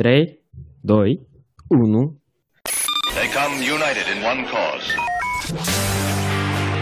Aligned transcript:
3, 0.00 0.40
2, 0.80 1.26
1. 1.68 2.22
They 3.14 3.28
come 3.38 3.54
united 3.76 4.06
in 4.14 4.18
one 4.32 4.42
cause. 4.52 4.88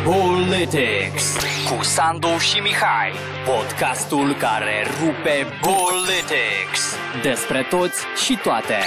Politics 0.05 1.25
cu 1.69 1.83
Sandu 1.83 2.33
și 2.49 2.59
Mihai, 2.61 3.11
podcastul 3.51 4.29
care 4.45 4.77
rupe 5.01 5.37
Politics. 5.71 6.83
Despre 7.23 7.61
toți 7.71 7.99
și 8.25 8.35
toate. 8.43 8.79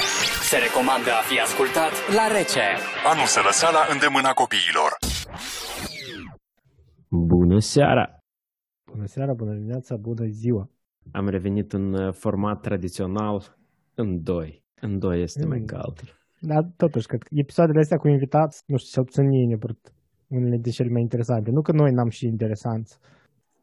Se 0.49 0.57
recomandă 0.57 1.11
a 1.19 1.21
fi 1.29 1.39
ascultat 1.39 1.93
la 2.17 2.25
rece. 2.37 2.67
A 3.09 3.11
nu 3.19 3.25
se 3.33 3.39
lăsa 3.47 3.69
la 3.77 3.83
îndemâna 3.93 4.31
copiilor. 4.41 4.91
Bună 7.07 7.59
seara! 7.59 8.05
Bună 8.91 9.05
seara, 9.05 9.33
bună 9.33 9.53
dimineața, 9.53 9.95
bună 9.95 10.25
ziua! 10.25 10.69
Am 11.11 11.27
revenit 11.29 11.73
în 11.73 11.93
uh, 11.93 12.13
format 12.13 12.61
tradițional 12.61 13.59
în 14.01 14.23
doi. 14.23 14.63
În 14.81 14.99
doi 14.99 15.21
este 15.21 15.45
mai 15.45 15.59
Mm. 15.59 15.65
cald. 15.65 15.99
Dar 16.39 16.71
totuși, 16.77 17.07
cred 17.07 17.21
că 17.23 17.27
episoadele 17.31 17.79
astea 17.79 17.97
cu 17.97 18.07
invitați, 18.07 18.63
nu 18.67 18.77
știu, 18.77 18.91
cel 18.91 19.03
puțin 19.03 19.27
mie 19.27 19.45
ne 19.47 19.57
părut 19.57 19.93
unele 20.27 20.57
de 20.57 20.69
cele 20.69 20.89
mai 20.89 21.01
interesante. 21.01 21.51
Nu 21.51 21.61
că 21.61 21.71
noi 21.71 21.91
n-am 21.91 22.09
și 22.09 22.25
interesanți. 22.25 22.97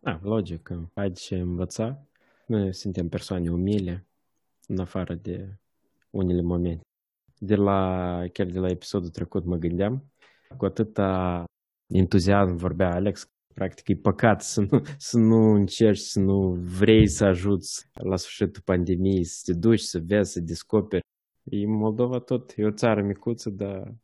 Da, 0.00 0.18
logic, 0.22 0.62
că 0.62 0.80
ai 0.94 1.08
de 1.08 1.14
ce 1.14 1.36
învăța. 1.36 2.02
Noi 2.46 2.74
suntem 2.74 3.08
persoane 3.08 3.50
umile, 3.50 4.06
în 4.66 4.78
afară 4.78 5.14
de 5.14 5.58
unele 6.10 6.42
momente. 6.42 6.82
De 7.38 7.54
la, 7.54 7.80
chiar 8.32 8.46
de 8.46 8.58
la 8.58 8.68
episodul 8.68 9.08
trecut 9.08 9.44
mă 9.44 9.56
gândeam, 9.56 10.04
cu 10.56 10.64
atâta 10.64 11.44
entuziasm 11.86 12.56
vorbea 12.56 12.94
Alex, 12.94 13.24
practic 13.58 13.88
e 13.88 13.94
păcat 14.10 14.42
să 14.42 14.60
nu, 14.60 14.80
să 15.10 15.18
nu 15.18 15.40
încerci, 15.60 15.98
să 16.14 16.20
nu 16.20 16.38
vrei 16.78 17.08
să 17.08 17.24
ajuți 17.24 17.88
la 17.92 18.16
sfârșitul 18.16 18.62
pandemiei, 18.64 19.24
să 19.24 19.38
te 19.44 19.58
duci, 19.58 19.80
să 19.80 19.98
vezi, 20.06 20.32
să 20.32 20.40
descoperi. 20.40 21.06
E 21.44 21.66
Moldova 21.66 22.18
tot, 22.18 22.52
e 22.56 22.64
o 22.64 22.70
țară 22.70 23.02
micuță, 23.02 23.50
dar 23.50 23.94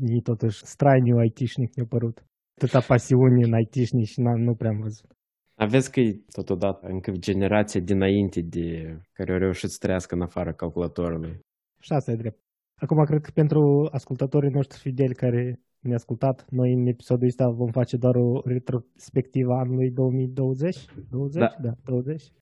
Mie 0.00 0.20
totuși 0.20 0.64
strainiu 0.64 1.24
IT-șnic 1.24 1.74
ne-a 1.74 1.86
părut. 1.88 2.24
Atâta 2.56 2.80
pasiune 2.80 3.44
în 3.46 3.58
IT-șnic 3.60 4.06
și 4.06 4.20
n- 4.20 4.42
nu 4.46 4.54
prea 4.54 4.70
am 4.70 4.80
văzut. 4.80 5.10
Aveți 5.54 5.92
că 5.92 6.00
e 6.00 6.20
totodată 6.32 6.86
încă 6.86 7.10
generația 7.10 7.80
dinainte 7.80 8.40
de 8.40 8.98
care 9.12 9.32
au 9.32 9.38
reușit 9.38 9.70
să 9.70 9.76
trăiască 9.80 10.14
în 10.14 10.22
afara 10.22 10.52
calculatorului. 10.52 11.38
Și 11.80 11.92
asta 11.92 12.10
e 12.10 12.16
drept. 12.16 12.40
Acum, 12.74 13.04
cred 13.04 13.20
că 13.20 13.30
pentru 13.34 13.88
ascultătorii 13.92 14.50
noștri 14.50 14.78
fideli 14.78 15.14
care 15.14 15.60
ne-au 15.80 15.96
ascultat, 15.96 16.46
noi 16.50 16.72
în 16.72 16.86
episodul 16.86 17.26
ăsta 17.26 17.48
vom 17.48 17.70
face 17.70 17.96
doar 17.96 18.14
o 18.16 18.40
retrospectivă 18.44 19.52
a 19.52 19.58
anului 19.58 19.90
2020. 19.90 20.84
20? 21.10 21.40
Da. 21.40 21.56
da 21.62 21.74
20. 21.84 22.32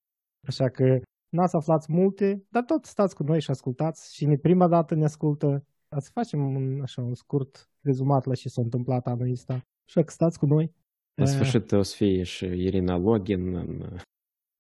Așa 0.46 0.68
că 0.68 1.00
n-ați 1.28 1.56
aflat 1.56 1.86
multe, 1.88 2.44
dar 2.50 2.62
tot 2.62 2.84
stați 2.84 3.14
cu 3.14 3.22
noi 3.22 3.40
și 3.40 3.50
ascultați. 3.50 4.14
Și 4.14 4.26
ne 4.26 4.36
prima 4.36 4.68
dată 4.68 4.94
ne 4.94 5.04
ascultă. 5.04 5.64
Să 5.98 6.10
facem 6.12 6.54
un, 6.54 6.80
așa, 6.82 7.02
un 7.02 7.14
scurt 7.14 7.70
rezumat 7.80 8.24
la 8.26 8.34
ce 8.34 8.48
s-a 8.48 8.62
întâmplat 8.62 9.06
anul 9.06 9.30
ăsta. 9.30 9.52
Așa 9.86 10.02
că 10.02 10.10
stați 10.10 10.38
cu 10.38 10.46
noi. 10.46 10.72
La 11.14 11.24
Eh, 11.24 11.28
sfârșit 11.28 11.72
o 11.72 11.82
să 11.82 11.96
fie 11.96 12.22
și 12.22 12.44
Irina 12.44 12.96
Login. 12.96 13.54
În... 13.54 13.78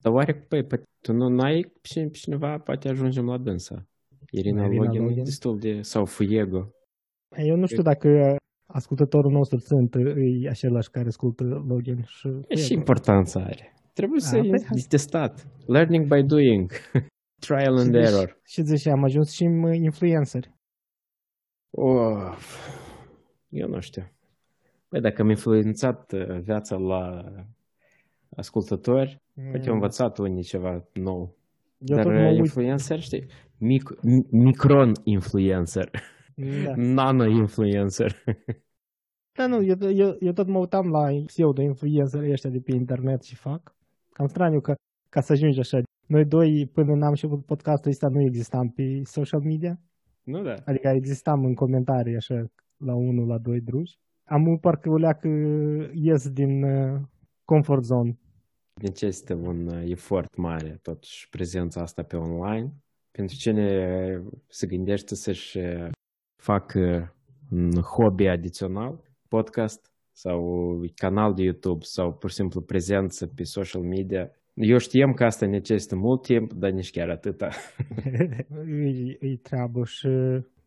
Dar 0.02 0.12
oare, 0.12 0.34
păi, 0.34 0.64
păi, 0.64 0.82
tu 1.00 1.12
nu 1.12 1.40
ai 1.40 1.72
pe 1.80 2.08
cineva, 2.10 2.58
poate 2.58 2.88
ajungem 2.88 3.26
la 3.26 3.38
dânsa. 3.38 3.86
Irina, 4.30 4.64
Irina 4.64 4.84
Login, 4.84 5.02
Login. 5.02 5.18
e 5.18 5.22
destul 5.22 5.58
de... 5.58 5.82
sau 5.82 6.04
Fuego. 6.04 6.70
Eu 7.36 7.56
nu 7.56 7.66
știu 7.66 7.82
dacă 7.82 8.36
ascultătorul 8.66 9.32
nostru 9.32 9.58
sunt 9.58 9.94
e 10.44 10.48
același 10.48 10.90
care 10.90 11.06
ascultă 11.06 11.44
Logan 11.44 12.02
și... 12.06 12.28
E 12.48 12.54
și 12.56 12.72
importanța 12.72 13.40
are. 13.40 13.72
Trebuie 13.92 14.20
A, 14.22 14.26
să 14.26 14.36
păi, 14.38 14.48
hai. 14.50 14.78
e 14.84 14.86
testat. 14.88 15.46
Learning 15.66 16.06
by 16.14 16.22
doing. 16.22 16.70
Trial 17.46 17.76
and 17.76 17.94
Și 17.94 18.00
error. 18.00 18.28
zici- 18.28 18.52
Și 18.52 18.62
zici, 18.62 18.86
am 18.86 19.04
ajuns 19.04 19.30
și 19.32 19.42
în 19.44 19.72
influenceri. 19.72 20.54
Of, 21.70 22.68
eu 23.48 23.68
nu 23.68 23.80
știu. 23.80 24.10
Păi 24.88 25.00
dacă 25.00 25.22
am 25.22 25.28
influențat 25.28 26.12
uh, 26.12 26.40
viața 26.40 26.76
la 26.76 27.24
ascultători, 28.36 29.22
poate 29.50 29.68
au 29.68 29.74
învățat 29.74 30.18
unii 30.18 30.42
ceva 30.42 30.84
nou. 30.92 31.36
Eu 31.78 31.96
Dar 31.96 32.04
tot 32.04 32.14
mă 32.14 32.20
uh, 32.20 32.28
uit. 32.30 32.38
influencer, 32.38 33.00
știi? 33.00 33.26
Mic, 33.58 33.82
mi- 34.02 34.26
micron 34.30 34.92
influencer. 35.04 35.90
Da. 36.36 36.74
Nano 36.76 37.24
influencer. 37.26 38.24
da, 39.38 39.46
nu, 39.46 39.62
eu, 39.62 39.90
eu, 39.90 40.16
eu 40.20 40.32
tot 40.32 40.46
mă 40.46 40.58
uitam 40.58 40.90
la 40.90 41.08
pseudo-influencerii 41.26 42.32
ăștia 42.32 42.50
de 42.50 42.60
pe 42.60 42.74
internet 42.74 43.22
și 43.22 43.34
fac. 43.34 43.74
Cam 44.12 44.26
straniu 44.26 44.60
că 44.60 44.74
ca 45.08 45.20
să 45.20 45.32
ajungi 45.32 45.58
așa. 45.58 45.82
Noi 46.06 46.24
doi, 46.24 46.70
până 46.72 46.94
n-am 46.94 47.08
început 47.08 47.44
podcastul 47.44 47.90
ăsta, 47.90 48.08
nu 48.08 48.20
existam 48.20 48.68
pe 48.68 49.00
social 49.04 49.40
media. 49.40 49.80
nu 50.22 50.42
da. 50.42 50.54
Adică 50.64 50.88
existam 50.88 51.44
în 51.44 51.54
comentarii 51.54 52.16
așa 52.16 52.44
la 52.76 52.94
unul, 52.94 53.26
la 53.26 53.38
doi 53.38 53.60
druși. 53.60 53.98
Am 54.24 54.58
parcă 54.60 54.90
o 54.90 54.96
leacă 54.96 55.28
ies 55.92 56.28
din 56.28 56.62
uh, 56.62 57.00
comfort 57.44 57.84
zone. 57.84 58.18
Necesită 58.82 59.34
un 59.34 59.66
uh, 59.66 59.90
efort 59.90 60.36
mare, 60.36 60.78
totuși, 60.82 61.28
prezența 61.28 61.80
asta 61.80 62.02
pe 62.02 62.16
online. 62.16 62.72
Pentru 63.10 63.36
cine 63.36 64.22
se 64.46 64.66
gândește 64.66 65.14
să-și 65.14 65.58
uh, 66.46 66.52
facă 66.52 67.14
un 67.50 67.70
hobby 67.70 68.26
adițional, 68.26 68.94
podcast 69.28 69.90
sau 70.12 70.40
canal 70.94 71.34
de 71.34 71.42
YouTube 71.42 71.84
sau 71.84 72.12
pur 72.12 72.30
și 72.30 72.36
simplu 72.36 72.60
prezență 72.60 73.26
pe 73.26 73.42
social 73.42 73.82
media, 73.82 74.30
eu 74.54 74.78
știam 74.78 75.12
că 75.12 75.24
asta 75.24 75.46
necesită 75.46 75.96
mult 75.96 76.22
timp, 76.22 76.52
dar 76.52 76.70
nici 76.70 76.90
chiar 76.90 77.08
atâta. 77.08 77.48
e, 79.20 79.26
e 79.26 79.36
treabă 79.42 79.84
și... 79.84 80.08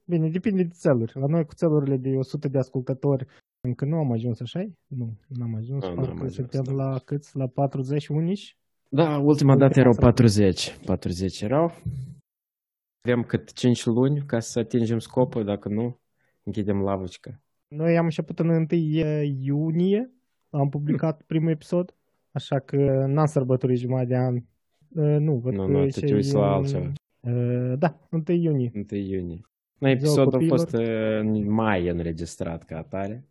Bine, 0.06 0.30
depinde 0.30 0.64
de 0.64 0.74
țeluri. 0.74 1.12
La 1.16 1.26
noi 1.28 1.46
cu 1.46 1.54
țelurile 1.54 1.98
de 1.98 2.10
100 2.10 2.48
de 2.48 2.58
ascultători 2.58 3.26
încă 3.62 3.86
nu 3.86 3.98
am 3.98 4.12
ajuns, 4.12 4.40
așa 4.40 4.60
Nu, 4.88 5.18
nu 5.28 5.44
am 5.44 5.56
ajuns. 5.56 5.84
Nu, 5.84 5.90
nu 5.90 5.96
Parcă 5.96 6.12
am 6.12 6.18
ajuns, 6.18 6.34
suntem 6.34 6.64
da. 6.64 6.84
la 6.84 7.00
cât? 7.06 7.34
La 7.34 7.48
40 7.48 8.08
unici? 8.08 8.58
Da, 8.90 9.18
ultima 9.18 9.56
dată 9.56 9.80
erau 9.80 9.92
Ultima 9.92 10.12
40. 10.12 10.78
40 10.86 11.42
erau. 11.42 11.72
Avem 13.02 13.24
cât 13.24 13.54
5 13.54 13.86
luni 13.86 14.22
ca 14.26 14.40
să 14.40 14.60
atingem 14.60 15.00
scopul, 15.00 15.44
dacă 15.44 15.70
nu, 15.70 16.00
închidem 16.44 16.82
lavăcica. 16.82 17.42
Noi 17.68 17.98
am 17.98 18.04
început 18.04 18.40
în 18.40 18.50
1 18.50 18.66
iunie, 19.42 20.12
am 20.50 20.70
publicat 20.70 21.22
primul 21.22 21.50
episod, 21.50 21.96
așa 22.32 22.60
că 22.60 23.06
n-am 23.08 23.26
sărbătorit 23.26 23.78
jumătate 23.78 24.08
de 24.08 24.16
an. 24.16 24.36
Uh, 24.36 25.20
nu, 25.20 25.38
văd 25.38 25.54
Nu, 25.54 25.66
că 25.66 25.72
nu, 25.72 25.90
și 25.90 26.00
te 26.00 26.14
uiți 26.14 26.34
la 26.34 26.48
în- 26.48 26.54
altceva. 26.54 26.92
Uh, 27.20 27.74
da, 27.78 28.08
1 28.12 28.24
iunie. 28.28 28.72
1 28.74 28.86
iunie. 29.00 29.42
No, 29.80 29.90
episodul 29.90 30.22
a 30.28 30.30
copiilor. 30.32 30.58
fost 30.60 30.74
uh, 30.76 31.20
în 31.20 31.52
mai 31.52 31.88
înregistrat 31.88 32.64
ca 32.64 32.78
atare. 32.78 33.28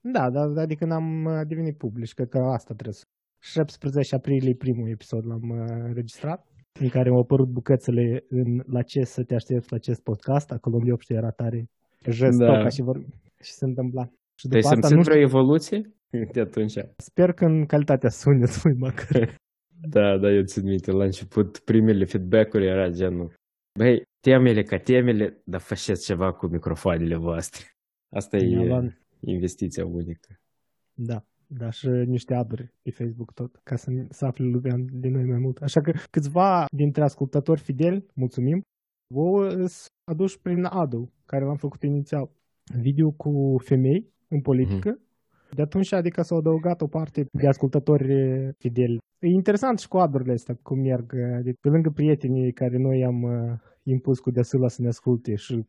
Da, 0.00 0.30
dar 0.30 0.56
adică 0.58 0.84
n-am 0.84 1.24
uh, 1.24 1.40
devenit 1.46 1.76
public, 1.76 2.12
cred 2.12 2.28
că 2.28 2.38
asta 2.38 2.72
trebuie 2.74 2.94
să... 2.94 3.04
17 3.42 4.14
aprilie 4.14 4.54
primul 4.54 4.88
episod 4.88 5.26
l-am 5.26 5.48
uh, 5.50 5.66
înregistrat, 5.68 6.46
în 6.80 6.88
care 6.88 7.08
au 7.08 7.18
apărut 7.18 7.48
bucățele 7.48 8.24
în 8.28 8.62
La 8.66 8.82
ce 8.82 9.04
să 9.04 9.22
te 9.24 9.34
aștepți 9.34 9.70
la 9.70 9.76
acest 9.76 10.00
podcast, 10.02 10.50
acolo 10.50 10.76
unde 10.76 10.92
obște 10.92 11.14
era 11.14 11.30
tare 11.30 11.70
jestoc 12.10 12.46
Da. 12.46 12.68
și, 12.68 12.82
vor... 12.82 13.04
și 13.42 13.52
se 13.52 13.64
întâmpla. 13.64 14.04
Și 14.34 14.48
Tu 14.48 14.54
ai 14.54 14.60
după 14.60 14.74
asta 14.74 14.86
simțit 14.88 14.96
nu 14.96 15.02
știu, 15.02 15.12
vreo 15.12 15.24
evoluție 15.26 15.94
de 16.32 16.40
atunci? 16.40 16.74
sper 16.96 17.32
că 17.32 17.44
în 17.44 17.66
calitatea 17.66 18.08
sunetului 18.08 18.76
măcar. 18.78 19.34
Da, 19.82 20.16
da, 20.18 20.30
eu 20.30 20.42
țin 20.42 20.64
minte. 20.64 20.90
La 20.90 21.04
început, 21.04 21.58
primele 21.58 22.04
feedback-uri 22.04 22.66
era 22.66 22.88
genul 22.88 23.34
Băi, 23.78 24.02
temele 24.20 24.62
ca 24.62 24.78
temele, 24.78 25.40
dar 25.44 25.60
faceți 25.60 26.04
ceva 26.04 26.32
cu 26.32 26.46
microfoanele 26.46 27.16
voastre. 27.16 27.64
Asta 28.14 28.36
e 28.36 28.46
Mi-a 28.46 28.62
luat- 28.62 29.00
investiția 29.20 29.86
unică. 29.86 30.40
Da, 30.94 31.24
da, 31.58 31.70
și 31.70 31.88
niște 31.88 32.34
aduri 32.34 32.72
pe 32.82 32.90
Facebook 32.90 33.32
tot, 33.32 33.60
ca 33.62 33.76
să, 33.76 33.90
să 34.08 34.24
afle 34.26 34.44
lumea 34.44 34.76
de 34.92 35.08
noi 35.08 35.24
mai 35.24 35.38
mult. 35.38 35.62
Așa 35.62 35.80
că 35.80 35.92
câțiva 36.10 36.64
dintre 36.76 37.02
ascultători 37.02 37.60
fideli, 37.60 38.06
mulțumim, 38.14 38.62
vouă 39.14 39.46
îți 39.46 39.86
aduși 40.04 40.40
prin 40.40 40.64
adu, 40.64 41.12
care 41.26 41.44
l-am 41.44 41.56
făcut 41.56 41.82
inițial. 41.82 42.30
Video 42.80 43.10
cu 43.10 43.56
femei 43.64 44.12
în 44.28 44.40
politică. 44.40 44.98
De 45.54 45.62
atunci, 45.62 45.92
adică 45.92 46.22
s-au 46.22 46.38
adăugat 46.38 46.80
o 46.80 46.86
parte 46.86 47.26
de 47.32 47.46
ascultători 47.48 48.12
eh, 48.12 48.48
fideli. 48.58 48.98
E 49.18 49.26
interesant 49.26 49.78
și 49.78 49.88
cu 49.88 49.96
adurile 49.98 50.32
astea, 50.32 50.58
cum 50.62 50.78
merg. 50.78 51.12
eh, 51.14 51.34
Adică, 51.34 51.56
pe 51.60 51.68
lângă 51.68 51.90
prietenii 51.90 52.52
care 52.52 52.76
noi 52.78 53.04
am 53.04 53.22
eh, 53.22 53.58
impus 53.82 54.18
cu 54.18 54.30
deasula 54.30 54.68
să 54.68 54.82
ne 54.82 54.88
asculte 54.88 55.34
și 55.34 55.66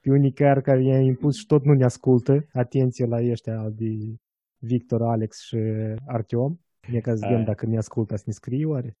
pe 0.00 0.10
unii 0.10 0.32
chiar 0.32 0.60
care 0.60 0.82
i-am 0.84 1.02
impus 1.02 1.36
și 1.36 1.46
tot 1.46 1.64
nu 1.64 1.72
ne 1.72 1.84
ascultă, 1.84 2.46
atenție 2.52 3.06
la 3.06 3.16
ăștia 3.30 3.68
de 3.76 3.84
Victor, 4.58 5.02
Alex 5.02 5.40
și 5.40 5.56
Artiom. 6.06 6.58
E 6.92 7.00
ca 7.00 7.14
să 7.14 7.20
vedem 7.20 7.36
Hai. 7.36 7.44
dacă 7.44 7.66
ne 7.66 7.76
ascultă, 7.76 8.16
să 8.16 8.22
ne 8.26 8.32
scrie 8.32 8.66
oare? 8.66 8.96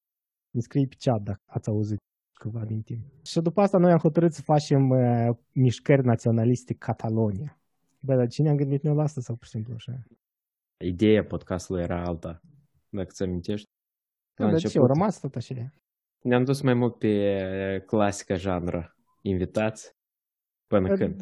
Ne 0.50 0.60
scrie 0.60 0.86
pe 0.86 0.96
chat 0.98 1.22
dacă 1.22 1.42
ați 1.46 1.68
auzit 1.68 1.98
ceva 2.42 2.64
din 2.64 2.82
timp. 2.82 3.04
Și 3.24 3.40
după 3.40 3.60
asta 3.60 3.78
noi 3.78 3.92
am 3.92 3.98
hotărât 3.98 4.32
să 4.32 4.42
facem 4.42 4.90
uh, 4.90 5.28
mișcări 5.52 6.04
naționaliste 6.04 6.74
Catalonia. 6.74 7.60
Bă, 8.00 8.14
dar 8.14 8.28
cine 8.28 8.48
am 8.48 8.56
gândit 8.56 8.82
noi 8.82 8.94
la 8.94 9.02
asta 9.02 9.20
sau 9.20 9.36
pur 9.36 9.44
și 9.44 9.50
simplu 9.50 9.74
așa? 9.74 10.02
Ideea 10.84 11.24
podcastului 11.24 11.82
era 11.82 12.04
alta, 12.04 12.40
dacă 12.88 13.08
ți 13.12 13.22
amintești. 13.22 13.66
La 14.34 14.44
Da, 14.44 14.50
dar 14.50 14.60
ce, 14.60 14.78
au 14.78 14.86
rămas 14.86 15.20
tot 15.20 15.34
așa? 15.34 15.72
Ne-am 16.22 16.44
dus 16.44 16.60
mai 16.60 16.74
mult 16.74 16.98
pe 16.98 17.82
clasica 17.86 18.34
janră. 18.34 18.96
Invitați? 19.22 19.96
Până 20.66 20.96
când? 20.96 21.20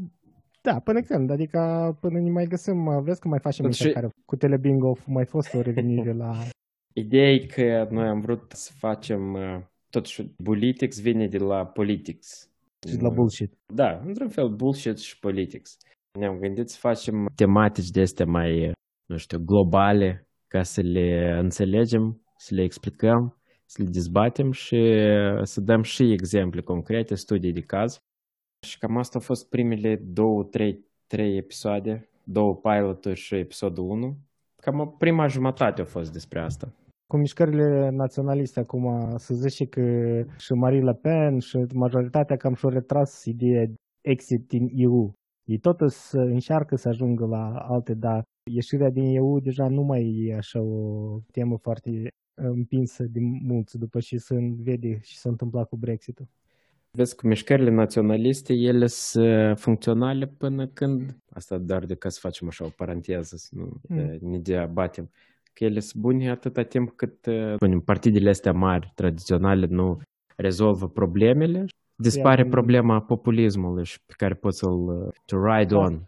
Da, 0.69 0.79
până 0.85 1.01
când, 1.01 1.31
adică 1.31 1.61
până 2.01 2.21
ne 2.21 2.31
mai 2.31 2.47
găsim, 2.47 3.03
vezi 3.03 3.21
că 3.21 3.29
mai 3.29 3.39
facem 3.39 3.63
Până 3.65 3.75
și... 3.75 3.83
și- 3.83 3.93
care 3.93 4.09
cu 4.25 4.37
Telebingo 4.37 4.91
a 4.91 5.03
mai 5.07 5.25
fost 5.25 5.55
o 5.55 5.61
revenire 5.61 6.13
la... 6.13 6.33
Ideea 7.05 7.31
e 7.31 7.47
că 7.47 7.89
noi 7.91 8.09
am 8.09 8.21
vrut 8.21 8.53
să 8.53 8.73
facem, 8.79 9.33
uh, 9.33 9.63
totuși, 9.91 10.35
Politics 10.45 11.01
vine 11.01 11.27
de 11.27 11.39
la 11.39 11.67
Politics. 11.67 12.51
și 12.89 13.01
la 13.01 13.09
bullshit. 13.09 13.53
Da, 13.75 14.03
într-un 14.05 14.29
fel, 14.29 14.49
bullshit 14.49 14.99
și 14.99 15.19
politics. 15.19 15.77
Ne-am 16.19 16.39
gândit 16.39 16.69
să 16.69 16.77
facem 16.81 17.27
tematici 17.35 17.91
de 17.91 18.01
astea 18.01 18.27
mai, 18.27 18.73
nu 19.07 19.17
știu, 19.17 19.39
globale, 19.39 20.29
ca 20.49 20.63
să 20.63 20.81
le 20.81 21.39
înțelegem, 21.39 22.23
să 22.37 22.55
le 22.55 22.63
explicăm, 22.63 23.37
să 23.65 23.83
le 23.83 23.89
dezbatem 23.89 24.51
și 24.53 24.77
să 25.43 25.61
dăm 25.61 25.83
și 25.83 26.13
exemple 26.13 26.61
concrete, 26.61 27.15
studii 27.15 27.53
de 27.53 27.61
caz. 27.61 27.99
Și 28.61 28.79
cam 28.79 28.97
asta 28.97 29.19
au 29.19 29.25
fost 29.25 29.49
primele 29.49 29.97
două, 29.97 30.45
trei, 30.45 30.85
trei 31.07 31.37
episoade, 31.37 32.09
două 32.25 32.55
piloturi 32.55 33.19
și 33.19 33.35
episodul 33.35 33.89
1. 33.89 34.17
Cam 34.63 34.81
o 34.81 34.87
prima 34.87 35.27
jumătate 35.27 35.81
a 35.81 35.85
fost 35.85 36.13
despre 36.13 36.41
asta. 36.41 36.73
Cu 37.07 37.17
mișcările 37.17 37.91
naționaliste 37.91 38.61
acum, 38.61 39.17
să 39.17 39.35
zici 39.35 39.53
și 39.53 39.67
că 39.67 39.83
și 40.39 40.53
Marie 40.53 40.81
Le 40.81 40.95
Pen 40.95 41.39
și 41.39 41.67
majoritatea 41.75 42.37
cam 42.37 42.55
și-au 42.55 42.71
retras 42.71 43.25
ideea 43.25 43.71
exit 44.01 44.49
din 44.49 44.69
EU. 44.75 45.13
Ei 45.45 45.59
tot 45.59 45.91
să 45.91 46.19
încearcă 46.19 46.77
să 46.77 46.89
ajungă 46.89 47.27
la 47.27 47.59
alte, 47.59 47.95
dar 47.95 48.23
ieșirea 48.51 48.91
din 48.91 49.15
EU 49.15 49.41
deja 49.41 49.69
nu 49.69 49.83
mai 49.83 50.25
e 50.29 50.35
așa 50.35 50.61
o 50.61 51.19
temă 51.33 51.57
foarte 51.57 52.09
împinsă 52.35 53.05
de 53.05 53.21
mulți 53.21 53.79
după 53.79 54.01
ce 54.01 54.17
se 54.17 54.35
vede 54.59 54.99
și 55.01 55.19
s-a 55.19 55.29
întâmplat 55.29 55.69
cu 55.69 55.77
Brexit-ul. 55.77 56.29
Vezi, 56.97 57.17
cu 57.17 57.27
mișcările 57.27 57.71
naționaliste, 57.71 58.53
ele 58.53 58.87
sunt 58.87 59.59
funcționale 59.59 60.27
până 60.27 60.67
când, 60.67 61.17
asta 61.31 61.59
doar 61.59 61.85
de 61.85 61.95
ca 61.95 62.09
să 62.09 62.19
facem 62.23 62.49
așa 62.49 62.65
o 62.65 62.69
paranteză, 62.77 63.37
să 63.37 63.49
nu 63.51 63.71
Mm. 63.89 63.97
mm. 63.99 64.31
ne 64.31 64.39
deabatem, 64.39 65.11
că 65.53 65.65
ele 65.65 65.81
sunt 65.81 66.03
bune 66.03 66.31
atâta 66.31 66.63
timp 66.63 66.91
cât 66.97 67.27
uh, 67.27 67.53
spunem, 67.55 67.81
partidele 67.81 68.29
astea 68.29 68.53
mari, 68.53 68.93
tradiționale, 68.95 69.67
nu 69.67 70.01
rezolvă 70.37 70.89
problemele, 70.89 71.65
dispare 71.95 72.43
în- 72.43 72.49
problema 72.49 73.01
populismului 73.01 73.85
și 73.85 73.99
pe 74.07 74.15
care 74.17 74.35
poți 74.35 74.59
să-l 74.59 74.87
uh, 74.89 75.13
to 75.25 75.45
ride 75.47 75.75
Da. 75.75 75.79
on. 75.79 76.03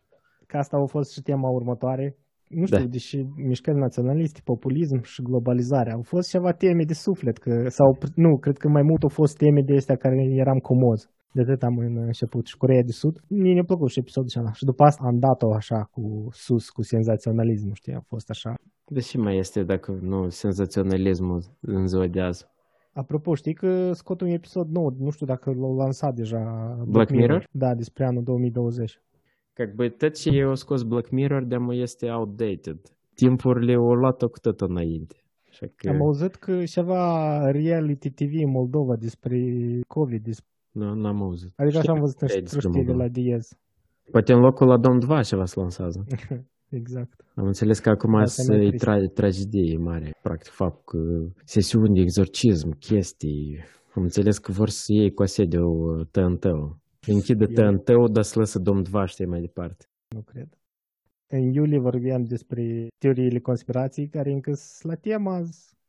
Că 0.47 0.57
asta 0.57 0.77
a 0.77 0.85
fost 0.87 1.13
și 1.13 1.23
tema 1.23 1.49
următoare. 1.49 2.17
Nu 2.49 2.67
știu, 2.67 2.79
Da. 2.79 2.85
deși 2.85 3.17
mișcări 3.37 3.79
naționaliste, 3.79 4.41
populism 4.45 5.03
și 5.03 5.23
globalizare 5.23 5.93
au 5.93 6.03
fost 6.03 6.29
ceva 6.29 6.53
teme 6.53 6.85
de 6.85 6.93
suflet, 6.95 7.39
că, 7.39 7.69
sau 7.69 7.99
nu, 8.15 8.37
cred 8.39 8.57
că 8.57 8.69
mai 8.69 8.83
mult 8.83 9.03
au 9.03 9.09
fost 9.09 9.37
teme 9.37 9.63
de 9.63 9.75
astea 9.75 9.97
care 9.97 10.17
eram 10.45 10.59
comozi. 10.59 11.07
De 11.33 11.41
atât 11.41 11.63
am 11.63 11.77
în 11.79 11.97
început 11.97 12.47
și 12.47 12.57
Coreea 12.57 12.83
de 12.83 12.93
Sud. 12.93 13.15
Mie 13.29 13.53
mi-a 13.53 13.63
plăcut 13.65 13.91
și 13.91 13.99
episodul 13.99 14.31
ăla. 14.37 14.53
Și 14.53 14.65
după 14.65 14.83
asta 14.85 15.03
am 15.07 15.19
dat-o 15.19 15.55
așa 15.55 15.89
cu 15.93 16.27
sus, 16.31 16.69
cu 16.71 16.83
senzaționalismul, 16.83 17.75
știi, 17.75 17.93
a 17.93 18.01
fost 18.07 18.31
așa. 18.31 18.55
Deși 18.87 19.17
mai 19.19 19.37
este, 19.37 19.63
dacă 19.63 19.99
nu, 20.01 20.29
senzaționalismul 20.29 21.43
în 21.61 21.87
ziua 21.87 22.07
de 22.07 22.21
azi. 22.21 22.47
Apropo, 22.93 23.35
știi 23.35 23.55
că 23.55 23.93
scot 23.93 24.21
un 24.21 24.29
episod 24.29 24.69
nou, 24.69 24.97
nu 24.99 25.11
știu 25.11 25.27
dacă 25.27 25.51
l-au 25.51 25.75
lansat 25.77 26.15
deja. 26.15 26.41
Black 26.87 27.11
Mirror? 27.11 27.45
Da, 27.51 27.75
despre 27.75 28.05
anul 28.05 28.23
2020. 28.23 29.01
Ca 29.59 29.73
be, 29.75 29.89
tot 29.89 30.15
ce 30.15 30.31
eu 30.31 30.55
scos 30.55 30.83
Black 30.83 31.11
Mirror 31.11 31.45
de 31.45 31.57
mă 31.57 31.75
este 31.75 32.11
outdated. 32.11 32.79
Timpurile 33.15 33.75
au 33.75 33.93
luat-o 33.93 34.29
cu 34.29 34.39
tot 34.39 34.61
înainte. 34.61 35.17
Am 35.89 36.03
auzit 36.03 36.35
că 36.35 36.65
ceva 36.65 37.51
reality 37.51 38.11
TV 38.11 38.33
în 38.45 38.51
Moldova 38.51 38.97
despre 38.97 39.39
COVID. 39.87 40.23
Despre... 40.23 40.49
Nu, 40.71 40.95
n-am 40.95 41.23
auzit. 41.23 41.53
Adică 41.57 41.79
așa 41.79 41.93
am 41.93 42.01
văzut 42.01 42.21
niște 42.21 42.59
știri 42.59 42.85
de 42.85 42.93
la 42.93 43.09
Diez. 43.09 43.49
Poate 44.11 44.33
în 44.33 44.41
locul 44.41 44.67
la 44.67 44.77
Dom 44.77 44.99
2 44.99 45.23
ceva 45.23 45.45
se 45.45 45.59
lansează. 45.59 46.05
Exact. 46.81 47.25
Am 47.35 47.47
înțeles 47.47 47.79
că 47.79 47.89
acum 47.89 48.15
e 48.15 48.71
tra- 48.75 49.13
tragedie 49.15 49.77
mare. 49.77 50.15
Practic, 50.23 50.53
fac 50.53 50.81
sesiuni 51.45 51.95
de 51.95 52.01
exorcism, 52.01 52.79
chestii. 52.79 53.59
Am 53.95 54.03
înțeles 54.03 54.39
că 54.39 54.53
vor 54.53 54.69
să 54.69 54.93
iei 54.93 55.13
coase 55.13 55.45
de 55.45 55.59
TNT-ul. 56.11 56.77
Închide 57.07 57.47
Eu- 57.49 57.55
TNT-ul, 57.71 58.13
dar 58.13 58.23
să 58.23 58.39
lăsă 58.39 58.59
Dom 58.59 58.83
2, 58.83 59.07
știi, 59.07 59.25
mai 59.27 59.41
departe. 59.41 59.85
Nu 60.15 60.21
cred. 60.21 60.49
În 61.27 61.53
iulie 61.53 61.79
vorbeam 61.79 62.25
despre 62.25 62.87
teoriile 62.99 63.39
conspirației 63.39 64.09
care 64.09 64.33
încă 64.33 64.53
sunt 64.55 64.93
la 64.93 64.99
tema 64.99 65.43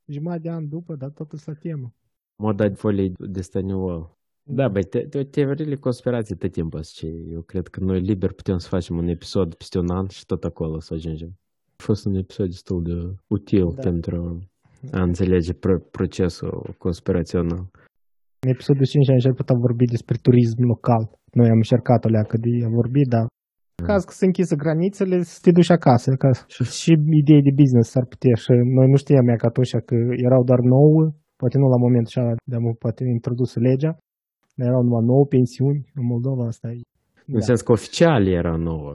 jumătate 0.05 0.41
de 0.41 0.49
an 0.49 0.69
după, 0.69 0.95
dar 0.95 1.09
totul 1.09 1.37
sunt 1.37 1.55
la 1.55 1.61
temă. 1.61 1.93
Moda 2.41 2.67
de 2.67 2.73
folie 2.75 3.11
de 3.17 3.41
stăniuol. 3.41 4.17
Da, 4.43 4.67
băi, 4.67 4.83
te, 4.83 4.99
te, 4.99 5.23
teoriile 5.23 5.75
conspirații 5.75 6.35
tot 6.35 6.51
timpul 6.51 6.81
sunt 6.83 7.11
ce 7.11 7.31
eu 7.31 7.41
cred 7.41 7.67
că 7.67 7.79
noi 7.79 7.99
liber 8.01 8.31
putem 8.33 8.57
să 8.57 8.67
facem 8.67 8.97
un 8.97 9.07
episod 9.07 9.53
peste 9.53 9.77
un 9.79 9.89
an 9.89 10.07
și 10.07 10.25
tot 10.25 10.43
acolo 10.43 10.79
să 10.79 10.93
ajungem. 10.93 11.37
A 11.67 11.83
fost 11.83 12.05
un 12.05 12.15
episod 12.15 12.45
destul 12.49 12.83
de 12.83 13.15
util 13.27 13.71
Da. 13.73 13.81
pentru 13.81 14.43
a 14.91 15.01
înțelege 15.01 15.53
pro- 15.53 15.79
procesul 15.79 16.75
conspirațional. 16.77 17.69
În 18.43 18.49
episodul 18.55 18.85
5 18.85 19.09
am 19.09 19.19
început 19.19 19.49
a 19.49 19.63
vorbi 19.65 19.85
despre 19.95 20.15
turism 20.25 20.61
local. 20.73 21.03
Noi 21.39 21.49
am 21.53 21.59
încercat 21.63 22.05
o 22.05 22.09
leacă 22.15 22.35
de 22.45 22.51
a 22.67 22.69
vorbi, 22.79 23.03
dar 23.15 23.25
în 23.79 23.85
caz 23.85 24.01
că 24.03 24.13
se 24.13 24.25
închisă 24.25 24.55
granițele, 24.63 25.15
să 25.33 25.37
te 25.41 25.51
duci 25.51 25.75
acasă. 25.79 26.09
Ca... 26.21 26.29
Și 26.79 26.91
idei 27.21 27.41
de 27.47 27.53
business 27.61 27.89
s-ar 27.93 28.05
putea. 28.13 28.35
Și 28.43 28.51
noi 28.77 28.87
nu 28.93 28.97
știam 29.03 29.27
ea 29.27 29.35
că 29.41 29.45
atunci 29.45 29.73
că 29.89 29.95
erau 30.27 30.41
doar 30.49 30.61
nouă, 30.75 31.01
poate 31.39 31.57
nu 31.57 31.67
la 31.73 31.79
momentul 31.85 32.21
ăla 32.21 32.33
de 32.49 32.55
am 32.55 32.75
poate 32.83 33.03
introdus 33.17 33.51
legea, 33.67 33.91
dar 34.57 34.67
erau 34.71 34.81
numai 34.83 35.03
nouă 35.11 35.25
pensiuni 35.35 35.81
în 35.99 36.05
Moldova, 36.11 36.43
asta 36.45 36.67
e. 36.77 36.81
În 37.37 37.41
sens 37.49 37.61
că 37.61 37.71
oficial 37.71 38.27
era 38.27 38.55
nouă. 38.55 38.91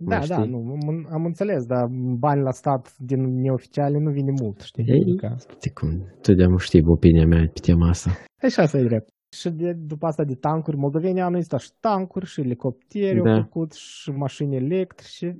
Da, 0.00 0.16
mai 0.18 0.26
da, 0.28 0.34
știi? 0.38 0.50
nu, 0.50 0.58
am, 0.88 1.06
am 1.10 1.24
înțeles, 1.24 1.66
dar 1.66 1.86
bani 2.18 2.42
la 2.42 2.50
stat 2.50 2.94
din 2.98 3.40
neoficiale 3.40 3.98
nu 3.98 4.10
vine 4.10 4.32
mult, 4.42 4.60
știi? 4.60 4.84
Ei, 4.86 5.00
Adică, 5.00 5.36
Știi 5.50 5.70
cum, 5.70 5.90
totdeauna 6.22 6.56
știi 6.58 6.82
opinia 6.86 7.26
mea 7.26 7.50
pe 7.54 7.60
tema 7.60 7.88
asta. 7.88 8.10
așa 8.42 8.66
să 8.66 8.78
e 8.78 8.82
drept. 8.84 9.08
Și 9.36 9.50
de, 9.50 9.72
după 9.72 10.06
asta 10.06 10.24
de 10.24 10.34
tancuri, 10.34 10.76
moldovenii 10.76 11.20
au 11.22 11.30
existat 11.34 11.60
și 11.60 11.70
tancuri, 11.80 12.26
și 12.26 12.40
elicoptere 12.40 13.20
Da. 13.22 13.32
au 13.32 13.42
făcut, 13.42 13.72
și 13.72 14.10
mașini 14.10 14.56
electrice. 14.56 15.38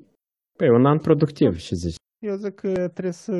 Păi, 0.56 0.69
un 0.69 0.87
an 0.87 0.99
productiv, 0.99 1.56
și 1.56 1.75
zici. 1.75 1.96
Eu 2.26 2.34
zic 2.34 2.55
că 2.55 2.72
trebuie 2.72 3.12
să 3.12 3.32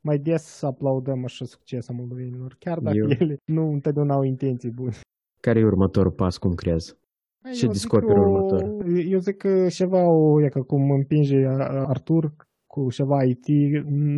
mai 0.00 0.18
des 0.18 0.42
să 0.42 0.66
aplaudăm 0.66 1.24
așa 1.24 1.44
succesul 1.44 1.94
moldovenilor, 1.94 2.56
chiar 2.58 2.78
dacă 2.78 2.96
Eu- 2.96 3.08
ele 3.08 3.36
nu 3.44 3.62
întotdeauna 3.72 4.14
au 4.14 4.22
intenții 4.22 4.70
bune. 4.70 4.92
Care 5.40 5.58
e 5.58 5.64
următorul 5.64 6.12
pas, 6.12 6.38
cum 6.38 6.52
crezi? 6.52 6.94
Ce 7.54 7.64
Eu 7.66 7.72
zic 7.72 7.90
descoperi 7.90 8.18
o- 8.18 8.22
următor? 8.22 8.62
Eu 9.08 9.18
zic 9.18 9.36
că 9.36 9.66
ceva, 9.68 10.08
o, 10.10 10.42
e 10.44 10.48
ca 10.48 10.60
cum 10.62 10.90
împinge 10.90 11.36
a- 11.46 11.84
Artur 11.88 12.34
cu 12.66 12.90
ceva 12.90 13.22
IT, 13.24 13.46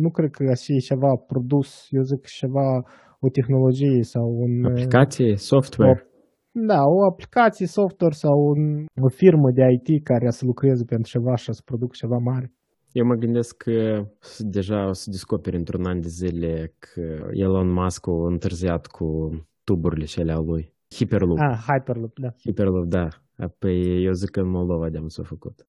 nu 0.01 0.09
cred 0.09 0.29
că 0.31 0.43
așa 0.49 0.73
e 0.73 0.77
ceva 0.77 1.15
produs, 1.15 1.87
eu 1.89 2.01
zic 2.01 2.25
ceva, 2.25 2.83
o 3.19 3.29
tehnologie 3.29 4.03
sau 4.03 4.27
un... 4.41 4.65
Aplicație, 4.65 5.35
software? 5.35 6.03
Da, 6.51 6.83
o 6.85 7.03
aplicație, 7.05 7.65
software 7.65 8.13
sau 8.13 8.39
un, 8.39 8.85
o 9.01 9.07
firmă 9.09 9.51
de 9.51 9.61
IT 9.81 10.03
care 10.03 10.29
să 10.29 10.45
lucreze 10.45 10.83
pentru 10.83 11.09
ceva 11.11 11.35
și 11.35 11.53
să 11.53 11.61
producă 11.65 11.91
ceva 11.95 12.17
mare. 12.17 12.53
Eu 12.91 13.05
mă 13.05 13.13
gândesc 13.15 13.57
că 13.57 14.03
s- 14.19 14.43
deja 14.43 14.87
o 14.87 14.93
să 14.93 15.09
descoperi 15.09 15.55
într-un 15.57 15.85
an 15.85 16.01
de 16.01 16.07
zile 16.07 16.73
că 16.79 17.27
Elon 17.31 17.71
Musk 17.71 18.07
a 18.07 18.11
întârziat 18.27 18.87
cu 18.87 19.29
tuburile 19.63 20.05
și 20.05 20.19
alea 20.19 20.37
lui. 20.39 20.73
Hyperloop. 20.95 21.37
Ah, 21.39 21.59
Hyperloop, 21.67 22.19
da. 22.19 22.29
Hyperloop, 22.43 22.85
da. 22.85 23.07
Păi 23.47 24.03
eu 24.05 24.11
zic 24.11 24.29
că 24.29 24.39
în 24.39 24.49
Moldova 24.49 24.89
de-am 24.89 25.07
s-a 25.07 25.23
făcut. 25.23 25.67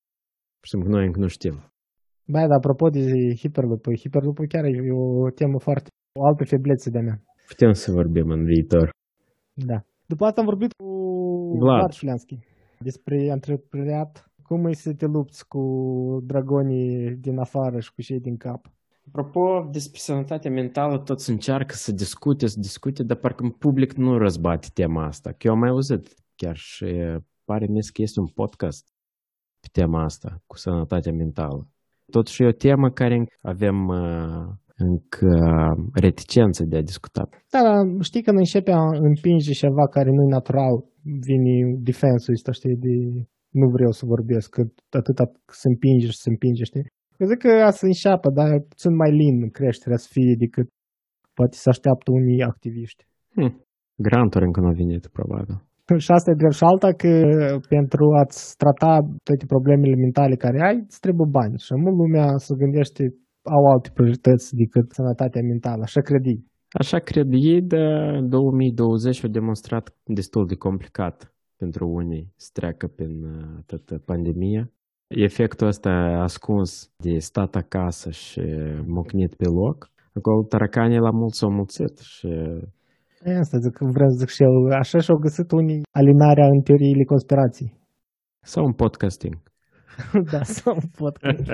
Și 0.63 0.79
că 0.79 0.89
noi 0.89 1.07
încă 1.07 1.19
nu 1.19 1.27
știm. 1.27 1.73
Ba, 2.27 2.41
dar 2.41 2.57
apropo 2.57 2.89
de 2.89 3.35
Hyperloop, 3.41 3.85
Hyperloop 4.03 4.39
chiar 4.49 4.65
e 4.65 4.93
o 4.93 5.31
temă 5.31 5.59
foarte, 5.59 5.89
o 6.19 6.27
altă 6.27 6.45
feblețe 6.45 6.91
de-a 6.91 7.03
mea. 7.03 7.23
Putem 7.49 7.73
să 7.73 7.93
vorbim 7.93 8.31
în 8.31 8.45
viitor. 8.45 8.91
Da. 9.53 9.85
După 10.07 10.25
asta 10.25 10.41
am 10.41 10.47
vorbit 10.47 10.73
cu 10.73 10.89
Vlad. 11.59 11.79
Vlad 11.79 11.93
Șuleanski 11.93 12.39
despre 12.79 13.31
antreprenoriat, 13.31 14.33
cum 14.43 14.67
e 14.67 14.73
să 14.73 14.95
te 14.95 15.07
lupți 15.07 15.49
cu 15.49 15.63
dragonii 16.25 17.17
din 17.17 17.39
afară 17.39 17.81
și 17.81 17.95
cu 17.95 18.03
cei 18.03 18.21
din 18.21 18.37
cap. 18.37 18.67
Apropo, 19.07 19.69
despre 19.73 19.99
sănătatea 19.99 20.51
mentală, 20.51 20.99
toți 20.99 21.31
încearcă 21.31 21.75
să 21.75 21.93
discute, 21.93 22.47
să 22.47 22.61
discute, 22.61 23.03
dar 23.03 23.17
parcă 23.17 23.43
în 23.43 23.51
public 23.51 23.93
nu 23.93 24.19
răzbate 24.19 24.69
tema 24.75 25.05
asta. 25.05 25.31
Că 25.31 25.47
eu 25.47 25.53
am 25.53 25.59
mai 25.59 25.69
auzit 25.69 26.15
chiar 26.37 26.57
și 26.57 26.87
pare 27.51 27.67
mi 27.75 27.83
că 27.95 28.01
este 28.03 28.19
un 28.25 28.31
podcast 28.41 28.85
pe 29.63 29.69
tema 29.79 30.01
asta, 30.11 30.29
cu 30.51 30.57
sănătatea 30.65 31.13
mentală. 31.23 31.61
Totuși 32.17 32.43
e 32.43 32.53
o 32.53 32.61
temă 32.67 32.87
care 33.01 33.15
încă 33.21 33.35
avem 33.55 33.79
uh, 34.03 34.45
încă 34.89 35.33
reticență 36.05 36.61
de 36.71 36.77
a 36.77 36.89
discuta. 36.91 37.23
Da, 37.55 37.61
dar 37.69 37.79
știi 38.09 38.23
când 38.23 38.39
începe 38.39 38.73
a 38.73 38.85
împinge 39.11 39.53
ceva 39.65 39.85
care 39.97 40.11
nu 40.17 40.23
e 40.27 40.37
natural, 40.39 40.75
vine 41.29 41.55
defensul 41.91 42.35
ăsta, 42.39 42.53
știi, 42.53 42.83
de 42.87 42.95
nu 43.61 43.67
vreau 43.77 43.93
să 43.99 44.13
vorbesc, 44.15 44.47
că 44.57 44.63
atâta 45.01 45.25
se 45.61 45.69
împinge 45.73 46.07
și 46.07 46.23
se 46.25 46.31
împinge, 46.35 46.65
știi? 46.71 46.87
Eu 47.21 47.27
zic 47.31 47.39
că 47.45 47.51
a 47.69 47.71
să 47.71 47.85
înșeapă, 47.87 48.29
dar 48.39 48.49
puțin 48.73 48.95
mai 49.03 49.11
lin 49.21 49.37
creșterea 49.59 50.01
să 50.05 50.09
fie 50.11 50.35
decât 50.45 50.69
poate 51.39 51.57
să 51.63 51.69
așteaptă 51.69 52.09
unii 52.11 52.43
activiști. 52.53 53.03
Hm. 53.37 53.51
Granturi 54.07 54.45
încă 54.45 54.61
nu 54.61 54.67
au 54.67 54.73
venit, 54.83 55.07
probabil. 55.19 55.70
Și 55.99 56.11
asta 56.11 56.31
e 56.31 56.41
drept 56.41 56.55
și 56.55 56.65
alta 56.65 56.93
că 56.93 57.13
pentru 57.69 58.05
a-ți 58.21 58.57
trata 58.57 58.93
toate 59.23 59.45
problemele 59.47 59.95
mentale 59.95 60.37
care 60.37 60.59
ai, 60.69 60.77
îți 60.87 61.01
trebuie 61.01 61.29
bani. 61.31 61.59
Și 61.65 61.75
mult 61.75 61.97
lumea 61.97 62.27
se 62.37 62.55
gândește, 62.63 63.03
au 63.57 63.65
alte 63.73 63.91
priorități 63.95 64.55
decât 64.55 64.87
sănătatea 64.93 65.43
mentală. 65.43 65.83
Așa 65.83 66.01
cred 66.01 66.25
ei. 66.27 66.41
Așa 66.71 66.99
cred 66.99 67.29
ei, 67.31 67.63
dar 67.63 68.21
2020 68.21 69.25
a 69.25 69.29
demonstrat 69.29 69.97
destul 70.05 70.47
de 70.47 70.55
complicat 70.55 71.35
pentru 71.57 71.89
unii 71.89 72.33
să 72.37 72.49
treacă 72.53 72.87
prin 72.87 73.25
uh, 73.25 73.63
toată 73.67 74.03
pandemia. 74.05 74.71
Efectul 75.07 75.67
ăsta 75.67 75.91
ascuns 76.23 76.91
de 76.97 77.19
stat 77.19 77.55
acasă 77.55 78.11
și 78.11 78.43
mocnit 78.87 79.35
pe 79.35 79.49
loc, 79.49 79.91
acolo 80.15 80.43
taracanii 80.43 80.99
la 80.99 81.11
mult 81.11 81.33
s-au 81.33 81.51
mulțit 81.51 81.99
și 81.99 82.29
E 83.25 83.31
asta 83.37 83.59
zic, 83.59 83.77
vreau 83.79 84.11
să 84.11 84.17
zic 84.19 84.29
și 84.29 84.43
eu. 84.43 84.53
Așa 84.83 84.99
și-au 84.99 85.17
găsit 85.19 85.51
unii 85.51 85.81
alinarea 85.91 86.47
în 86.47 86.61
teoriile 86.61 87.05
conspirației. 87.05 87.73
sau 88.53 88.65
un 88.65 88.73
podcasting. 88.73 89.35
da, 90.33 90.43
sau 90.43 90.75
un 90.75 90.89
podcast. 90.97 91.49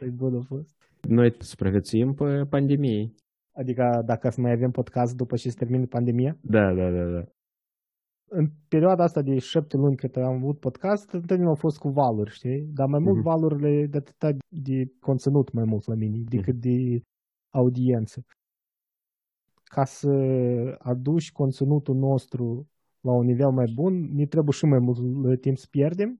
e 0.00 0.08
bun 0.20 0.34
a 0.36 0.42
fost. 0.46 0.70
Noi 1.08 1.34
supraviețuim 1.38 2.12
pe 2.12 2.24
pandemie. 2.48 3.14
Adică 3.60 4.02
dacă 4.06 4.28
să 4.30 4.40
mai 4.40 4.52
avem 4.52 4.70
podcast 4.70 5.16
după 5.16 5.36
ce 5.36 5.48
se 5.50 5.56
termină 5.58 5.86
pandemia. 5.86 6.36
Da, 6.40 6.74
da, 6.74 6.90
da, 6.90 7.04
da. 7.16 7.22
În 8.38 8.46
perioada 8.68 9.02
asta 9.02 9.22
de 9.22 9.38
șapte 9.38 9.76
luni 9.76 9.96
cât 9.96 10.16
am 10.16 10.34
avut 10.34 10.58
podcast, 10.60 11.12
întâlnirile 11.12 11.48
au 11.54 11.60
fost 11.66 11.78
cu 11.78 11.88
valuri, 11.88 12.30
știi? 12.30 12.60
Dar 12.74 12.86
mai 12.86 13.00
mult 13.00 13.16
Mhm. 13.16 13.24
valurile 13.30 13.86
de 13.86 13.96
atâta 13.96 14.28
de 14.48 14.76
conținut 15.00 15.52
mai 15.52 15.64
mult 15.66 15.86
la 15.86 15.94
mine 15.94 16.18
decât 16.28 16.54
de 16.54 16.76
audiență. 17.54 18.24
Ca 19.74 19.84
să 19.84 20.12
aduci 20.78 21.32
conținutul 21.32 21.96
nostru 21.96 22.66
la 23.00 23.12
un 23.20 23.24
nivel 23.24 23.50
mai 23.50 23.68
bun, 23.74 23.92
ne 24.18 24.26
trebuie 24.26 24.54
și 24.58 24.64
mai 24.64 24.78
mult 24.78 24.98
timp 25.40 25.56
să 25.56 25.66
pierdem 25.70 26.10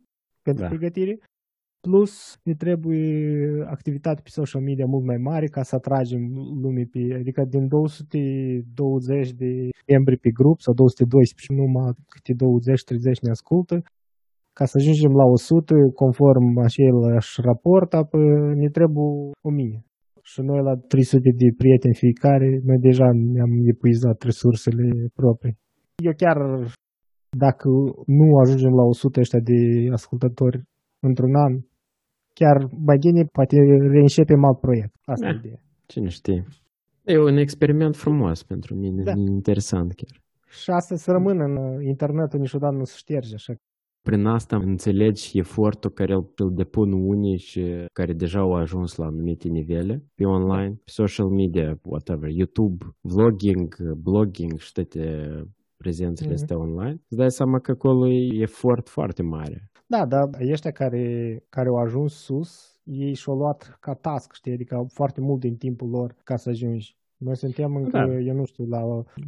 pentru 0.42 0.62
Da. 0.62 0.68
pregătire. 0.68 1.14
Plus, 1.80 2.12
ne 2.42 2.54
trebuie 2.54 3.64
activitate 3.76 4.20
pe 4.22 4.28
social 4.40 4.62
media 4.62 4.86
mult 4.86 5.04
mai 5.04 5.16
mare 5.16 5.46
ca 5.46 5.62
să 5.62 5.74
atragem 5.74 6.22
lumii 6.62 6.86
pe... 6.86 7.00
Adică 7.20 7.44
din 7.54 7.68
220 7.68 9.32
de 9.32 9.68
membri 9.92 10.16
pe 10.24 10.30
grup 10.30 10.58
sau 10.60 10.74
212 10.74 11.52
numai 11.60 11.92
câte 12.12 12.32
20-30 12.32 13.22
ne 13.22 13.30
ascultă, 13.30 13.82
ca 14.52 14.64
să 14.64 14.74
ajungem 14.80 15.12
la 15.20 15.24
100 15.24 15.74
conform 15.94 16.46
același 16.68 17.40
raport, 17.48 17.90
apă 17.94 18.18
ne 18.54 18.68
trebuie 18.68 19.30
1000. 19.42 19.84
Și 20.30 20.40
noi 20.40 20.60
la 20.62 20.74
300 20.76 21.30
de 21.42 21.48
prieteni 21.56 21.94
fiecare, 21.94 22.48
noi 22.68 22.78
deja 22.88 23.08
ne-am 23.34 23.52
epuizat 23.72 24.22
resursele 24.22 24.84
proprii. 25.14 25.58
Eu 26.08 26.12
chiar, 26.16 26.38
dacă 27.44 27.68
nu 28.18 28.26
ajungem 28.42 28.72
la 28.80 28.82
100 28.82 29.20
ăștia 29.20 29.40
de 29.50 29.58
ascultători 29.92 30.62
într-un 31.08 31.34
an, 31.34 31.52
chiar 32.34 32.56
mai 32.88 32.96
bine 33.04 33.24
poate 33.24 33.56
reîncepem 33.94 34.44
alt 34.44 34.60
proiect. 34.60 34.94
Asta 35.04 35.26
Da. 35.26 35.32
e 35.32 35.36
ideea. 35.38 35.60
Cine 35.86 36.08
știe. 36.08 36.44
E 37.04 37.18
un 37.18 37.36
experiment 37.36 37.96
frumos 37.96 38.42
pentru 38.42 38.74
mine, 38.74 39.02
Da. 39.02 39.12
interesant 39.16 39.92
chiar. 39.94 40.14
Și 40.60 40.70
asta 40.70 40.94
să 40.96 41.10
rămână 41.10 41.42
în 41.44 41.56
uh, 41.56 41.84
internetul 41.92 42.38
niciodată 42.40 42.74
nu 42.74 42.84
se 42.84 42.94
șterge, 42.96 43.34
așa 43.34 43.52
Prin 44.02 44.26
asta 44.26 44.56
înțelegi 44.56 45.38
efortul 45.38 45.90
care 45.90 46.12
îl, 46.14 46.32
îl 46.36 46.54
depun 46.54 46.92
unii 46.92 47.36
și 47.38 47.62
care 47.92 48.12
deja 48.12 48.38
au 48.40 48.52
ajuns 48.54 48.96
la 48.96 49.04
anumite 49.06 49.48
nivele 49.48 50.04
pe 50.14 50.24
online, 50.24 50.70
pe 50.84 50.90
social 50.90 51.28
media, 51.28 51.78
whatever, 51.82 52.30
YouTube, 52.30 52.84
vlogging, 53.00 53.74
blogging 53.96 54.58
și 54.58 54.72
toate 54.72 55.26
prezențele 55.76 56.28
Mhm. 56.32 56.38
astea 56.42 56.58
online. 56.58 57.00
Îți 57.08 57.16
dai 57.18 57.30
seama 57.30 57.58
că 57.58 57.70
acolo 57.70 58.08
e 58.08 58.40
efort 58.42 58.88
foarte 58.88 59.22
mare. 59.22 59.70
Da, 59.86 60.06
dar 60.06 60.28
ăștia 60.50 60.70
care, 60.70 61.36
care 61.48 61.68
au 61.68 61.76
ajuns 61.76 62.12
sus, 62.14 62.78
ei 62.84 63.14
și-au 63.14 63.36
luat 63.36 63.76
ca 63.80 63.94
task, 63.94 64.32
știi, 64.32 64.52
adică 64.52 64.74
au 64.74 64.86
foarte 64.92 65.20
mult 65.20 65.40
din 65.40 65.56
timpul 65.56 65.88
lor 65.88 66.14
ca 66.24 66.36
să 66.36 66.48
ajungi. 66.48 66.96
Noi 67.26 67.36
suntem 67.44 67.70
încă, 67.80 67.98
Da. 67.98 68.18
eu 68.30 68.34
nu 68.40 68.44
știu, 68.50 68.64
la 68.74 68.80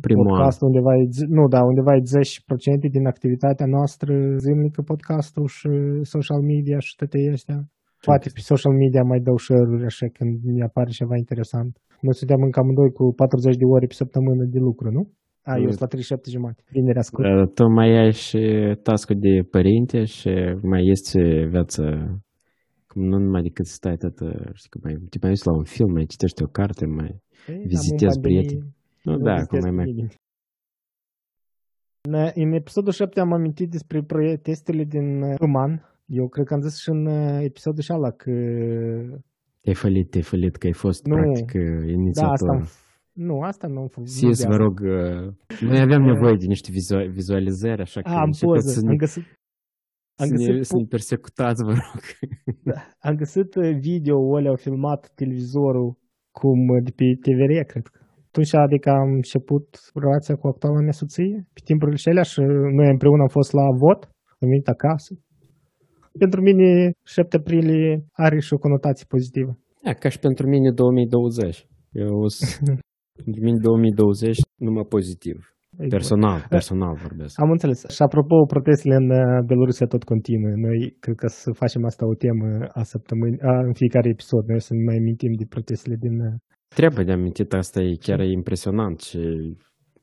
Primul 0.07 0.25
an. 0.27 0.31
podcast 0.31 0.59
undeva, 0.69 0.93
e, 1.01 1.05
z- 1.19 1.31
nu, 1.39 1.43
da, 1.55 1.61
undeva 1.71 1.93
e 1.99 2.03
10% 2.15 2.89
din 2.97 3.05
activitatea 3.13 3.67
noastră 3.77 4.13
zilnică, 4.45 4.81
podcastul 4.93 5.47
și 5.59 5.71
social 6.15 6.41
media 6.53 6.79
și 6.87 6.93
toate 6.99 7.19
astea. 7.39 7.59
Poate 8.09 8.27
pe 8.35 8.41
social 8.53 8.75
media 8.83 9.03
mai 9.11 9.21
dau 9.29 9.37
share-uri 9.47 9.85
așa 9.93 10.07
când 10.17 10.33
mi 10.55 10.63
apare 10.69 10.91
ceva 11.01 11.17
interesant. 11.25 11.73
Noi 12.07 12.15
suntem 12.21 12.41
încă 12.47 12.59
amândoi 12.61 12.91
cu 12.99 13.05
40 13.23 13.57
de 13.63 13.67
ore 13.75 13.87
pe 13.91 14.01
săptămână 14.03 14.43
de 14.55 14.61
lucru, 14.69 14.87
nu? 14.99 15.03
A, 15.51 15.53
eu 15.57 15.63
Mm. 15.65 15.69
sunt 15.75 15.81
la 15.85 15.87
37 15.93 16.31
jumate. 16.37 16.61
Vinerea 16.77 17.05
scurt. 17.09 17.25
Uh, 17.29 17.47
Tu 17.57 17.65
mai 17.79 17.91
ai 18.03 18.13
și 18.27 18.41
task 18.89 19.09
de 19.27 19.33
părinte 19.55 19.99
și 20.17 20.33
mai 20.73 20.83
este 20.95 21.21
viața 21.55 21.85
cum 22.07 22.34
nu 22.95 23.19
numai 23.19 23.43
decât 23.43 23.67
să 23.67 23.75
stai 23.75 23.97
tot, 23.97 24.21
uh, 24.21 24.49
știi, 24.55 24.71
că 24.71 24.79
mai, 24.83 24.95
te 25.11 25.19
mai 25.21 25.31
uiți 25.31 25.47
la 25.47 25.53
un 25.57 25.65
film, 25.65 25.93
mai 25.93 26.05
citești 26.07 26.43
o 26.43 26.47
carte, 26.47 26.87
mai 26.87 27.23
Ei, 27.49 27.55
am 27.55 27.63
vizitezi 27.67 28.17
în 28.17 28.23
pandemie, 28.23 28.41
prieteni. 28.41 28.75
Nu, 29.03 29.13
nu 29.13 29.19
da, 29.25 29.33
vizitez 29.35 29.63
cum 29.63 29.75
mai 29.75 29.85
pe 29.85 29.91
mai... 29.91 29.93
nimeni. 29.93 30.15
În, 32.09 32.15
în 32.35 32.53
episodul 32.53 32.93
7 32.93 33.21
am 33.21 33.33
amintit 33.33 33.71
despre 33.71 34.03
proie- 34.03 34.37
testele 34.37 34.85
din 34.85 35.23
uh, 35.23 35.35
Uman. 35.41 35.89
Eu 36.07 36.29
cred 36.29 36.47
că 36.47 36.55
am 36.55 36.61
zis 36.61 36.77
și 36.79 36.89
în 36.89 37.07
uh, 37.07 37.39
episodul 37.43 37.83
și 37.83 37.93
ala 37.93 38.11
că... 38.11 38.31
Te-ai 39.61 39.75
fălit, 39.75 40.11
te-ai 40.11 40.23
fălit 40.23 40.57
că 40.57 40.67
ai 40.67 40.73
fost 40.73 41.05
Nu. 41.07 41.15
practic 41.15 41.53
uh, 41.55 41.63
Da, 41.65 41.77
asta 41.77 41.91
inițiator. 41.93 42.49
am, 42.49 42.67
nu, 43.13 43.41
asta 43.41 43.67
nu 43.67 43.81
am 43.81 43.87
făcut. 43.87 44.09
nu 44.09 44.15
Sis, 44.15 44.39
de 44.41 44.47
vă 44.47 44.53
asta. 44.53 44.57
rog, 44.65 44.81
uh, 44.81 45.33
noi 45.61 45.81
aveam 45.81 46.03
nevoie 46.13 46.37
de 46.37 46.47
niște 46.47 46.71
vizua- 46.73 47.11
vizualizări, 47.11 47.81
așa 47.81 48.01
că 48.01 48.09
A, 48.09 48.15
am 48.19 48.25
începeți 48.25 48.53
poză. 48.53 48.69
să 48.69 48.81
Am 48.85 48.91
ne, 48.91 48.97
găsit, 48.97 49.25
am 50.21 50.27
să 50.27 50.35
ne, 50.35 50.47
găsit, 50.47 50.65
să 50.67 50.77
ne 50.77 50.85
persecutați, 50.85 51.63
vă 51.65 51.71
rog. 51.71 52.03
am 53.07 53.15
găsit 53.15 53.55
uh, 53.55 53.77
video-ul 53.87 54.37
ăla, 54.37 54.49
au 54.49 54.57
filmat 54.57 55.13
televizorul 55.15 55.99
cum 56.39 56.59
uh, 56.69 56.83
de 56.87 56.93
pe 56.99 57.05
TVR, 57.25 57.53
cred 57.73 57.87
că. 57.87 57.99
Atunci, 58.27 58.55
adică 58.55 58.91
am 58.91 59.11
început 59.13 59.67
relația 59.95 60.35
cu 60.37 60.47
actuala 60.47 60.81
mea 60.81 60.93
soție 60.93 61.47
pe 61.53 61.61
timpurile 61.65 61.97
și 61.97 62.09
alea 62.09 62.23
și 62.23 62.41
noi 62.79 62.89
împreună 62.91 63.23
am 63.23 63.29
fost 63.29 63.53
la 63.53 63.67
vot, 63.83 64.01
am 64.41 64.49
venit 64.49 64.69
acasă. 64.69 65.13
Pentru 66.19 66.41
mine 66.41 66.91
7 67.05 67.37
aprilie 67.37 68.05
are 68.13 68.39
și 68.41 68.53
o 68.53 68.59
conotație 68.59 69.07
pozitivă. 69.09 69.59
Da, 69.83 69.93
ca 69.93 70.09
și 70.09 70.19
pentru 70.19 70.49
mine 70.49 70.71
2020. 70.71 71.67
Eu 71.91 72.27
sunt, 72.37 72.81
pentru 73.25 73.43
mine 73.43 73.59
2020 73.59 74.41
numai 74.57 74.85
pozitiv. 74.89 75.54
Exact. 75.77 75.91
Personal, 75.91 76.47
personal 76.49 76.95
vorbesc. 77.07 77.41
Am 77.41 77.51
înțeles. 77.51 77.79
Și 77.97 78.03
apropo, 78.03 78.37
protestele 78.55 78.95
în 78.95 79.11
uh, 79.11 79.45
Belorusia 79.47 79.87
tot 79.87 80.03
continuă. 80.13 80.51
Noi 80.67 80.97
cred 81.01 81.17
că 81.23 81.27
să 81.27 81.51
facem 81.63 81.85
asta 81.85 82.07
o 82.07 82.15
temă 82.15 82.49
a 82.81 82.83
săptămânii, 82.83 83.41
a, 83.41 83.53
în 83.69 83.73
fiecare 83.73 84.09
episod. 84.09 84.45
Noi 84.47 84.61
să 84.61 84.75
ne 84.75 84.83
mai 84.89 84.97
amintim 84.97 85.33
de 85.41 85.47
protestele 85.49 85.97
din... 86.01 86.21
uh, 86.21 86.33
Trebuie 86.69 87.05
de 87.05 87.13
amintit, 87.13 87.53
asta 87.53 87.81
e 87.81 87.97
chiar 88.01 88.21
e 88.21 88.31
impresionant 88.31 88.99
ce 89.01 89.21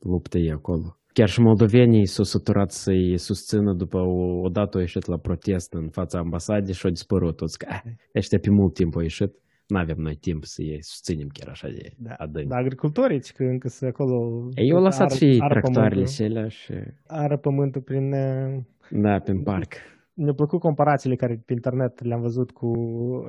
luptă 0.00 0.38
e 0.38 0.50
acolo. 0.52 0.96
Chiar 1.12 1.28
și 1.28 1.40
moldovenii 1.40 2.06
s-au 2.06 2.24
săturat 2.24 2.70
să-i 2.70 3.18
susțină 3.18 3.72
după 3.74 3.98
o, 3.98 4.40
odată 4.48 4.70
au 4.74 4.80
ieșit 4.80 5.06
la 5.06 5.18
protest 5.18 5.72
în 5.72 5.88
fața 5.88 6.18
ambasadei 6.18 6.74
și 6.74 6.86
au 6.86 6.90
dispărut 6.92 7.36
toți. 7.36 7.58
Că, 7.58 7.66
ah, 7.68 7.80
ăștia 8.16 8.38
pe 8.42 8.50
mult 8.50 8.74
timp 8.74 8.94
au 8.94 9.02
ieșit, 9.02 9.32
nu 9.72 9.78
avem 9.78 9.96
noi 9.98 10.14
timp 10.16 10.44
să-i 10.44 10.78
susținem 10.80 11.28
chiar 11.32 11.48
așa 11.48 11.68
de 11.68 11.90
Da, 11.98 12.12
adânc. 12.14 12.48
da 12.48 12.56
agricultorii, 12.56 13.20
ci 13.20 13.32
că 13.32 13.42
încă 13.44 13.68
să 13.68 13.86
acolo... 13.86 14.48
Ei, 14.54 14.68
eu 14.68 14.76
au 14.76 14.82
lăsat 14.82 15.10
ară- 15.10 15.14
și 15.16 15.24
ei 15.24 15.40
ară 15.40 15.52
tractoarele 15.60 15.88
pământul- 15.88 16.12
și 16.14 16.22
alea 16.22 16.48
și... 16.48 16.72
Ară 17.06 17.36
pământul 17.36 17.80
prin... 17.80 18.12
uh, 18.12 18.58
Da, 18.90 19.18
prin 19.18 19.42
parc. 19.42 19.72
Mi-au 20.14 20.34
plăcut 20.34 20.60
comparațiile 20.60 21.16
care 21.16 21.42
pe 21.46 21.52
internet 21.52 22.02
le-am 22.04 22.20
văzut 22.20 22.50
cu 22.50 22.70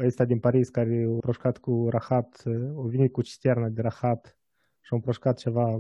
ăsta 0.05 0.25
din 0.25 0.39
Paris 0.39 0.69
care 0.69 1.03
au 1.07 1.17
proșcat 1.19 1.57
cu 1.57 1.87
rahat, 1.89 2.43
uh, 2.45 2.55
au 2.75 2.83
venit 2.83 3.11
cu 3.11 3.21
cisterna 3.21 3.67
de 3.67 3.81
rahat 3.81 4.37
și 4.81 4.93
au 4.93 4.99
proșcat 4.99 5.37
ceva 5.37 5.69
La 5.71 5.79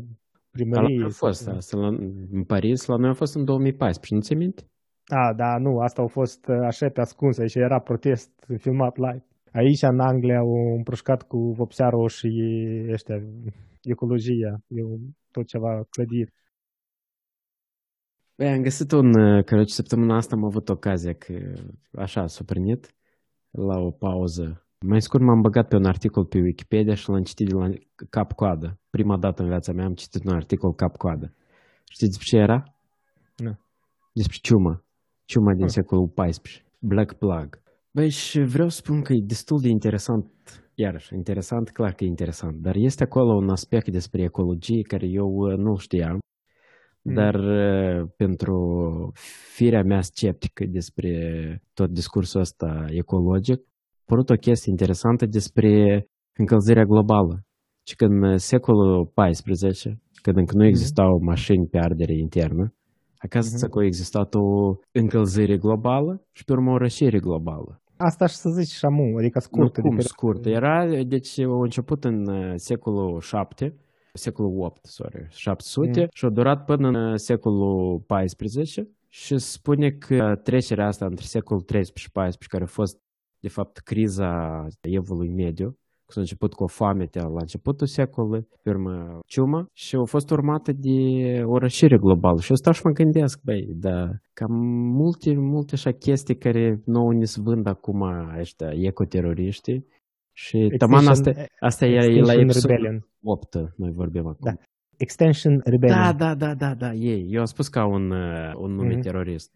primărie. 0.51 0.97
noi 0.97 1.05
a 1.05 1.09
fost 1.09 1.41
sau- 1.41 1.55
asta, 1.55 1.77
la, 1.77 1.87
în 2.31 2.43
Paris, 2.43 2.85
la 2.85 2.95
noi 2.95 3.09
a 3.09 3.13
fost 3.13 3.35
în 3.35 3.45
2014, 3.45 4.13
nu 4.15 4.21
ți 4.21 4.33
minte? 4.33 4.63
A, 5.05 5.33
da, 5.33 5.57
nu, 5.57 5.79
asta 5.79 6.01
a 6.01 6.05
fost 6.07 6.47
uh, 6.47 6.55
așa 6.65 6.89
pe 6.89 7.01
ascuns, 7.01 7.37
aici 7.37 7.55
era 7.55 7.79
protest 7.79 8.45
filmat 8.57 8.97
live. 8.97 9.25
Aici, 9.53 9.81
în 9.81 9.99
Anglia, 9.99 10.37
au 10.37 10.75
împrășcat 10.75 11.23
cu 11.27 11.37
vopsea 11.51 11.89
roșie, 11.89 12.87
ăștia, 12.91 13.15
ecologia, 13.81 14.61
eu, 14.67 14.99
tot 15.31 15.45
ceva 15.47 15.83
clădiri. 15.89 16.33
Băi, 18.37 18.47
am 18.47 18.61
găsit 18.61 18.91
un, 18.91 19.13
uh, 19.19 19.43
căruci 19.43 19.69
săptămâna 19.69 20.15
asta 20.15 20.35
am 20.35 20.43
avut 20.43 20.69
ocazia 20.69 21.13
că 21.13 21.53
așa 21.91 22.27
s-a 22.27 22.43
prinit 22.45 22.95
la 23.51 23.77
o 23.79 23.91
pauză. 23.91 24.65
Mai 24.79 25.01
scurt 25.01 25.23
m-am 25.23 25.41
băgat 25.41 25.67
pe 25.67 25.75
un 25.75 25.85
articol 25.85 26.25
pe 26.25 26.39
Wikipedia 26.39 26.93
și 26.93 27.09
l-am 27.09 27.23
citit 27.23 27.47
de 27.47 27.53
la 27.53 27.69
cap-coadă. 28.09 28.79
Prima 28.89 29.17
dată 29.17 29.41
în 29.41 29.47
viața 29.47 29.71
mea 29.73 29.85
am 29.85 29.93
citit 29.93 30.23
un 30.23 30.33
articol 30.33 30.73
cap-coadă. 30.73 31.33
Știți 31.89 32.17
despre 32.17 32.25
ce 32.25 32.37
era? 32.37 32.75
Nu. 33.37 33.59
Despre 34.13 34.37
ciuma. 34.41 34.83
Ciuma 35.25 35.53
din 35.53 35.63
Ah. 35.63 35.69
secolul 35.69 36.07
XIV. 36.15 36.63
Black 36.79 37.13
Plug. 37.13 37.61
Băi, 37.95 38.09
și 38.09 38.39
vreau 38.39 38.69
să 38.69 38.77
spun 38.77 39.01
că 39.01 39.13
e 39.13 39.21
destul 39.25 39.59
de 39.61 39.69
interesant, 39.69 40.25
iarăși, 40.75 41.13
interesant, 41.13 41.69
clar 41.69 41.93
că 41.93 42.03
e 42.03 42.07
interesant, 42.07 42.55
dar 42.61 42.75
este 42.75 43.03
acolo 43.03 43.33
un 43.35 43.49
aspect 43.49 43.91
despre 43.91 44.23
ecologie 44.23 44.81
care 44.81 45.07
eu 45.07 45.27
uh, 45.27 45.57
nu 45.57 45.75
știam. 45.77 46.17
Mm. 47.01 47.13
Dar 47.13 47.35
uh, 47.35 48.09
pentru 48.15 48.55
firea 49.55 49.83
mea 49.83 50.01
sceptică 50.01 50.65
despre 50.69 51.11
tot 51.73 51.89
discursul 51.89 52.39
ăsta 52.39 52.85
ecologic, 52.89 53.59
a 53.59 53.99
apărut 54.01 54.29
o 54.29 54.35
chestie 54.35 54.71
interesantă 54.71 55.25
despre 55.25 56.03
încălzirea 56.37 56.83
globală. 56.83 57.43
Și 57.87 57.95
că 57.95 58.05
în 58.05 58.37
secolul 58.37 59.11
XIV, 59.15 59.93
când 60.21 60.37
încă 60.37 60.55
nu 60.57 60.65
existau 60.65 61.19
mașini 61.21 61.67
pe 61.67 61.77
ardere 61.77 62.13
internă, 62.17 62.73
acasă 63.17 63.49
Mhm. 63.49 63.65
mm-hmm. 63.65 63.71
că 63.71 63.79
a 63.79 63.85
existat 63.85 64.33
o 64.33 64.75
încălzire 64.91 65.57
globală 65.57 66.25
și 66.31 66.43
pe 66.43 66.51
urmă 66.51 66.71
o 66.71 66.77
rășire 66.77 67.19
globală. 67.19 67.82
Asta 68.05 68.25
și 68.25 68.35
să 68.35 68.49
zici 68.49 68.67
și 68.71 68.85
amu, 68.85 69.17
adică 69.17 69.39
scurt. 69.39 69.77
nu 69.77 69.81
cum 69.83 69.91
adică- 69.93 70.07
scurt. 70.07 70.45
Era, 70.45 70.85
deci 71.03 71.39
a 71.39 71.61
început 71.61 72.03
în 72.03 72.27
uh, 72.27 72.53
secolul 72.55 73.19
7, 73.19 73.75
secolul 74.13 74.61
8, 74.63 74.85
sorry, 74.85 75.27
700 75.29 75.99
Mm. 75.99 76.07
și 76.13 76.25
a 76.25 76.29
durat 76.29 76.65
până 76.65 76.87
în 76.87 76.95
uh, 76.95 77.13
secolul 77.19 77.99
14 77.99 78.87
și 79.09 79.37
spune 79.37 79.91
că 79.91 80.39
trecerea 80.43 80.87
asta 80.87 81.05
între 81.05 81.25
secolul 81.25 81.61
13 81.61 81.99
și 82.05 82.11
14, 82.11 82.47
care 82.57 82.63
a 82.63 82.73
fost 82.73 82.97
de 83.39 83.47
fapt 83.49 83.77
criza 83.77 84.67
evului 84.81 85.29
mediu, 85.29 85.77
că 86.05 86.11
s-a 86.11 86.19
început 86.19 86.53
cu 86.53 86.63
o 86.63 86.67
foamete 86.67 87.19
la 87.19 87.27
începutul 87.39 87.87
secolului, 87.87 88.47
pe 88.63 88.69
urmă 88.69 89.19
ciumă 89.25 89.67
și 89.73 89.95
a 89.95 90.03
fost 90.03 90.29
urmată 90.31 90.71
de 90.71 90.97
o 91.45 91.57
rășire 91.57 91.97
globală. 91.97 92.39
Și 92.39 92.49
eu 92.49 92.55
stau 92.55 92.73
și 92.73 92.81
mă 92.85 92.91
gândesc, 92.91 93.39
băi, 93.43 93.67
da, 93.75 94.09
cam 94.33 94.51
multe, 95.01 95.33
multe 95.37 95.71
așa 95.75 95.91
chestii 95.91 96.37
care 96.37 96.81
nouă 96.85 97.13
ne 97.13 97.25
se 97.25 97.41
vând 97.43 97.67
acum 97.67 98.01
ăștia 98.39 98.69
ecoteroriștii 98.73 99.85
și 100.35 100.73
taman 100.77 101.07
asta, 101.07 101.31
asta 101.59 101.85
e, 101.85 101.89
e 101.89 101.95
la 101.99 102.05
Extinction 102.09 102.39
episodul 102.43 102.69
Rebellion. 102.75 103.07
8, 103.23 103.55
noi 103.77 103.91
vorbim 103.91 104.27
acum. 104.27 104.37
Da. 104.41 104.53
Extension 104.97 105.61
Rebellion. 105.63 105.99
Da, 105.99 106.13
da, 106.13 106.35
da, 106.35 106.53
da, 106.55 106.73
da, 106.75 106.93
ei. 106.93 107.27
Eu 107.29 107.39
am 107.39 107.45
spus 107.45 107.67
ca 107.67 107.85
un, 107.85 108.11
uh, 108.11 108.51
un 108.57 108.71
nume 108.73 108.93
Mhm. 108.93 109.01
terorist. 109.01 109.51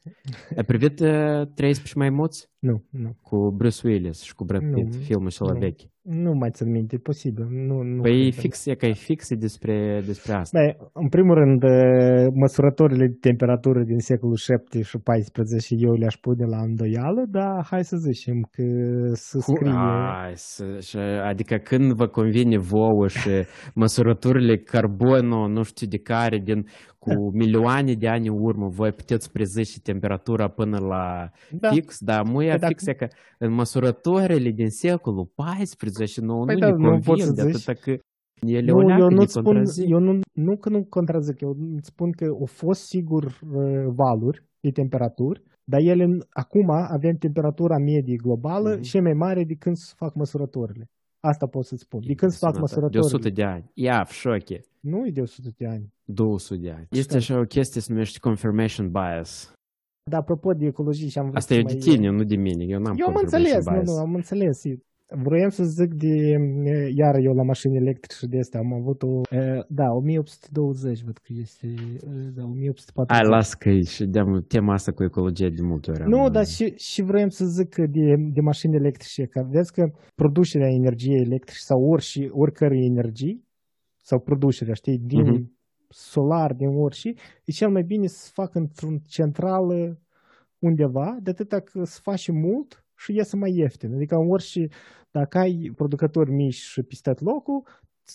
Ai 0.57 0.63
privit 0.63 0.99
uh, 0.99 1.41
13 1.55 1.93
maimuți 1.97 2.49
Nu, 2.67 2.75
nu. 3.03 3.09
cu 3.21 3.37
Bruce 3.57 3.87
Willis 3.87 4.21
și 4.21 4.33
cu 4.35 4.43
Brad 4.45 4.61
Nu, 4.61 4.73
Pitt, 4.73 4.95
filmul 4.95 5.29
și 5.29 5.41
la 5.41 5.51
nu. 5.53 5.59
vechi? 5.59 5.81
Nu 6.01 6.31
mai 6.33 6.49
țin 6.53 6.71
minte, 6.71 6.95
e 6.95 6.99
posibil. 7.11 7.45
Nu, 7.49 7.81
nu 7.81 8.01
Păi 8.01 8.11
e 8.19 8.29
cred. 8.29 8.33
fix, 8.33 8.65
e 8.65 8.73
că 8.75 8.85
e 8.85 8.93
fix 8.93 9.29
e 9.29 9.35
despre, 9.35 10.01
despre 10.05 10.33
asta. 10.33 10.59
Băi, 10.59 10.77
în 10.93 11.07
primul 11.09 11.35
rând, 11.35 11.63
eh, 11.63 12.27
măsurătorile 12.33 13.07
de 13.07 13.17
temperatură 13.19 13.83
din 13.83 13.99
secolul 13.99 14.35
7 14.35 14.81
și 14.81 14.97
14 14.97 15.75
eu 15.77 15.93
le-aș 15.93 16.15
pune 16.15 16.45
la 16.45 16.61
îndoială, 16.61 17.25
dar 17.29 17.65
hai 17.69 17.83
să 17.83 17.97
zicem 17.97 18.47
că 18.51 18.63
să 19.13 19.37
Cu- 19.37 19.51
scrie... 19.55 19.71
Ai, 20.23 20.31
să, 20.35 20.63
și, 20.79 20.97
adică 21.31 21.55
când 21.55 21.91
vă 21.93 22.07
convine 22.07 22.57
vouă 22.57 23.07
și 23.07 23.29
măsurăturile 23.81 24.57
carbonul, 24.57 25.51
nu 25.51 25.63
știu 25.63 25.87
de 25.87 25.97
care, 25.97 26.37
din 26.43 26.65
cu 26.99 27.31
milioane 27.33 27.93
de 27.93 28.07
ani 28.07 28.27
în 28.27 28.35
urmă, 28.39 28.67
voi 28.67 28.91
puteți 28.91 29.31
prezice 29.31 29.79
temperatura 29.79 30.47
până 30.47 30.77
la 30.79 31.29
Da. 31.51 31.69
fix, 31.69 31.97
dar 31.99 32.21
muia 32.25 32.56
Exact. 32.61 32.87
Aia 32.87 32.95
e 32.95 33.07
că 33.07 33.07
în 33.45 33.51
măsurătoarele 33.53 34.51
din 34.51 34.69
secolul 34.69 35.31
14 35.35 36.21
nouă 36.21 36.45
păi 36.45 36.53
nu 36.53 36.59
da, 36.59 36.69
ne 36.69 36.89
nu 36.89 36.99
pot 36.99 37.19
să 37.19 37.31
de 37.31 37.41
atâta 37.41 37.73
că 37.73 37.97
ele 38.39 38.71
nu, 38.71 38.99
eu 38.99 39.09
nu 39.09 39.25
spun, 39.25 39.43
contrazic. 39.43 39.89
eu 39.89 39.99
nu, 39.99 40.19
nu 40.33 40.57
că 40.57 40.69
nu 40.69 40.83
contrazic, 40.83 41.41
eu 41.41 41.57
îți 41.75 41.87
spun 41.87 42.11
că 42.11 42.25
au 42.25 42.45
fost 42.45 42.81
sigur 42.81 43.23
uh, 43.23 43.85
valuri 43.95 44.43
de 44.59 44.71
temperaturi, 44.71 45.41
dar 45.63 45.79
ele 45.79 46.05
acum 46.29 46.69
avem 46.69 47.15
temperatura 47.15 47.77
medie 47.77 48.15
globală 48.15 48.77
mm-hmm. 48.77 48.81
și 48.81 48.99
mai 48.99 49.13
mare 49.13 49.43
de 49.43 49.55
când 49.59 49.75
se 49.75 49.93
fac 49.95 50.15
măsurătorile. 50.15 50.89
Asta 51.19 51.45
pot 51.47 51.65
să-ți 51.65 51.81
spun. 51.81 51.99
De 52.05 52.13
când 52.13 52.31
se 52.31 52.37
fac 52.41 52.59
măsurătorile. 52.59 52.99
De 52.99 53.05
100 53.05 53.29
de 53.29 53.43
ani. 53.43 53.71
Ia, 53.73 54.03
в 54.03 54.11
șoche. 54.11 54.59
Nu 54.79 55.07
e 55.07 55.11
de 55.11 55.21
100 55.21 55.49
de 55.57 55.67
ani. 55.67 55.93
200 56.03 56.61
de 56.61 56.71
ani. 56.71 56.87
Este 56.89 57.17
așa 57.17 57.39
o 57.39 57.43
chestie 57.43 57.81
se 57.81 57.91
numește 57.91 58.19
confirmation 58.19 58.91
bias. 58.91 59.56
Dar 60.09 60.19
apropo 60.19 60.53
de 60.53 60.65
ecologie 60.65 61.07
și 61.07 61.17
am 61.17 61.23
vrut 61.25 61.37
Asta 61.37 61.53
să 61.53 61.59
e 61.59 61.63
de 61.63 61.73
mai- 61.73 61.81
tine, 61.81 62.09
nu 62.09 62.23
de 62.23 62.35
mine. 62.35 62.63
Eu 62.67 62.79
n-am 62.79 62.95
Eu 62.99 63.07
am 63.07 63.13
confirmation 63.13 63.55
înțeles, 63.55 63.65
nu, 63.65 63.71
bias. 63.73 63.87
nu, 63.95 64.01
am 64.05 64.13
înțeles. 64.15 64.61
Vroiam 65.23 65.49
să 65.49 65.63
zic 65.63 65.93
de, 65.93 66.13
e, 66.63 66.91
iar 66.95 67.15
eu 67.27 67.33
la 67.33 67.43
mașini 67.43 67.75
electrice 67.77 68.25
de 68.27 68.37
astea 68.39 68.59
am 68.59 68.73
avut 68.73 69.01
o, 69.03 69.21
e, 69.35 69.65
da, 69.67 69.87
1820, 69.93 71.01
văd 71.03 71.17
că 71.17 71.33
este, 71.41 71.67
e, 71.67 72.31
da, 72.35 72.43
1840. 72.43 73.17
Hai, 73.17 73.29
las 73.29 73.53
că 73.53 73.69
e 73.69 73.81
și 73.81 74.05
de 74.05 74.19
tema 74.47 74.73
asta 74.73 74.91
cu 74.91 75.03
ecologie 75.03 75.49
de 75.49 75.61
multe 75.61 75.91
ori. 75.91 76.01
am- 76.01 76.09
Nu, 76.09 76.29
dar 76.29 76.45
și, 76.45 76.73
și 76.77 77.01
vroiam 77.01 77.29
să 77.29 77.45
zic 77.45 77.69
că 77.69 77.85
de, 77.85 78.15
de 78.33 78.41
mașini 78.41 78.75
electrice, 78.75 79.25
că 79.25 79.47
vezi 79.51 79.71
că 79.73 79.91
producerea 80.15 80.67
energiei 80.69 81.21
electrice 81.25 81.59
sau 81.59 81.83
orice, 81.89 82.27
oricărei 82.31 82.85
energii, 82.85 83.45
sau 84.03 84.19
producerea, 84.19 84.73
știi, 84.73 84.97
din 84.97 85.21
Mhm. 85.21 85.56
Solar, 85.89 86.53
din 86.53 86.67
orice, 86.67 87.13
e 87.43 87.51
cel 87.51 87.69
mai 87.69 87.83
bine 87.83 88.07
să 88.07 88.17
se 88.25 88.31
facă 88.33 88.57
într-un 88.57 88.97
centrală 89.07 89.99
undeva, 90.59 91.17
de 91.21 91.29
atâta 91.29 91.59
că 91.59 91.83
se 91.83 91.99
face 92.03 92.31
mult 92.31 92.85
și 92.95 93.15
iese 93.15 93.35
mai 93.35 93.53
ieftin. 93.55 93.93
Adică 93.93 94.15
în 94.15 94.29
orice, 94.29 94.67
dacă 95.11 95.37
ai 95.37 95.71
producători 95.75 96.31
mici 96.31 96.53
și 96.53 96.81
peste 96.81 97.13
tot 97.13 97.21
locul, 97.21 97.63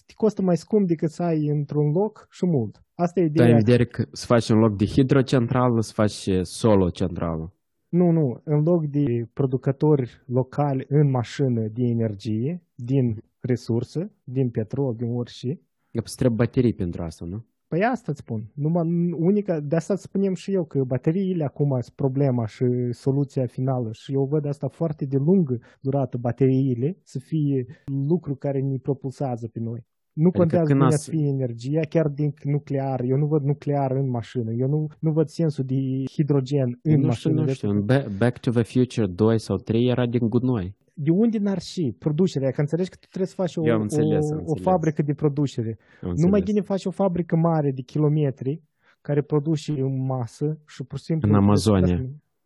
te 0.06 0.12
costă 0.16 0.42
mai 0.42 0.56
scump 0.56 0.86
decât 0.86 1.10
să 1.10 1.22
ai 1.22 1.46
într-un 1.46 1.90
loc 1.90 2.26
și 2.30 2.46
mult. 2.46 2.82
Asta 2.94 3.20
e 3.20 3.22
Tu 3.22 3.28
ai 3.28 3.46
ideea. 3.46 3.56
în 3.58 3.64
vedere 3.64 3.84
că 3.86 4.04
să 4.12 4.26
faci 4.26 4.48
în 4.48 4.58
loc 4.58 4.76
de 4.76 4.84
hidrocentrală, 4.84 5.80
să 5.80 5.92
faci 5.94 6.28
solo-centrală. 6.42 7.54
Nu, 7.88 8.10
nu, 8.10 8.40
în 8.44 8.62
loc 8.62 8.86
de 8.86 9.28
producători 9.32 10.22
locali 10.26 10.84
în 10.88 11.10
mașină 11.10 11.68
de 11.68 11.82
energie, 11.82 12.62
din 12.74 13.24
resurse, 13.40 14.12
din 14.24 14.50
petrol, 14.50 14.94
din 14.94 15.14
orice, 15.14 15.60
Îți 15.94 16.16
trebuie 16.16 16.36
baterii 16.46 16.74
pentru 16.74 17.02
asta, 17.02 17.24
nu? 17.24 17.44
Păi 17.72 17.84
asta 17.84 18.10
îți 18.10 18.20
spun. 18.20 18.50
Numai 18.54 18.82
unica, 19.18 19.60
de 19.60 19.76
asta 19.76 19.92
îți 19.92 20.02
spunem 20.02 20.34
și 20.34 20.52
eu, 20.52 20.64
că 20.64 20.84
bateriile 20.84 21.44
acum 21.44 21.68
sunt 21.68 21.94
problema 21.96 22.46
și 22.46 22.64
soluția 22.90 23.46
finală 23.46 23.88
și 23.92 24.12
eu 24.12 24.24
văd 24.24 24.46
asta 24.46 24.68
foarte 24.68 25.04
de 25.04 25.16
lungă 25.16 25.58
durată, 25.80 26.16
bateriile, 26.16 26.98
să 27.02 27.18
fie 27.18 27.66
lucru 28.06 28.34
care 28.34 28.60
ne 28.60 28.76
propulsează 28.82 29.48
pe 29.52 29.60
noi. 29.60 29.86
Nu 30.12 30.22
Adică 30.26 30.38
contează 30.38 30.66
când 30.66 30.78
cum 30.78 30.88
as- 30.88 31.02
să 31.02 31.10
fie 31.10 31.26
energia, 31.26 31.80
chiar 31.88 32.08
din 32.08 32.34
nuclear. 32.42 33.00
Eu 33.00 33.16
nu 33.16 33.26
văd 33.26 33.42
nuclear 33.42 33.90
în 33.90 34.08
mașină. 34.10 34.52
Eu 34.52 34.68
nu, 34.68 34.86
nu 34.98 35.12
văd 35.12 35.28
sensul 35.28 35.64
de 35.64 35.74
hidrogen 36.12 36.78
în 36.82 36.92
nu 36.92 36.96
știu, 36.98 37.06
mașină. 37.06 37.34
nu 37.40 37.44
Deci, 37.44 37.54
știu. 37.54 37.70
În 37.70 37.84
Ba- 37.84 38.06
Back 38.18 38.38
to 38.38 38.50
the 38.50 38.62
Future 38.62 39.06
2 39.06 39.38
sau 39.38 39.56
3 39.56 39.88
era 39.88 40.06
din 40.06 40.28
gunoi. 40.28 40.74
De 40.92 41.10
unde 41.10 41.38
n-ar 41.38 41.60
și 41.60 41.96
producerea? 41.98 42.50
Că 42.50 42.60
înțelegi 42.60 42.88
că 42.88 42.96
tu 43.00 43.06
trebuie 43.06 43.28
să 43.28 43.34
faci 43.42 43.56
o, 43.56 43.66
Eu 43.66 43.74
am 43.74 43.80
înțeles, 43.80 44.24
o, 44.30 44.32
am 44.32 44.36
o 44.36 44.40
înțeles. 44.40 44.62
fabrică 44.62 45.02
de 45.02 45.14
producere. 45.14 45.78
Am 45.78 46.08
Nu 46.08 46.12
mai 46.14 46.14
înțeles. 46.24 46.44
bine 46.44 46.60
faci 46.60 46.84
o 46.84 46.90
fabrică 46.90 47.36
mare 47.36 47.70
de 47.70 47.82
kilometri 47.82 48.62
care 49.00 49.22
produce 49.22 49.72
în 49.72 50.04
masă 50.06 50.58
și 50.66 50.84
pur 50.84 50.98
și 50.98 51.04
simplu... 51.04 51.28
În 51.28 51.34
Amazonia. 51.34 52.00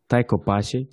Tai 0.05 0.23
copacii, 0.23 0.87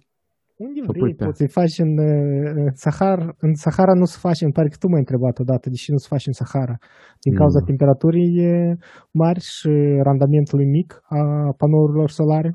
Unde 0.57 0.81
Fă 0.81 0.91
vrei, 0.91 1.01
pui 1.03 1.15
pe- 1.15 1.25
poți 1.25 1.39
să-i 1.39 1.49
faci 1.49 1.79
în, 1.79 1.99
uh, 1.99 2.53
în 2.55 2.71
Sahara. 2.75 3.35
În 3.39 3.55
Sahara 3.55 3.93
nu 3.95 4.05
se 4.05 4.17
face, 4.21 4.45
îmi 4.45 4.53
pare 4.53 4.69
că 4.69 4.77
tu 4.79 4.89
m-ai 4.89 4.99
întrebat 4.99 5.39
odată, 5.39 5.69
deși 5.69 5.91
nu 5.91 5.97
se 5.97 6.07
face 6.11 6.25
în 6.29 6.33
Sahara. 6.33 6.77
Din 7.21 7.35
cauza 7.35 7.59
Nu. 7.59 7.65
temperaturii 7.67 8.37
e, 8.39 8.77
mari 9.11 9.41
și 9.41 9.69
randamentului 10.03 10.65
mic 10.67 11.01
a 11.03 11.23
panourilor 11.57 12.11
solare. 12.11 12.53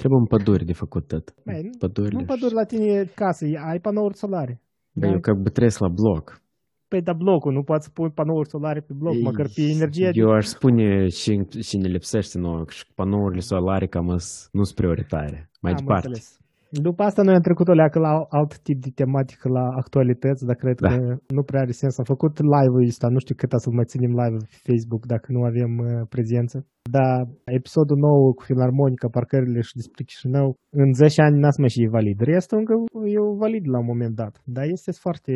Trebuie 0.00 0.20
în 0.24 0.26
păduri 0.34 0.64
de 0.64 0.72
făcut 0.72 1.06
tot. 1.06 1.34
Băi, 1.44 1.62
nu- 1.62 1.70
Pădurile. 1.78 2.18
Nu 2.20 2.24
păduri 2.24 2.54
la 2.54 2.64
tine 2.64 3.04
casă, 3.14 3.44
ai 3.70 3.78
panouri 3.80 4.16
solare. 4.16 4.54
Băi, 4.92 5.10
eu 5.10 5.20
că 5.20 5.32
trăiesc 5.52 5.78
la 5.78 5.88
bloc. 5.88 6.42
Păi, 6.88 7.02
dar 7.02 7.14
blocul, 7.14 7.52
nu 7.52 7.62
poți 7.62 7.84
să 7.84 7.90
pui 7.94 8.10
panouri 8.10 8.48
solare 8.48 8.80
pe 8.80 8.92
bloc, 8.92 9.14
măcar 9.22 9.46
pe 9.54 9.62
energia 9.62 10.10
de 10.10 10.20
Eu 10.20 10.30
aș 10.30 10.44
spune 10.46 11.08
și, 11.08 11.32
și 11.60 11.76
ne 11.76 11.88
lipsește 11.88 12.38
nouă 12.38 12.64
că 12.64 12.72
și 12.72 12.84
panourile 12.94 13.40
solare 13.40 13.86
cam 13.86 14.08
îs- 14.08 14.48
nu 14.52 14.62
sunt 14.62 14.76
prioritare. 14.76 15.50
Mai 15.60 15.72
Am 15.72 15.78
departe. 15.78 16.06
înțeles. 16.06 16.39
După 16.70 17.02
asta 17.02 17.22
noi 17.22 17.34
am 17.34 17.40
trecut 17.48 17.68
o 17.68 17.72
leacă 17.72 17.98
la 17.98 18.12
alt 18.38 18.52
tip 18.66 18.78
de 18.86 18.90
tematică, 18.94 19.48
la 19.48 19.64
actualități, 19.82 20.46
dar 20.48 20.56
cred 20.62 20.78
Da. 20.80 20.88
că 20.88 20.96
nu 21.36 21.42
prea 21.42 21.60
are 21.60 21.74
sens. 21.82 21.98
Am 21.98 22.08
făcut 22.14 22.34
live-ul 22.54 22.86
ăsta, 22.92 23.06
nu 23.08 23.18
știu 23.18 23.34
cât 23.34 23.50
să-l 23.62 23.78
mai 23.78 23.90
ținem 23.92 24.12
live 24.20 24.36
pe 24.50 24.58
Facebook 24.68 25.02
dacă 25.06 25.26
nu 25.36 25.42
avem 25.50 25.72
uh, 25.78 25.86
prezență. 26.14 26.56
Dar 26.96 27.16
episodul 27.58 27.98
nou 28.06 28.18
cu 28.36 28.42
Filarmonica, 28.50 29.08
parcările 29.18 29.60
și 29.68 29.78
despre 29.80 30.04
Chișinău, 30.08 30.48
în 30.82 30.92
10 30.92 31.22
ani 31.22 31.38
n-ați 31.40 31.60
mai 31.60 31.68
și 31.74 31.82
e 31.82 31.96
valid. 31.98 32.18
Restul 32.20 32.58
încă 32.58 32.74
e 33.14 33.18
valid 33.44 33.64
la 33.72 33.78
un 33.82 33.88
moment 33.92 34.14
dat. 34.22 34.34
Dar 34.56 34.64
este 34.76 34.90
foarte... 35.04 35.32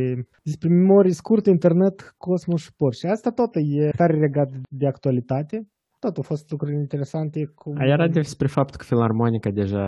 Despre 0.48 0.68
memorii 0.68 1.20
scurte, 1.20 1.50
internet, 1.50 1.96
cosmos 2.26 2.60
și 2.64 2.74
Porsche. 2.80 3.08
Asta 3.08 3.30
tot 3.30 3.52
e 3.54 3.90
tare 4.00 4.16
legat 4.26 4.50
de 4.80 4.86
actualitate. 4.86 5.56
Tot 5.98 6.16
au 6.16 6.22
fost 6.22 6.50
lucruri 6.50 6.74
interesante. 6.86 7.38
Cum... 7.54 7.72
A, 7.78 7.84
Era 7.96 8.08
despre 8.08 8.46
faptul 8.46 8.76
că 8.78 8.84
filarmonica 8.84 9.50
deja 9.50 9.86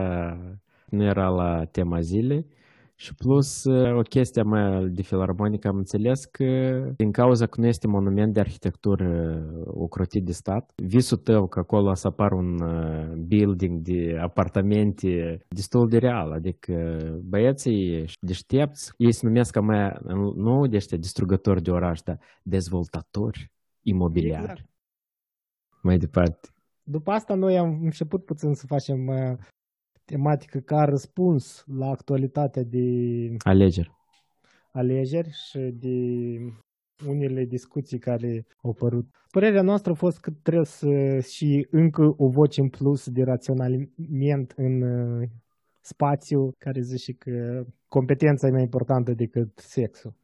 nu 0.91 1.05
era 1.05 1.29
la 1.29 1.65
tema 1.65 2.01
zilei 2.01 2.47
și 2.99 3.15
plus 3.15 3.65
uh, 3.65 3.97
o 3.99 4.01
chestie 4.01 4.43
mai 4.43 4.89
de 4.89 5.03
filarmonică 5.03 5.69
am 5.69 5.77
înțeles 5.77 6.25
că 6.25 6.45
din 6.97 7.13
cauza 7.13 7.47
că 7.47 7.61
nu 7.61 7.67
este 7.67 7.87
monument 7.87 8.33
de 8.33 8.41
arhitectură 8.41 9.39
uh, 9.57 9.67
ocrotit 9.67 10.25
de 10.25 10.33
stat, 10.33 10.73
visul 10.83 11.17
tău 11.17 11.47
că 11.47 11.59
acolo 11.59 11.95
să 11.95 12.07
apară 12.07 12.35
un 12.35 12.61
uh, 12.61 13.13
building 13.17 13.81
de 13.81 14.19
apartamente 14.21 15.39
destul 15.49 15.89
de 15.89 15.99
real, 15.99 16.33
adică 16.33 16.99
băieții 17.25 18.05
deștepți, 18.21 18.93
ei 18.97 19.13
se 19.13 19.27
numesc 19.27 19.53
ca 19.53 19.61
mai, 19.61 19.97
nu 20.35 20.67
de 20.67 20.77
ăștia 20.77 20.99
distrugători 20.99 21.63
de 21.63 21.71
oraș, 21.71 22.01
dar 22.01 22.21
dezvoltatori 22.43 23.53
imobiliari. 23.83 24.43
Exact. 24.43 24.71
Mai 25.83 25.99
departe. 25.99 26.49
După 26.83 27.11
asta 27.11 27.35
noi 27.35 27.59
am 27.59 27.79
început 27.83 28.25
puțin 28.25 28.55
să 28.55 28.67
facem 28.67 29.07
uh, 29.07 29.37
tematică 30.07 30.59
ca 30.59 30.85
răspuns 30.85 31.65
la 31.79 31.87
actualitatea 31.87 32.63
de 32.63 32.87
Alegeri. 33.39 33.91
alegeri 34.73 35.31
și 35.31 35.59
de 35.59 35.97
unele 37.07 37.45
discuții 37.45 37.99
care 37.99 38.47
au 38.63 38.71
apărut. 38.71 39.07
Părerea 39.31 39.63
noastră 39.63 39.93
a 39.93 39.95
fost 39.95 40.21
că 40.21 40.31
trebuie 40.43 40.65
să 40.65 41.19
și 41.21 41.67
încă 41.71 42.15
o 42.17 42.29
voce 42.29 42.61
în 42.61 42.69
plus 42.69 43.09
de 43.11 43.23
raționament 43.23 44.53
în 44.57 44.83
uh, 44.83 45.29
spațiu 45.81 46.51
care 46.59 46.81
zice 46.81 47.13
că 47.13 47.65
competența 47.89 48.47
e 48.47 48.51
mai 48.51 48.63
importantă 48.63 49.13
decât 49.13 49.59
sexul. 49.59 50.15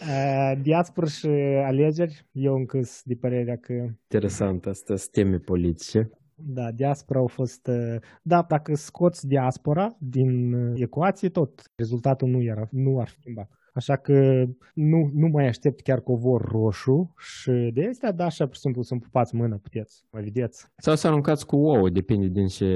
Uh, 0.00 0.52
Diaspora 0.62 1.06
și 1.06 1.26
alegeri, 1.64 2.26
eu 2.32 2.54
încă 2.54 2.76
sunt 2.82 3.02
de 3.04 3.14
părerea 3.14 3.56
că 3.56 3.72
Interesant, 4.02 4.66
asta 4.66 4.96
sunt 4.96 5.10
teme 5.10 5.38
politice. 5.38 6.10
Da, 6.40 6.70
diaspora 6.72 7.18
au 7.18 7.26
fost... 7.26 7.66
uh, 7.66 7.96
Da, 8.22 8.44
dacă 8.48 8.74
scoți 8.74 9.26
diaspora 9.26 9.96
din 9.98 10.52
uh, 10.52 10.80
ecuație, 10.80 11.28
tot 11.28 11.72
rezultatul 11.76 12.28
nu, 12.28 12.42
era, 12.42 12.68
nu 12.70 13.00
ar 13.00 13.08
fi 13.08 13.18
schimbat. 13.20 13.50
Așa 13.72 13.96
că 13.96 14.44
nu, 14.74 15.10
nu 15.14 15.26
mai 15.28 15.46
aștept 15.46 15.80
chiar 15.80 16.00
covor 16.00 16.48
roșu 16.50 17.14
și 17.18 17.70
de 17.74 17.86
astea, 17.90 18.12
da, 18.12 18.24
așa, 18.24 18.44
pur 18.46 18.54
și 18.54 18.60
simplu, 18.60 18.82
să-mi 18.82 19.00
pupați 19.00 19.34
mâna, 19.34 19.56
puteți, 19.56 20.04
mă 20.10 20.20
vedeți. 20.20 20.66
Sau 20.76 20.94
să 20.94 21.06
aruncați 21.06 21.46
cu 21.46 21.56
ouă, 21.56 21.88
depinde 21.90 22.26
din 22.26 22.46
ce 22.46 22.66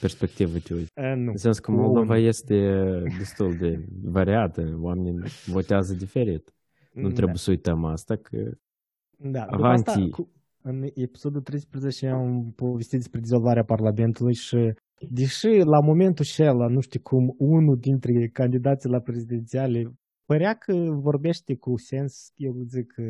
perspectivă 0.00 0.58
te 0.58 0.74
uiți. 0.74 0.90
Uh, 0.96 1.12
nu. 1.16 1.30
În 1.30 1.36
sens 1.36 1.58
că 1.58 1.70
Cu 1.72 1.76
Moldova 1.78 2.14
ouă. 2.14 2.22
este 2.22 2.72
destul 3.18 3.56
de 3.56 3.84
variată, 4.02 4.78
oamenii 4.80 5.18
votează 5.46 5.94
diferit. 5.94 6.54
Nu 6.92 7.08
Da. 7.08 7.14
trebuie 7.14 7.36
să 7.36 7.50
uităm 7.50 7.84
asta, 7.84 8.16
că 8.16 8.50
Da, 9.16 9.46
după 9.50 9.66
asta, 9.66 9.90
Avanti. 9.90 10.10
cu, 10.10 10.28
în 10.62 10.82
episodul 10.94 11.40
13 11.40 12.06
am 12.06 12.52
povestit 12.56 12.98
despre 12.98 13.20
dizolvarea 13.20 13.64
Parlamentului 13.64 14.34
și 14.34 14.72
deși 15.08 15.46
la 15.46 15.80
momentul 15.80 16.24
acela, 16.28 16.66
nu 16.66 16.80
știu 16.80 17.00
cum, 17.00 17.34
unul 17.38 17.76
dintre 17.76 18.28
candidații 18.32 18.90
la 18.90 19.00
prezidențiale 19.00 19.92
părea 20.30 20.54
că 20.54 20.72
vorbește 20.90 21.54
cu 21.54 21.76
sens, 21.76 22.32
eu 22.34 22.52
zic 22.66 22.92
că... 22.92 23.02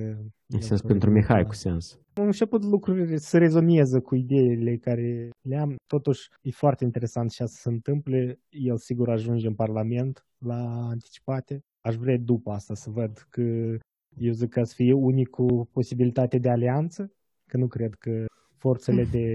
în 0.46 0.60
sens 0.60 0.80
pentru 0.80 1.10
Mihai 1.10 1.44
cu 1.44 1.54
sens. 1.54 2.00
Am 2.12 2.24
început 2.24 2.62
lucrurile 2.64 3.16
să 3.16 3.38
rezoneze 3.38 3.98
cu 3.98 4.14
ideile 4.14 4.76
care 4.76 5.30
le-am. 5.48 5.76
Totuși, 5.86 6.28
e 6.42 6.50
foarte 6.50 6.84
interesant 6.84 7.30
și 7.30 7.36
să 7.36 7.46
se 7.46 7.68
întâmple. 7.68 8.40
El 8.48 8.76
sigur 8.76 9.08
ajunge 9.10 9.46
în 9.46 9.54
Parlament 9.54 10.26
la 10.38 10.60
anticipate. 10.94 11.60
Aș 11.80 11.94
vrea 11.94 12.18
după 12.18 12.50
asta 12.50 12.74
să 12.74 12.90
văd 12.90 13.26
că 13.30 13.42
eu 14.16 14.32
zic 14.32 14.48
că 14.48 14.62
să 14.62 14.74
fie 14.76 14.92
unicul 14.92 15.68
posibilitate 15.72 16.38
de 16.38 16.50
alianță, 16.50 17.12
că 17.50 17.56
nu 17.56 17.66
cred 17.66 17.94
că 17.94 18.24
forțele 18.56 19.04
de, 19.04 19.26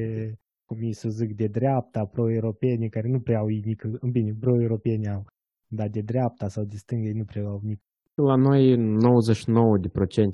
cum 0.65 0.78
îi 0.82 0.93
să 0.93 1.10
zic, 1.10 1.36
de 1.36 1.47
dreapta, 1.47 2.06
pro-europeni, 2.06 2.89
care 2.89 3.08
nu 3.08 3.19
prea 3.19 3.39
au 3.39 3.47
nici, 3.47 3.82
bine, 4.12 4.34
pro-europeni 4.39 5.08
au, 5.10 5.25
dar 5.67 5.88
de 5.89 6.01
dreapta 6.01 6.47
sau 6.47 6.63
de 6.63 6.75
stânga 6.75 7.08
ei 7.08 7.13
nu 7.13 7.23
prea 7.23 7.45
au 7.45 7.60
nici. 7.63 7.82
La 8.15 8.36
noi 8.36 8.75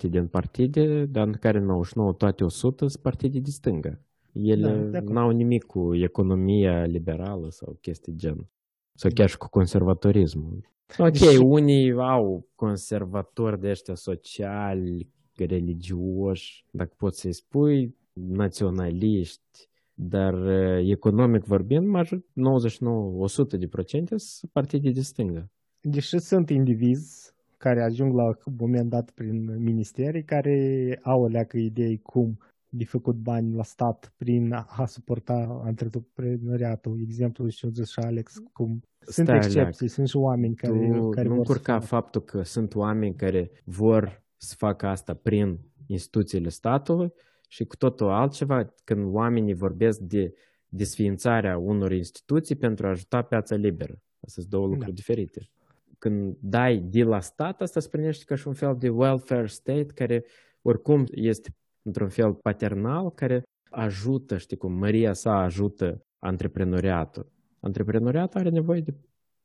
99% 0.07 0.09
din 0.09 0.27
partide, 0.27 1.05
dar 1.05 1.27
în 1.27 1.33
care 1.33 1.59
99 1.59 2.13
toate 2.13 2.43
100 2.43 2.87
sunt 2.87 3.03
partide 3.03 3.39
de 3.39 3.49
stângă. 3.49 4.01
Ele 4.33 4.67
Da, 4.67 4.89
de 4.89 4.97
acord. 4.97 5.13
n-au 5.13 5.29
nimic 5.29 5.63
cu 5.63 5.95
economia 5.95 6.85
liberală 6.85 7.49
sau 7.49 7.77
chestii 7.81 8.15
genul. 8.15 8.47
Sau 8.93 9.11
chiar 9.13 9.29
și 9.29 9.37
cu 9.37 9.47
conservatorismul. 9.49 10.69
Ok, 10.97 11.09
Deși- 11.11 11.37
unii 11.37 11.91
au 11.91 12.47
conservatori 12.55 13.59
de 13.59 13.69
ăștia 13.69 13.95
sociali, 13.95 15.09
religioși, 15.37 16.65
dacă 16.71 16.93
poți 16.97 17.19
să-i 17.19 17.33
spui, 17.33 17.95
naționaliști, 18.13 19.69
dar 19.93 20.33
eh, 20.33 20.89
economic 20.89 21.43
vorbind, 21.43 21.87
major, 21.87 22.21
99, 22.33 23.23
100 23.23 23.57
de 23.57 23.67
procente 23.67 24.17
sunt 24.17 24.51
partide 24.51 24.89
de 24.89 25.01
stângă. 25.01 25.49
Deși 25.81 26.19
sunt 26.19 26.49
indivizi 26.49 27.33
care 27.57 27.83
ajung 27.83 28.13
la 28.13 28.23
un 28.23 28.55
moment 28.57 28.89
dat 28.89 29.11
prin 29.11 29.63
ministerii 29.63 30.23
care 30.23 30.99
au 31.03 31.21
o 31.21 31.27
leacă 31.27 31.57
idei 31.57 31.97
cum 31.97 32.37
de 32.73 32.85
făcut 32.85 33.15
bani 33.15 33.55
la 33.55 33.63
stat 33.63 34.13
prin 34.17 34.53
a 34.67 34.85
suporta 34.85 35.61
antreprenoriatul. 35.63 36.99
Exemplu, 37.01 37.47
și 37.47 37.65
eu 37.65 37.71
zis 37.71 37.89
și 37.89 37.99
Alex, 37.99 38.33
cum 38.53 38.81
sunt 38.99 39.27
Stai, 39.27 39.37
excepții, 39.37 39.87
sunt 39.87 40.07
și 40.07 40.17
oameni 40.17 40.55
care, 40.55 40.73
tu 40.73 41.09
care 41.09 41.27
nu 41.27 41.35
vor 41.35 41.45
să 41.45 41.51
încurca 41.51 41.73
facă. 41.73 41.85
faptul 41.85 42.21
că 42.21 42.41
sunt 42.41 42.75
oameni 42.75 43.15
care 43.15 43.51
vor 43.63 44.23
să 44.41 44.55
facă 44.57 44.87
asta 44.87 45.13
prin 45.13 45.59
instituțiile 45.85 46.49
statului 46.49 47.13
și 47.47 47.65
cu 47.65 47.75
totul 47.75 48.09
altceva 48.09 48.73
când 48.83 49.13
oamenii 49.13 49.53
vorbesc 49.53 49.99
de 49.99 50.33
desființarea 50.67 51.57
unor 51.57 51.91
instituții 51.91 52.55
pentru 52.55 52.85
a 52.85 52.89
ajuta 52.89 53.21
piața 53.21 53.55
liberă. 53.55 53.93
Astea 53.93 54.43
sunt 54.43 54.45
două 54.45 54.67
lucruri 54.67 54.93
diferite. 54.93 55.49
Când 55.97 56.37
dai 56.39 56.77
de 56.77 57.03
la 57.03 57.19
stat, 57.19 57.61
asta 57.61 57.79
se 57.79 57.87
primește 57.89 58.23
ca 58.27 58.35
și 58.35 58.47
un 58.47 58.53
fel 58.53 58.75
de 58.77 58.89
welfare 58.89 59.47
state 59.47 59.85
care 59.85 60.25
oricum 60.61 61.05
este 61.11 61.55
într-un 61.81 62.09
fel 62.09 62.33
paternal, 62.33 63.11
care 63.11 63.43
ajută, 63.69 64.37
știi 64.37 64.57
cum, 64.57 64.73
Maria 64.73 65.13
sa 65.13 65.37
ajută 65.37 66.05
antreprenoriatul. 66.19 67.31
Antreprenoriatul 67.59 68.39
are 68.39 68.49
nevoie 68.49 68.81
de 68.81 68.93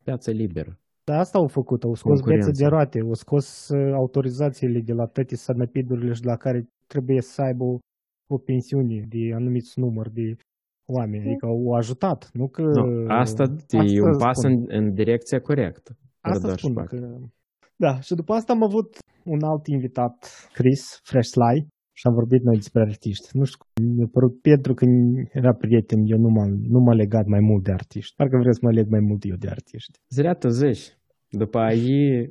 piață 0.02 0.30
liberă. 0.30 0.80
Dar 1.08 1.18
asta 1.18 1.38
au 1.38 1.46
făcut, 1.46 1.82
au 1.84 1.94
scos 1.94 2.20
bețe 2.20 2.22
Concurență. 2.22 2.62
de 2.62 2.66
roate, 2.68 3.00
au 3.00 3.14
scos 3.14 3.68
uh, 3.68 3.92
autorizațiile 3.94 4.80
de 4.80 4.92
la 4.92 5.06
toate 5.06 5.34
sanapidurile 5.36 6.12
și 6.12 6.24
la 6.24 6.36
care 6.36 6.68
trebuie 6.86 7.20
să 7.20 7.42
aibă 7.42 7.64
o, 7.64 7.78
o 8.34 8.38
pensiune 8.38 9.04
de 9.08 9.34
anumiți 9.34 9.78
număr 9.78 10.08
de 10.08 10.36
oameni. 10.86 11.26
Adică 11.26 11.46
au 11.46 11.72
ajutat, 11.72 12.30
nu 12.32 12.48
că... 12.48 12.62
Nu, 12.62 13.06
asta 13.08 13.42
e 13.70 14.02
un 14.02 14.18
pas 14.18 14.38
spun. 14.38 14.50
în, 14.50 14.64
în 14.68 14.94
direcția 14.94 15.40
corectă. 15.40 15.96
fără 16.20 16.34
Asta 16.34 16.46
doar 16.46 16.58
spun 16.58 16.70
șpac. 16.70 16.88
că... 16.88 17.18
Da, 17.76 18.00
și 18.00 18.14
după 18.14 18.32
asta 18.32 18.52
am 18.52 18.62
avut 18.62 18.96
un 19.24 19.42
alt 19.42 19.66
invitat, 19.66 20.48
Chris 20.52 21.00
Fresh 21.02 21.28
Sly, 21.28 21.66
și 21.98 22.04
am 22.08 22.14
vorbit 22.20 22.42
noi 22.48 22.56
despre 22.62 22.80
artiști. 22.90 23.26
Nu 23.38 23.44
știu, 23.44 23.58
cum 23.74 23.84
mi-a 23.96 24.08
părut 24.16 24.34
pentru 24.50 24.72
că 24.78 24.84
era 25.40 25.52
prieten, 25.64 26.00
eu 26.12 26.18
nu 26.24 26.28
m-am, 26.36 26.50
nu 26.72 26.78
m-am 26.84 26.96
legat 26.96 27.26
mai 27.34 27.40
mult 27.48 27.62
de 27.64 27.72
artiști. 27.72 28.14
Parcă 28.16 28.36
vreau 28.42 28.52
să 28.52 28.62
mă 28.62 28.70
leg 28.78 28.86
mai 28.96 29.00
mult 29.08 29.22
eu 29.24 29.36
de 29.44 29.48
artiști. 29.48 29.98
Zreată 30.16 30.48
zici. 30.48 30.84
După 31.42 31.58
aia, 31.58 32.26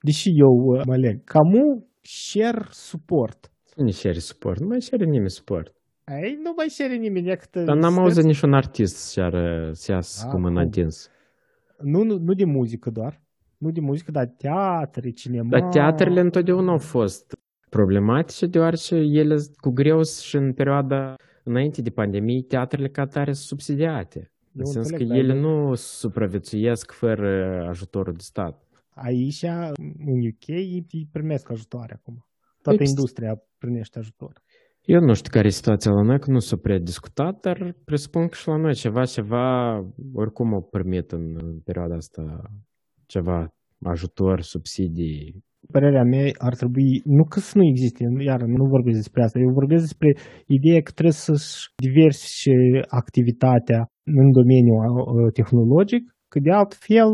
Deși 0.00 0.28
eu 0.44 0.52
uh, 0.72 0.82
mă 0.86 0.96
leg. 0.96 1.24
Camu 1.24 1.86
share 2.00 2.64
support. 2.70 3.40
nu 3.76 3.84
ne 3.84 3.90
cere 3.90 4.18
suport, 4.18 4.60
nu 4.60 4.66
mai 4.66 4.78
cere 4.78 5.04
nimeni 5.04 5.30
suport. 5.30 5.74
Ei, 6.22 6.38
nu 6.42 6.52
mai 6.56 6.66
cere 6.76 6.94
nimeni 6.96 7.26
decât... 7.26 7.52
Dar 7.64 7.76
n-am 7.76 7.92
să- 7.94 8.00
auzit 8.00 8.24
niciun 8.24 8.52
artist 8.52 8.96
să 8.96 9.20
ceară 9.20 9.70
să 9.72 9.92
iasă 9.92 10.22
Ah, 10.26 10.30
cu 10.32 10.40
mâna 10.40 10.60
cum? 10.62 10.70
dins. 10.70 11.10
Nu, 11.82 12.02
nu, 12.02 12.18
nu 12.18 12.32
de 12.34 12.44
muzică 12.44 12.90
doar. 12.90 13.20
Nu 13.58 13.70
de 13.70 13.80
muzică, 13.80 14.10
dar 14.10 14.26
teatre, 14.36 15.10
cinema. 15.10 15.48
Dar 15.48 15.68
teatrele 15.68 16.20
întotdeauna 16.20 16.70
au 16.70 16.78
fost 16.78 17.24
problematice, 17.76 18.46
deoarece 18.46 18.94
ele 18.94 19.36
cu 19.64 19.70
greu 19.70 20.02
și 20.02 20.36
în 20.36 20.52
perioada 20.52 21.14
înainte 21.44 21.82
de 21.82 21.90
pandemie, 21.90 22.42
teatrele 22.42 22.88
ca 22.88 23.06
tare 23.06 23.32
sunt 23.32 23.46
subsidiate. 23.46 24.18
În 24.54 24.60
Eu 24.64 24.72
sens 24.72 24.90
că 24.90 24.92
înțeleg, 24.92 25.08
dar 25.08 25.18
ele 25.18 25.34
eu- 25.34 25.40
nu 25.40 25.74
supraviețuiesc 25.74 26.92
fără 26.92 27.28
ajutorul 27.68 28.12
de 28.12 28.22
stat. 28.22 28.62
Aici, 28.90 29.42
în 30.12 30.18
UK, 30.30 30.46
ei 30.46 30.86
primesc 31.12 31.50
ajutoare 31.50 31.94
acum. 31.94 32.26
Toată 32.62 32.78
Păi, 32.78 32.88
industria 32.88 33.42
primește 33.58 33.98
ajutor. 33.98 34.32
Eu 34.82 35.00
nu 35.00 35.14
știu 35.14 35.30
care 35.32 35.46
e 35.46 35.50
situația 35.50 35.90
la 35.90 36.02
noi, 36.02 36.18
că 36.18 36.30
nu 36.30 36.38
s-a 36.38 36.56
prea 36.56 36.78
discutat, 36.78 37.40
dar 37.40 37.76
presupun 37.84 38.28
că 38.28 38.34
și 38.34 38.48
la 38.48 38.56
noi 38.56 38.74
ceva, 38.74 39.04
ceva, 39.04 39.76
oricum 40.12 40.54
au 40.54 40.62
primit 40.62 41.12
în 41.12 41.36
în 41.40 41.58
perioada 41.60 41.94
asta 41.94 42.42
ceva 43.06 43.54
ajutor, 43.84 44.40
subsidii. 44.40 45.44
Părerea 45.72 46.04
mea 46.12 46.26
ar 46.48 46.54
trebui, 46.60 46.88
nu 47.04 47.24
că 47.24 47.38
să 47.40 47.52
nu 47.58 47.64
existe, 47.72 48.02
iar 48.30 48.40
nu 48.58 48.64
vorbesc 48.74 48.96
despre 48.96 49.22
asta, 49.22 49.38
eu 49.38 49.58
vorbesc 49.60 49.82
despre 49.88 50.10
ideea 50.56 50.80
că 50.82 50.90
trebuie 50.90 51.18
să-și 51.26 51.72
diversi 51.86 52.50
activitatea 52.88 53.80
în 54.20 54.30
domeniul 54.38 54.78
uh, 54.80 55.32
tehnologic, 55.38 56.02
că 56.32 56.38
de 56.46 56.50
altfel, 56.60 57.12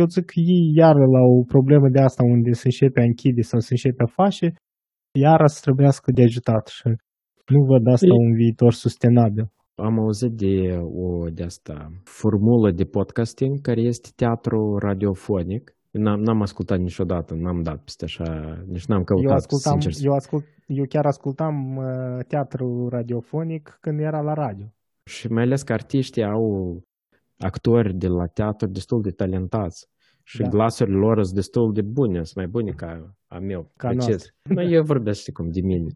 eu 0.00 0.06
zic 0.14 0.24
că 0.24 0.38
ei 0.54 0.64
iar 0.80 0.94
la 1.16 1.22
o 1.36 1.42
problemă 1.54 1.88
de 1.88 2.00
asta 2.00 2.22
unde 2.34 2.50
se 2.52 2.66
începe 2.66 3.00
a 3.00 3.04
închide 3.04 3.40
sau 3.40 3.58
se 3.60 3.72
începe 3.76 4.02
a 4.02 4.14
face, 4.22 4.46
iar 5.24 5.40
să 5.46 5.58
trebuiască 5.62 6.10
de 6.14 6.22
ajutat 6.22 6.66
și 6.66 6.88
nu 7.52 7.60
văd 7.64 7.86
asta 7.86 8.06
Ei- 8.06 8.24
un 8.26 8.34
viitor 8.34 8.72
sustenabil. 8.72 9.46
Am 9.74 9.98
auzit 9.98 10.30
de 10.30 10.78
o 10.78 11.28
de 11.28 11.42
asta 11.42 11.90
formulă 12.04 12.70
de 12.70 12.84
podcasting 12.84 13.60
care 13.60 13.80
este 13.80 14.08
teatru 14.16 14.76
radiofonic. 14.78 15.73
N-am, 15.98 16.20
n-am 16.20 16.40
ascultat 16.42 16.78
niciodată, 16.78 17.34
n-am 17.34 17.62
dat 17.62 17.78
peste 17.82 18.04
așa, 18.04 18.58
nici 18.66 18.84
n-am 18.86 18.98
Eu 18.98 19.04
căutat, 19.04 19.36
ascultam, 19.36 19.72
sincer. 19.72 19.92
să- 19.92 20.00
eu, 20.04 20.12
ascult, 20.12 20.44
eu 20.66 20.84
chiar 20.88 21.06
ascultam 21.06 21.76
uh, 21.76 22.24
teatru 22.28 22.88
radiofonic 22.88 23.78
când 23.80 24.00
era 24.00 24.20
la 24.20 24.32
radio. 24.32 24.66
Și 25.04 25.28
mai 25.28 25.42
ales 25.42 25.62
că 25.62 25.72
artiștii 25.72 26.24
au 26.24 26.80
actori 27.38 27.94
de 27.94 28.06
la 28.08 28.26
teatru 28.26 28.68
destul 28.68 29.00
de 29.02 29.10
talentați. 29.10 29.86
Și 30.26 30.42
Da. 30.42 30.48
glasurile 30.48 30.96
lor 30.96 31.22
sunt 31.22 31.34
destul 31.34 31.72
de 31.72 31.82
bune, 31.82 32.16
sunt 32.22 32.36
mai 32.36 32.46
bune 32.46 32.70
ca 32.70 33.14
a 33.26 33.38
meu. 33.38 33.70
Ca 33.76 33.88
precis. 33.88 34.06
noastre. 34.08 34.32
Nu, 34.42 34.62
eu 34.74 34.82
vorbesc, 34.82 35.20
știi 35.20 35.32
cum, 35.32 35.50
de 35.50 35.60
mine. 35.60 35.88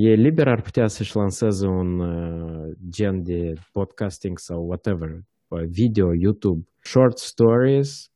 Ei 0.00 0.16
liber 0.16 0.48
ar 0.48 0.60
putea 0.60 0.86
să-și 0.86 1.16
lanseze 1.16 1.66
un 1.66 1.98
uh, 2.00 2.72
gen 2.90 3.22
de 3.22 3.52
podcasting 3.72 4.38
sau 4.38 4.66
whatever, 4.66 5.08
uh, 5.48 5.62
video, 5.68 6.14
YouTube, 6.14 6.64
short 6.82 7.18
stories 7.18 8.10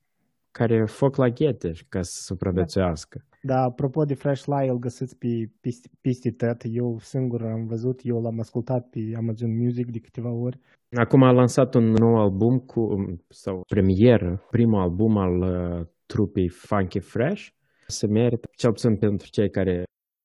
care 0.52 0.84
foc 0.86 1.16
la 1.16 1.28
ghete 1.28 1.72
ca 1.88 2.02
să 2.02 2.22
supraviețuiască. 2.22 3.24
Da, 3.42 3.62
apropo 3.62 4.04
de 4.04 4.14
Fresh 4.14 4.44
Lie, 4.44 4.70
îl 4.70 4.78
găsiți 4.78 5.18
pe 5.18 5.50
piste, 5.60 5.88
piste 6.00 6.30
tot. 6.30 6.60
Eu 6.62 6.98
singur 6.98 7.42
am 7.42 7.66
văzut, 7.66 8.00
eu 8.02 8.20
l-am 8.20 8.38
ascultat 8.38 8.88
pe 8.88 9.00
Amazon 9.16 9.56
Music 9.62 9.90
de 9.90 9.98
câteva 9.98 10.30
ori. 10.30 10.58
Acum 10.90 11.22
a 11.22 11.32
lansat 11.32 11.74
un 11.74 11.84
nou 11.84 12.14
album 12.16 12.58
cu, 12.58 12.80
sau 13.28 13.62
premieră, 13.66 14.46
primul 14.50 14.80
album 14.80 15.16
al 15.16 15.36
uh, 15.40 15.86
trupei 16.06 16.48
Funky 16.48 17.00
Fresh. 17.00 17.46
Se 17.86 18.06
merită, 18.06 18.48
cel 18.56 18.70
puțin 18.70 18.96
pentru 18.96 19.28
cei 19.30 19.50
care 19.50 19.82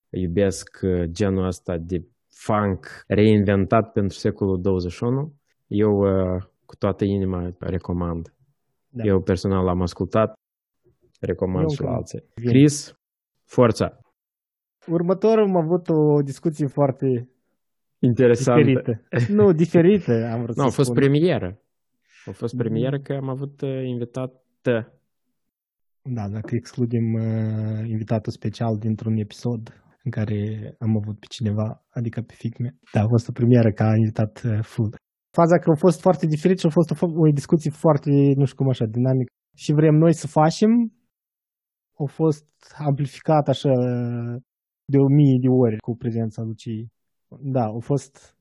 iubesc 0.10 0.80
uh, 0.82 1.04
genul 1.04 1.46
ăsta 1.46 1.78
de 1.78 1.98
funk 2.30 3.04
reinventat 3.08 3.92
pentru 3.92 4.18
secolul 4.18 4.62
21. 4.62 5.34
Eu 5.68 5.92
uh, 5.92 6.44
cu 6.66 6.76
toată 6.76 7.04
inima 7.06 7.56
recomand. 7.60 8.34
Da. 8.98 9.04
Eu 9.04 9.22
personal 9.22 9.64
l-am 9.66 9.82
ascultat, 9.82 10.34
recomand 11.20 11.62
Eu 11.70 11.70
și 11.76 11.82
la 11.82 11.88
încă 11.88 12.00
alții. 12.00 12.24
vin. 12.36 12.50
Chris, 12.50 12.94
forța! 13.46 14.00
Următorul 14.88 15.44
am 15.44 15.56
avut 15.56 15.88
o 15.90 16.22
discuție 16.22 16.68
foarte 16.68 17.30
Interesant. 18.00 18.64
diferită. 18.66 19.02
nu, 19.30 19.52
diferită, 19.64 20.14
am 20.34 20.42
vrut 20.42 20.56
Nu, 20.56 20.64
a 20.64 20.70
să 20.70 20.76
fost 20.76 20.90
spun. 20.90 21.00
premieră. 21.02 21.60
A 22.26 22.32
fost 22.32 22.54
Mhm. 22.54 22.62
premieră 22.64 23.00
că 23.00 23.14
am 23.14 23.30
avut 23.30 23.62
uh, 23.62 23.84
invitat 23.86 24.32
Da, 26.02 26.28
dacă 26.30 26.50
excludem 26.56 27.14
uh, 27.14 27.88
invitatul 27.90 28.32
special 28.32 28.78
dintr-un 28.78 29.18
episod 29.18 29.62
în 30.04 30.12
care 30.12 30.40
am 30.80 30.96
avut 30.98 31.20
pe 31.20 31.26
cineva, 31.30 31.86
adică 31.90 32.22
pe 32.22 32.34
ficme. 32.38 32.76
Da, 32.94 33.02
a 33.02 33.08
fost 33.08 33.28
o 33.28 33.32
premieră 33.32 33.72
ca 33.72 33.94
invitat 33.96 34.42
uh, 34.46 34.60
full. 34.62 34.96
Faza 35.40 35.58
că 35.60 35.70
a 35.72 35.76
fost 35.76 36.00
foarte 36.02 36.26
diferit 36.26 36.60
și 36.60 36.66
a 36.66 36.70
fost 36.70 36.90
o, 36.92 36.96
fo- 36.96 37.16
o 37.24 37.32
discuție 37.32 37.72
foarte, 37.72 38.10
nu 38.36 38.46
știu 38.46 38.58
cum 38.58 38.70
așa, 38.70 38.86
dinamic. 38.86 39.28
Și 39.56 39.72
vrem 39.74 39.96
noi 39.96 40.14
să 40.14 40.28
facem, 40.28 40.72
a 41.98 42.06
fost 42.06 42.46
amplificat 42.78 43.48
așa 43.48 43.74
de 44.86 44.98
o 44.98 45.08
mie 45.08 45.38
de 45.42 45.48
ori 45.48 45.78
cu 45.78 45.96
prezența 45.96 46.42
Luciei. 46.42 46.92
Da, 47.40 47.64
a 47.64 47.80
fost 47.80 48.38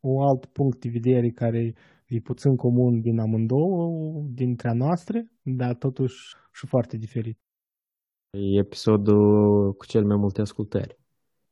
un 0.00 0.22
alt 0.28 0.46
punct 0.46 0.80
de 0.80 0.88
vedere 0.88 1.28
care 1.30 1.74
e 2.06 2.20
puțin 2.20 2.56
comun 2.56 3.00
din 3.00 3.18
amândouă, 3.18 4.22
dintre 4.40 4.68
a 4.68 4.72
noastre, 4.72 5.30
dar 5.42 5.74
totuși 5.74 6.16
și 6.52 6.66
foarte 6.66 6.96
diferit. 6.96 7.38
E 8.30 8.58
episodul 8.58 9.72
cu 9.74 9.86
cel 9.86 10.04
mai 10.04 10.16
multe 10.16 10.40
ascultări. 10.40 10.98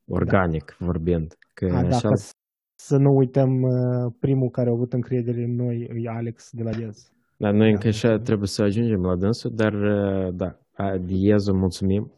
Organic 0.08 0.76
vorbind. 0.78 1.34
Că 1.54 1.64
A, 1.64 1.82
da, 1.82 1.96
așa... 1.96 2.08
ca 2.08 2.14
să- 2.14 2.32
să 2.74 2.96
nu 2.96 3.16
uităm 3.16 3.62
uh, 3.62 4.12
primul 4.20 4.50
care 4.50 4.68
a 4.68 4.72
avut 4.72 4.92
încredere 4.92 5.42
în 5.42 5.54
noi, 5.54 5.90
e 6.02 6.08
Alex 6.08 6.50
de 6.52 6.62
la 6.62 6.70
Diaz. 6.70 7.12
Dar 7.36 7.52
noi 7.52 7.66
Da, 7.66 7.72
încă 7.74 7.88
așa 7.88 8.08
mulțumim. 8.08 8.24
trebuie 8.24 8.48
să 8.48 8.62
ajungem 8.62 9.00
la 9.02 9.16
dânsul, 9.16 9.50
dar 9.54 9.72
uh, 9.72 10.34
da, 10.34 10.58
a, 10.72 10.96
Diezu 10.98 11.52
mulțumim, 11.54 12.12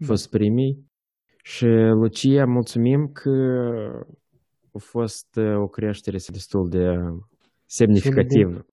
a 0.00 0.04
fost 0.04 0.30
primii 0.30 0.84
și 1.42 1.66
Lucia 2.02 2.44
mulțumim 2.46 3.10
că 3.12 3.30
a 4.72 4.78
fost 4.78 5.36
uh, 5.36 5.56
o 5.56 5.66
creștere 5.66 6.16
destul 6.32 6.68
de 6.68 6.84
semnificativă. 7.66 8.66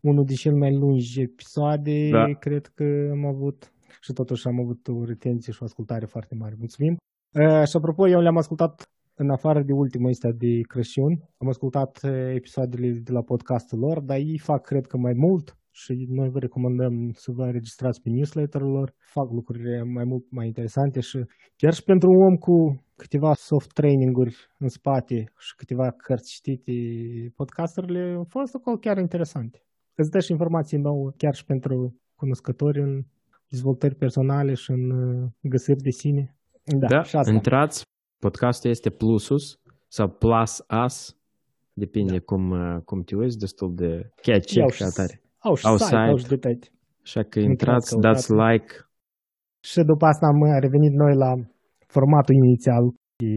Unul 0.00 0.24
din 0.24 0.36
cele 0.36 0.56
mai 0.56 0.74
lungi 0.76 1.20
episoade, 1.20 2.08
Da. 2.10 2.24
cred 2.38 2.66
că 2.66 2.84
am 3.12 3.26
avut 3.26 3.72
și 4.00 4.12
totuși 4.12 4.46
am 4.46 4.60
avut 4.60 4.88
o 4.88 5.04
retenție 5.04 5.52
și 5.52 5.58
o 5.62 5.64
ascultare 5.64 6.06
foarte 6.06 6.34
mare. 6.34 6.54
Mulțumim! 6.58 6.96
Uh, 7.32 7.66
și 7.68 7.76
apropo, 7.76 8.08
eu 8.08 8.20
le-am 8.20 8.36
ascultat 8.36 8.90
în 9.14 9.30
afară 9.30 9.62
de 9.62 9.72
ultima 9.72 10.08
ăsta 10.08 10.30
de 10.30 10.60
Crăciun, 10.60 11.28
am 11.38 11.48
ascultat 11.48 12.00
uh, 12.02 12.10
episoadele 12.34 12.88
de 12.90 13.12
la 13.12 13.22
podcastul 13.22 13.78
lor, 13.78 14.00
dar 14.00 14.16
ei 14.16 14.38
fac, 14.38 14.62
cred 14.64 14.86
că, 14.86 14.96
mai 14.96 15.12
mult 15.16 15.56
și 15.70 16.06
noi 16.08 16.28
vă 16.28 16.38
recomandăm 16.38 17.10
să 17.14 17.32
vă 17.32 17.44
înregistrați 17.44 18.02
pe 18.02 18.10
newsletter-ul 18.10 18.70
lor, 18.70 18.94
fac 18.98 19.30
lucruri 19.30 19.84
mai 19.84 20.04
mult 20.04 20.24
mai 20.30 20.46
interesante 20.46 21.00
și 21.00 21.24
chiar 21.56 21.74
și 21.74 21.82
pentru 21.82 22.10
un 22.10 22.22
om 22.22 22.36
cu 22.36 22.84
câteva 22.96 23.34
soft 23.34 23.72
training-uri 23.72 24.36
în 24.58 24.68
spate 24.68 25.32
și 25.38 25.54
câteva 25.56 25.90
cărți 25.90 26.32
citite, 26.32 26.72
podcasturile 27.36 28.14
au 28.16 28.24
fost 28.28 28.54
acolo 28.54 28.76
chiar 28.76 28.98
interesante. 28.98 29.62
Îți 29.94 30.10
dă 30.10 30.20
și 30.20 30.30
informații 30.30 30.78
nouă, 30.78 31.10
chiar 31.16 31.34
și 31.34 31.44
pentru 31.44 32.00
cunoscători 32.14 32.80
în 32.80 33.02
dezvoltări 33.48 33.94
personale 33.94 34.54
și 34.54 34.70
în 34.70 34.90
uh, 34.90 35.28
găsiri 35.40 35.82
de 35.82 35.90
sine. 35.90 36.36
Da, 36.64 36.86
da 36.86 37.02
și 37.02 37.16
asta. 37.16 37.32
intrați, 37.32 37.82
podcastul 38.26 38.70
este 38.70 38.90
Plusus 38.90 39.44
sau 39.96 40.06
Plus 40.22 40.52
Us, 40.84 40.96
depinde 41.72 42.18
cum, 42.30 42.42
uh, 42.50 42.76
cum 42.88 42.98
te 43.06 43.14
uiți, 43.16 43.38
destul 43.38 43.70
de 43.82 43.90
catchy 44.26 44.58
Iau 44.58 44.70
și 44.78 44.82
atare. 44.90 45.14
Au 45.48 45.54
și 45.54 45.66
Au 45.66 45.76
site, 45.76 45.94
au 45.96 46.16
site. 46.16 46.22
și 46.22 46.28
detalii. 46.34 46.70
Așa 47.06 47.22
că 47.30 47.38
Intrați, 47.38 47.48
intrați, 47.50 47.90
dați 48.06 48.26
căutați. 48.26 48.42
like, 48.52 48.70
Și 49.70 49.80
după 49.92 50.04
asta 50.12 50.24
am 50.32 50.40
uh, 50.48 50.50
revenit 50.66 50.92
noi 51.02 51.14
la 51.24 51.30
formatul 51.94 52.34
inițial 52.44 52.82
de 53.22 53.34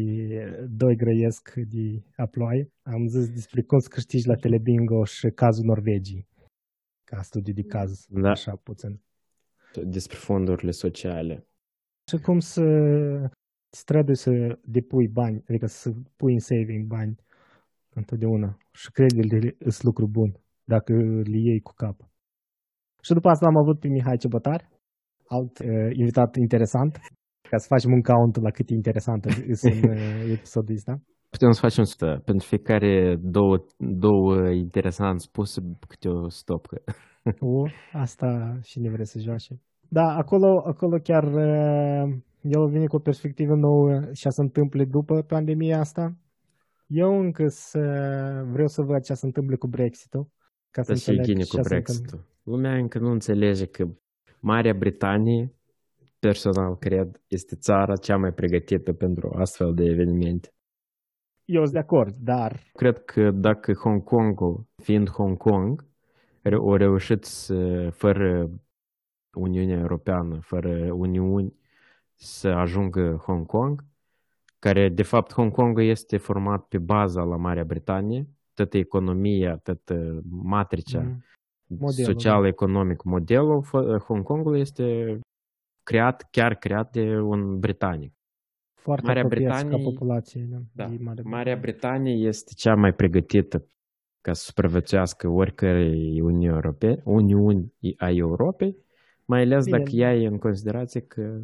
doi 0.82 0.96
grăiesc 1.04 1.44
de 1.74 1.86
aploaie. 2.26 2.64
Am 2.94 3.02
zis 3.14 3.26
despre 3.40 3.60
cum 3.70 3.80
să 3.80 3.88
câștigi 3.96 4.28
la 4.32 4.36
Telebingo 4.44 5.00
și 5.16 5.28
cazul 5.42 5.66
Norvegii. 5.72 6.24
Ca 7.10 7.18
studiu 7.30 7.54
de 7.54 7.66
caz, 7.74 7.90
Da. 8.24 8.30
așa 8.38 8.54
puțin. 8.68 8.94
despre 9.96 10.18
fondurile 10.28 10.72
sociale. 10.72 11.36
Și 12.10 12.18
cum 12.26 12.40
să 12.40 12.64
îți 13.24 13.45
trebuie 13.84 14.16
să 14.16 14.32
depui 14.64 15.08
bani, 15.08 15.44
adică 15.50 15.66
să 15.66 15.92
pui 16.16 16.34
în 16.34 16.40
saving 16.40 16.86
bani 16.88 17.16
întotdeauna. 17.94 18.58
Și 18.72 18.92
creditele 18.92 19.56
sunt 19.60 19.84
lucru 19.84 20.08
bun, 20.08 20.32
dacă 20.64 20.94
le 21.32 21.40
iei 21.48 21.60
cu 21.60 21.74
cap. 21.76 21.98
Și 23.02 23.14
după 23.14 23.30
asta 23.30 23.46
l-am 23.46 23.58
avut 23.58 23.80
pe 23.80 23.88
Mihai 23.88 24.18
Cebătar, 24.18 24.70
alt 25.28 25.60
uh, 25.60 25.90
invitat 25.92 26.36
interesant, 26.36 27.00
ca 27.50 27.58
să 27.58 27.68
facem 27.70 27.92
un 27.92 28.02
count 28.02 28.36
la 28.42 28.50
cât 28.50 28.70
e 28.70 28.74
interesant 28.74 29.24
sunt 29.52 29.84
în 29.84 29.90
uh, 29.90 30.32
episodul 30.38 30.76
ăsta. 30.76 31.02
Putem 31.30 31.52
să 31.52 31.60
facem 31.60 31.84
sută. 31.84 32.22
Pentru 32.26 32.48
fiecare 32.48 33.18
două, 33.22 33.56
două 33.78 34.50
interesant 34.50 35.20
spuse 35.22 35.62
câte 35.88 36.08
o 36.10 36.30
stopcă. 36.30 36.82
O, 37.40 37.64
asta 37.92 38.60
și 38.64 38.80
ne 38.80 38.90
vrea 38.90 39.06
să 39.06 39.20
joace. 39.20 39.54
Da, 39.88 40.08
acolo, 40.16 40.62
acolo 40.66 40.98
chiar 41.04 41.24
uh, 41.24 42.18
el 42.48 42.62
a 42.62 42.66
venit 42.66 42.88
cu 42.88 42.96
o 42.96 43.00
perspectivă 43.00 43.56
nouă 43.56 44.02
și 44.14 44.30
se 44.30 44.42
întâmplă 44.42 44.84
după 44.84 45.22
pandemia 45.22 45.80
asta. 45.80 46.16
Eu 46.88 47.20
încă 47.20 47.48
să 47.48 47.80
vreau 48.52 48.68
să 48.68 48.82
văd 48.82 49.04
ce 49.04 49.14
se 49.14 49.26
întâmplă 49.26 49.58
cu 49.58 49.68
Brexit-ul. 49.68 50.28
Ca 50.72 50.82
să 50.82 50.92
Dar 50.92 50.98
și 50.98 51.10
înțeleg 51.10 51.26
ghine 51.26 51.44
ce 51.44 51.56
cu 51.58 51.64
se 51.64 51.70
Brexit-ul. 51.70 52.26
Lumea 52.44 52.76
încă 52.76 53.00
nu 53.00 53.12
înțelege 53.12 53.66
că 53.66 53.88
Marea 54.40 54.74
Britanie, 54.74 55.54
personal 56.20 56.78
cred, 56.78 57.22
este 57.28 57.56
țara 57.56 57.96
cea 57.96 58.18
mai 58.18 58.34
pregătită 58.34 58.94
pentru 58.94 59.36
astfel 59.38 59.74
de 59.74 59.84
evenimente. 59.84 60.50
Eu 61.46 61.62
sunt 61.62 61.74
de 61.74 61.80
acord, 61.80 62.16
dar 62.16 62.60
Cred 62.74 63.04
că 63.04 63.32
dacă 63.32 63.74
Hong 63.74 64.04
Kongul, 64.04 64.66
fiind 64.84 65.10
Hong 65.10 65.38
Kong, 65.38 65.86
re- 66.42 66.56
au 66.56 66.76
reușit 66.76 67.24
să, 67.24 67.90
fără 67.92 68.50
Uniunea 69.38 69.78
Europeană, 69.78 70.40
fără 70.42 70.92
Uniuni, 70.94 71.54
să 72.16 72.48
ajungă 72.48 73.22
Hong 73.26 73.46
Kong, 73.46 73.84
care 74.60 74.90
de 74.90 75.04
fapt 75.04 75.34
Hong 75.34 75.52
Kong 75.52 75.80
este 75.80 76.18
format 76.18 76.64
pe 76.66 76.78
baza 76.78 77.24
la 77.24 77.36
Marea 77.36 77.64
Britanie, 77.64 78.28
toată 78.54 78.78
economia, 78.78 79.56
toată 79.58 80.22
matricea 80.30 81.02
Mm. 81.02 81.24
Modelul, 81.80 82.14
social-economic, 82.14 83.04
modelul 83.04 83.64
fă- 83.64 84.04
Hong 84.06 84.24
Kongului 84.24 84.60
este 84.60 85.20
creat, 85.84 86.28
chiar 86.32 86.56
creat 86.56 86.92
de 86.92 87.20
un 87.20 87.60
britanic. 87.60 88.14
foarte 88.74 89.06
Marea 89.06 89.24
apropiați 89.24 89.62
ca 89.64 89.68
Britanie- 89.70 89.84
populație. 89.94 90.48
Da, 90.50 90.58
Da. 90.72 90.88
de 90.88 90.98
Marea 91.04 91.24
Marea 91.28 91.56
Britanie 91.56 92.28
este 92.28 92.52
cea 92.56 92.76
mai 92.76 92.94
pregătită 92.94 93.66
ca 94.22 94.34
să 94.34 94.44
supraviețuiască 94.44 95.28
oricărei 95.28 96.22
Uniuni 96.22 96.46
Europene, 96.46 97.02
Uniuni 97.04 97.74
a 97.98 98.10
Europei, 98.10 98.76
mai 99.26 99.42
ales 99.42 99.66
Bine. 99.66 99.78
dacă 99.78 99.90
ea 99.94 100.16
e 100.16 100.28
în 100.28 100.38
considerație 100.38 101.02
că 101.02 101.42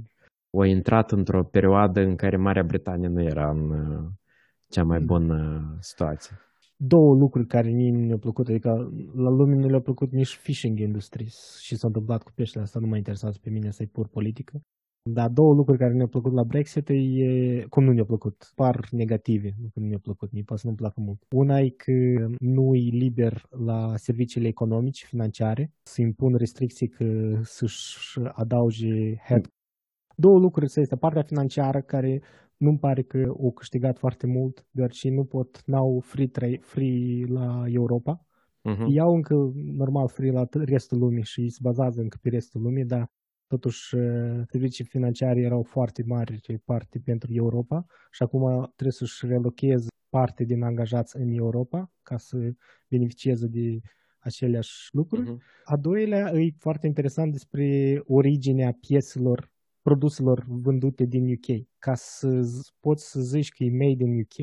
a 0.59 0.65
intrat 0.65 1.11
într-o 1.11 1.43
perioadă 1.43 2.01
în 2.01 2.15
care 2.15 2.37
Marea 2.37 2.63
Britanie 2.63 3.07
nu 3.07 3.21
era 3.21 3.49
în 3.49 3.69
uh, 3.69 4.09
cea 4.69 4.83
mai 4.83 4.99
Mm. 4.99 5.05
bună 5.05 5.61
situație. 5.79 6.35
două 6.75 7.15
lucruri 7.15 7.47
care 7.47 7.69
mie 7.69 7.91
nu 7.91 7.99
mi-au 7.99 8.17
plăcut, 8.17 8.47
adică 8.47 8.69
la 9.15 9.29
lume 9.29 9.55
nu 9.55 9.67
le-a 9.69 9.79
plăcut 9.81 10.11
nici 10.11 10.33
fishing 10.35 10.79
industries 10.79 11.57
și 11.61 11.75
s-a 11.75 11.87
întâmplat 11.87 12.23
cu 12.23 12.31
peștele 12.35 12.63
asta, 12.63 12.79
nu 12.79 12.87
mă 12.87 12.97
interesează 12.97 13.37
pe 13.41 13.49
mine 13.49 13.71
să-i 13.71 13.87
pur 13.87 14.07
politică. 14.07 14.61
Dar 15.09 15.29
două 15.29 15.53
lucruri 15.53 15.77
care 15.79 15.93
ne-au 15.93 16.07
plăcut 16.07 16.33
la 16.33 16.43
Brexit 16.43 16.89
e, 16.89 17.65
cum 17.69 17.83
nu 17.83 17.91
ne-au 17.91 18.05
plăcut, 18.05 18.51
par 18.55 18.87
negative, 18.91 19.53
nu 19.61 19.67
că 19.73 19.79
nu 19.79 19.85
mi-au 19.85 19.99
plăcut, 19.99 20.31
mie 20.31 20.43
poate 20.45 20.61
să 20.61 20.67
nu-mi 20.67 20.79
placă 20.79 21.01
mult. 21.01 21.23
Una 21.35 21.59
e 21.59 21.69
că 21.69 22.27
nu 22.39 22.75
e 22.75 22.89
liber 22.89 23.45
la 23.65 23.93
serviciile 23.97 24.47
economice, 24.47 25.05
financiare, 25.05 25.71
să 25.83 26.01
impun 26.01 26.35
restricții 26.35 26.87
că 26.87 27.05
să-și 27.41 28.19
adauge 28.31 29.15
head 29.27 29.45
două 30.21 30.39
lucruri 30.39 30.69
să 30.69 30.79
este. 30.79 30.95
Partea 30.95 31.21
financiară, 31.21 31.81
care 31.81 32.21
nu-mi 32.57 32.79
pare 32.79 33.01
că 33.01 33.33
au 33.39 33.51
câștigat 33.51 33.97
foarte 33.97 34.27
mult, 34.27 34.65
deoarece 34.71 35.09
nu 35.09 35.23
pot, 35.23 35.61
n-au 35.65 35.99
free, 36.03 36.27
trade, 36.27 36.57
free 36.61 37.25
la 37.27 37.63
Europa. 37.67 38.25
Mhm. 38.61 38.85
Iau 38.89 39.13
încă 39.15 39.51
normal 39.55 40.07
free 40.07 40.31
la 40.31 40.45
t- 40.45 40.63
restul 40.65 40.97
lumii 40.97 41.23
și 41.23 41.49
se 41.49 41.59
bazează 41.61 42.01
încă 42.01 42.17
pe 42.21 42.29
restul 42.29 42.61
lumii, 42.61 42.85
dar 42.85 43.11
totuși 43.47 43.95
uh, 43.95 44.41
servicii 44.49 44.85
financiare 44.85 45.39
erau 45.39 45.63
foarte 45.63 46.03
mari 46.05 46.39
parte 46.65 46.99
pentru 47.03 47.33
Europa 47.33 47.85
și 48.11 48.23
acum 48.23 48.71
trebuie 48.75 48.91
să-și 48.91 49.25
relocheze 49.25 49.87
parte 50.09 50.43
din 50.43 50.63
angajați 50.63 51.17
în 51.17 51.31
Europa 51.31 51.91
ca 52.03 52.17
să 52.17 52.37
beneficieze 52.87 53.47
de 53.47 53.79
aceleași 54.19 54.89
lucruri. 54.91 55.29
Mhm. 55.29 55.41
A 55.63 55.77
doilea 55.77 56.31
e 56.33 56.53
foarte 56.57 56.87
interesant 56.87 57.31
despre 57.31 58.01
originea 58.05 58.77
pieselor, 58.87 59.51
produselor 59.81 60.43
vândute 60.47 61.05
din 61.05 61.31
UK. 61.31 61.67
Ca 61.79 61.93
să 61.95 62.39
z- 62.41 62.79
poți 62.79 63.09
să 63.11 63.21
zici 63.21 63.51
că 63.51 63.63
e 63.63 63.69
made 63.71 64.03
in 64.03 64.19
UK, 64.19 64.35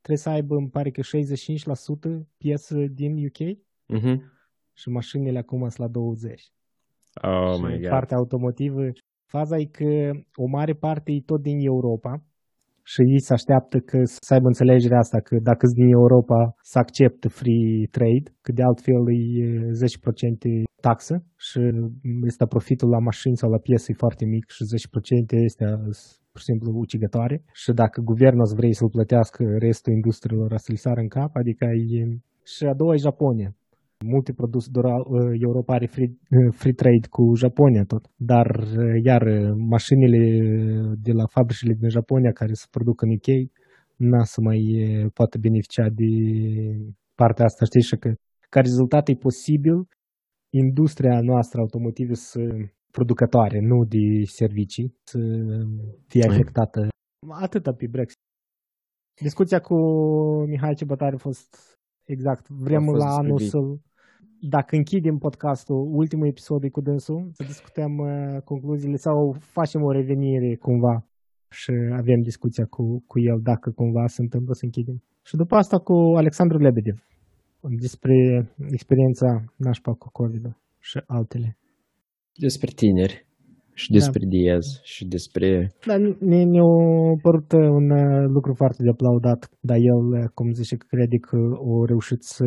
trebuie 0.00 0.16
să 0.18 0.28
aibă, 0.28 0.56
îmi 0.56 0.70
pare 0.70 0.90
că 0.90 1.00
65% 1.02 2.28
piesă 2.36 2.78
din 2.86 3.26
UK 3.26 3.58
Mhm. 3.86 4.32
și 4.72 4.88
mașinile 4.88 5.38
acum 5.38 5.58
sunt 5.60 5.76
la 5.76 5.88
20%. 5.88 6.52
Oh 7.22 7.54
și 7.54 7.60
my 7.62 7.78
god. 7.80 7.88
partea 7.88 8.16
automotivă, 8.16 8.90
faza 9.26 9.58
e 9.58 9.64
că 9.64 10.10
o 10.34 10.46
mare 10.46 10.74
parte 10.74 11.12
e 11.12 11.20
tot 11.20 11.42
din 11.42 11.58
Europa 11.60 12.24
și 12.92 13.00
ei 13.14 13.20
se 13.20 13.32
așteaptă 13.32 13.78
că 13.78 13.98
să 14.04 14.34
aibă 14.34 14.46
înțelegerea 14.46 14.98
asta 14.98 15.18
că 15.20 15.34
dacă 15.50 15.62
sunt 15.66 15.78
din 15.78 15.90
Europa 16.00 16.54
să 16.72 16.78
acceptă 16.78 17.28
free 17.28 17.86
trade, 17.90 18.28
că 18.44 18.52
de 18.52 18.62
altfel 18.62 19.04
e 19.10 19.22
e, 19.42 19.70
10% 20.62 20.74
taxă 20.80 21.24
și 21.46 21.60
este 22.30 22.46
profitul 22.46 22.88
la 22.88 22.98
mașini 22.98 23.36
sau 23.36 23.50
la 23.50 23.58
piese 23.58 23.92
e 23.92 24.02
foarte 24.04 24.24
mic 24.24 24.44
și 24.56 24.62
10% 25.32 25.38
este 25.48 25.64
pur 26.30 26.40
și 26.42 26.48
simplu 26.50 26.68
ucigătoare. 26.84 27.36
Și 27.52 27.70
dacă 27.72 28.00
guvernul 28.00 28.44
îți 28.44 28.54
vrei 28.54 28.74
să-l 28.74 28.94
plătească 28.96 29.42
restul 29.66 29.92
industriilor 29.92 30.56
să 30.56 30.68
li 30.68 30.84
sară 30.84 31.00
în 31.00 31.08
cap, 31.08 31.30
adică 31.36 31.64
e... 31.98 32.00
Și 32.52 32.64
a 32.64 32.74
doua 32.74 32.94
e 32.94 33.06
Japonia 33.06 33.50
multe 34.04 34.32
produse 34.32 34.68
doar 34.70 34.84
uh, 34.84 35.36
Europa 35.40 35.74
are 35.74 35.86
free, 35.86 36.10
uh, 36.30 36.54
free 36.54 36.72
trade 36.72 37.06
cu 37.10 37.34
Japonia 37.34 37.84
tot, 37.84 38.10
dar 38.16 38.46
uh, 38.56 39.04
iar 39.04 39.22
uh, 39.22 39.52
mașinile 39.68 40.20
de 41.02 41.12
la 41.12 41.26
fabricile 41.26 41.74
din 41.74 41.88
Japonia 41.88 42.32
care 42.32 42.52
se 42.52 42.66
produc 42.70 43.02
în 43.02 43.10
UK 43.10 43.28
n-a 43.96 44.24
să 44.24 44.40
mai 44.40 44.60
uh, 44.82 45.10
poată 45.14 45.38
beneficia 45.38 45.88
de 45.88 46.10
partea 47.14 47.44
asta, 47.44 47.64
știi, 47.64 47.82
și 47.82 47.96
că 47.96 48.14
ca 48.48 48.60
rezultat 48.60 49.08
e 49.08 49.14
posibil 49.14 49.88
industria 50.50 51.20
noastră 51.20 51.60
automotivă 51.60 52.14
să 52.14 52.40
producătoare, 52.90 53.58
nu 53.60 53.84
de 53.84 54.24
servicii, 54.24 54.94
să 55.04 55.18
fie 56.06 56.22
Ai. 56.22 56.28
afectată 56.28 56.88
atâta 57.30 57.72
pe 57.72 57.86
Brexit. 57.90 58.18
Discuția 59.20 59.60
cu 59.60 59.76
Mihai 60.46 60.74
Cebătare 60.74 61.14
a 61.14 61.18
fost 61.18 61.78
exact. 62.04 62.48
Vrem 62.48 62.82
A 62.82 62.84
fost 62.84 62.98
la 62.98 63.04
despre 63.04 63.24
anul 63.24 63.36
viitor. 63.36 63.60
să 63.60 63.82
dacă 64.48 64.76
închidem 64.76 65.16
podcastul, 65.16 65.88
ultimul 65.92 66.26
episod 66.26 66.64
e 66.64 66.68
cu 66.68 66.80
dânsul, 66.80 67.30
să 67.32 67.42
discutăm 67.46 67.92
uh, 67.98 68.40
concluziile 68.44 68.96
sau 68.96 69.36
facem 69.38 69.82
o 69.82 69.90
revenire 69.90 70.56
cumva 70.56 71.06
și 71.50 71.72
avem 71.92 72.20
discuția 72.20 72.64
cu, 72.64 73.04
cu 73.06 73.20
el 73.20 73.40
dacă 73.42 73.70
cumva 73.70 74.06
se 74.06 74.22
întâmplă 74.22 74.52
să 74.54 74.64
închidem. 74.64 75.02
Și 75.22 75.36
după 75.36 75.54
asta 75.56 75.78
cu 75.78 75.94
Alexandru 76.16 76.58
Lebedev 76.58 76.98
despre 77.68 78.16
experiența 78.70 79.44
nașpa 79.56 79.92
cu 79.92 80.08
covid 80.12 80.56
și 80.78 81.02
altele. 81.06 81.58
Despre 82.34 82.70
tineri 82.74 83.26
și 83.80 83.90
Da. 83.90 83.96
despre 83.98 84.22
Diaz 84.28 84.66
și 84.82 85.02
despre... 85.06 85.48
Dar 85.86 85.98
ne, 86.30 86.40
ne-a 86.52 86.68
părut 87.22 87.52
uh, 87.52 87.68
un 87.80 87.90
uh, 87.90 88.24
lucru 88.36 88.52
foarte 88.54 88.82
de 88.82 88.90
aplaudat, 88.96 89.40
dar 89.60 89.76
el, 89.76 90.02
uh, 90.20 90.28
cum 90.34 90.52
zice, 90.52 90.76
că 90.76 90.86
crede 90.88 91.18
că 91.28 91.36
a 91.70 91.84
reușit 91.86 92.22
să 92.22 92.44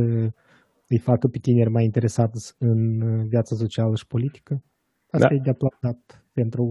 îi 0.94 1.00
facă 1.10 1.28
pe 1.28 1.38
tineri 1.42 1.70
mai 1.70 1.84
interesați 1.84 2.56
în 2.58 3.02
uh, 3.02 3.26
viața 3.34 3.56
socială 3.56 3.96
și 3.96 4.08
politică. 4.08 4.54
Asta 5.16 5.28
Da. 5.28 5.36
e 5.36 5.40
de 5.44 5.50
aplaudat 5.56 6.26
pentru 6.34 6.64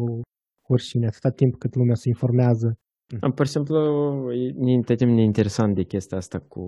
oricine, 0.73 1.07
atâta 1.07 1.31
timp 1.31 1.53
cât 1.59 1.75
lumea 1.75 1.95
se 1.95 2.09
informează. 2.09 2.79
Am, 3.21 3.33
pur 3.33 3.47
și 3.47 3.53
simplu, 3.53 3.77
e- 4.33 4.55
ne- 4.57 4.81
pe 4.87 4.95
tine 4.95 5.12
ne 5.14 5.23
interesant 5.23 5.75
de 5.75 5.83
chestia 5.83 6.16
asta 6.16 6.38
cu 6.38 6.62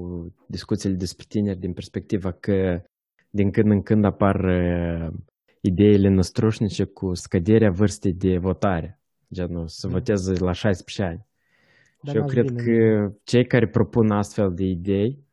discuțiile 0.46 0.94
despre 0.96 1.24
tineri 1.28 1.58
din 1.58 1.72
perspectiva 1.72 2.30
că 2.32 2.82
din 3.30 3.50
când 3.50 3.70
în 3.70 3.82
când 3.82 4.04
apar 4.04 4.36
uh, 4.44 5.08
ideile 5.68 6.08
năstrușnice 6.08 6.84
cu 6.84 7.14
scăderea 7.14 7.70
vârstei 7.70 8.12
de 8.12 8.38
votare. 8.38 9.00
Genul, 9.32 9.68
să 9.68 9.86
Da. 9.86 9.92
voteze 9.92 10.32
la 10.32 10.52
16 10.52 11.02
ani. 11.02 11.26
Dar 12.02 12.14
și 12.14 12.16
eu 12.16 12.20
n-ați 12.22 12.34
cred 12.34 12.50
bine, 12.50 12.62
că 12.62 13.12
cei 13.24 13.46
care 13.46 13.68
propun 13.68 14.10
astfel 14.10 14.54
de 14.54 14.64
idei, 14.64 15.26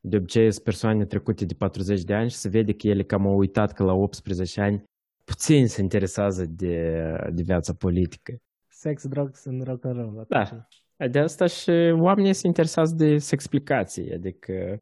de 0.00 0.16
obicei 0.16 0.52
sunt 0.52 0.64
persoane 0.64 1.04
trecute 1.04 1.44
de 1.44 1.54
40 1.54 2.02
de 2.02 2.14
ani 2.14 2.30
și 2.30 2.36
se 2.36 2.48
vede 2.48 2.72
că 2.72 2.86
ele 2.86 3.02
cam 3.02 3.26
au 3.26 3.36
uitat 3.36 3.72
că 3.72 3.82
la 3.82 3.92
18 3.92 4.60
ani 4.60 4.84
puțin 5.24 5.68
se 5.68 5.82
interesează 5.82 6.44
de, 6.44 7.00
de 7.32 7.42
viața 7.42 7.74
politică. 7.74 8.36
Sex, 8.68 9.06
drugs 9.06 9.46
and 9.46 9.62
rock 9.62 9.84
and 9.84 9.96
roll. 9.96 10.26
Da. 10.28 10.66
De 11.10 11.18
asta 11.18 11.46
și 11.46 11.70
oamenii 12.00 12.32
se 12.32 12.46
interesează 12.46 12.94
de 12.94 13.18
explicații, 13.30 14.12
adică 14.12 14.76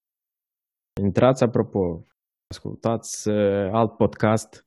intrați 1.00 1.42
apropo, 1.42 2.06
ascultați 2.50 3.28
uh, 3.28 3.68
alt 3.72 3.96
podcast 3.96 4.63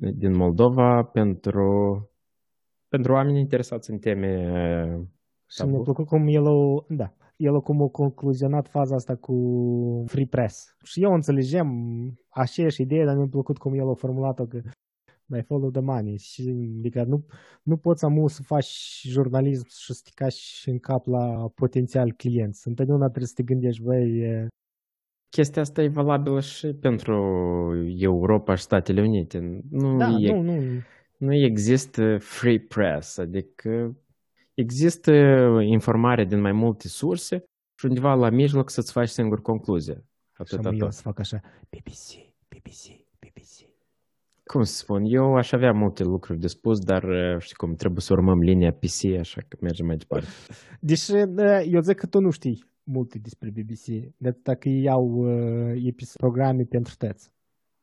din 0.00 0.36
Moldova 0.36 1.02
pentru, 1.02 1.64
pentru 2.88 3.12
oameni 3.12 3.38
interesați 3.38 3.90
în 3.90 3.98
teme 3.98 4.50
uh, 4.96 5.06
Și 5.46 5.62
mi-a 5.62 5.72
tabu. 5.72 5.82
plăcut 5.82 6.06
cum 6.06 6.26
el 6.28 6.46
o, 6.46 6.84
da, 6.88 7.14
el 7.36 7.60
cum 7.60 7.82
a 7.82 7.88
concluzionat 7.88 8.68
faza 8.68 8.94
asta 8.94 9.16
cu 9.16 9.34
free 10.06 10.26
press. 10.26 10.76
Și 10.82 11.02
eu 11.02 11.12
înțelegem 11.12 11.68
aceeași 12.28 12.82
idee, 12.82 13.04
dar 13.04 13.16
mi-a 13.16 13.26
plăcut 13.30 13.58
cum 13.58 13.74
el 13.74 13.88
a 13.88 13.94
formulat-o 13.94 14.46
că 14.46 14.60
mai 15.26 15.42
follow 15.42 15.70
the 15.70 15.80
money. 15.80 16.16
Și, 16.16 16.72
adică 16.78 17.04
nu, 17.04 17.24
nu 17.62 17.76
poți 17.76 18.04
amu 18.04 18.26
să 18.26 18.42
faci 18.42 19.02
jurnalism 19.04 19.66
și 19.68 19.92
să 19.92 20.00
te 20.04 20.10
cași 20.14 20.68
în 20.68 20.78
cap 20.78 21.06
la 21.06 21.48
potențial 21.54 22.12
clienți. 22.12 22.68
Întotdeauna 22.68 23.06
trebuie 23.06 23.26
să 23.26 23.34
te 23.36 23.42
gândești, 23.42 23.82
băi, 23.82 24.18
e, 24.18 24.46
Chestia 25.36 25.62
asta 25.62 25.82
e 25.82 25.88
valabilă 25.88 26.40
și 26.40 26.66
pentru 26.66 27.14
Europa 27.98 28.54
și 28.54 28.62
Statele 28.62 29.00
Unite. 29.00 29.60
Nu, 29.70 29.96
da, 29.96 30.08
e, 30.18 30.32
nu, 30.32 30.42
nu, 30.42 30.60
nu 31.16 31.34
există 31.34 32.18
free 32.18 32.58
press, 32.58 33.18
adică 33.18 33.96
există 34.54 35.12
informare 35.60 36.24
din 36.24 36.40
mai 36.40 36.52
multe 36.52 36.88
surse 36.88 37.44
și 37.78 37.86
undeva 37.86 38.14
la 38.14 38.30
mijloc 38.30 38.70
să-ți 38.70 38.92
faci 38.92 39.08
singur 39.08 39.40
concluzia. 39.40 39.94
și 39.94 40.40
Atâta 40.42 40.68
am 40.68 40.74
eu 40.74 40.80
tot. 40.80 40.92
să 40.92 41.00
fac 41.02 41.18
așa, 41.18 41.40
BBC, 41.68 42.32
BBC, 42.48 43.06
BBC. 43.18 43.68
Cum 44.44 44.62
să 44.62 44.74
spun, 44.74 45.02
eu 45.04 45.36
aș 45.36 45.52
avea 45.52 45.72
multe 45.72 46.02
lucruri 46.04 46.38
de 46.38 46.46
spus, 46.46 46.78
dar 46.78 47.02
uh, 47.02 47.38
știi 47.38 47.56
cum, 47.56 47.74
trebuie 47.74 48.00
să 48.00 48.12
urmăm 48.12 48.38
linia 48.38 48.72
PC, 48.72 49.18
așa 49.18 49.40
că 49.48 49.56
mergem 49.60 49.86
mai 49.86 49.96
departe. 49.96 50.28
Deși 50.80 51.12
da, 51.28 51.62
eu 51.62 51.80
zic 51.80 51.96
că 51.96 52.06
tu 52.06 52.20
nu 52.20 52.30
știi 52.30 52.70
multe 52.84 53.18
despre 53.18 53.50
BBC, 53.50 53.84
de 54.16 54.28
atâta 54.28 54.54
că 54.54 54.68
ei 54.68 54.88
au 54.88 55.06
uh, 55.06 55.82
epis- 55.84 56.16
programe 56.16 56.62
pentru 56.62 56.94
tăți. 56.98 57.32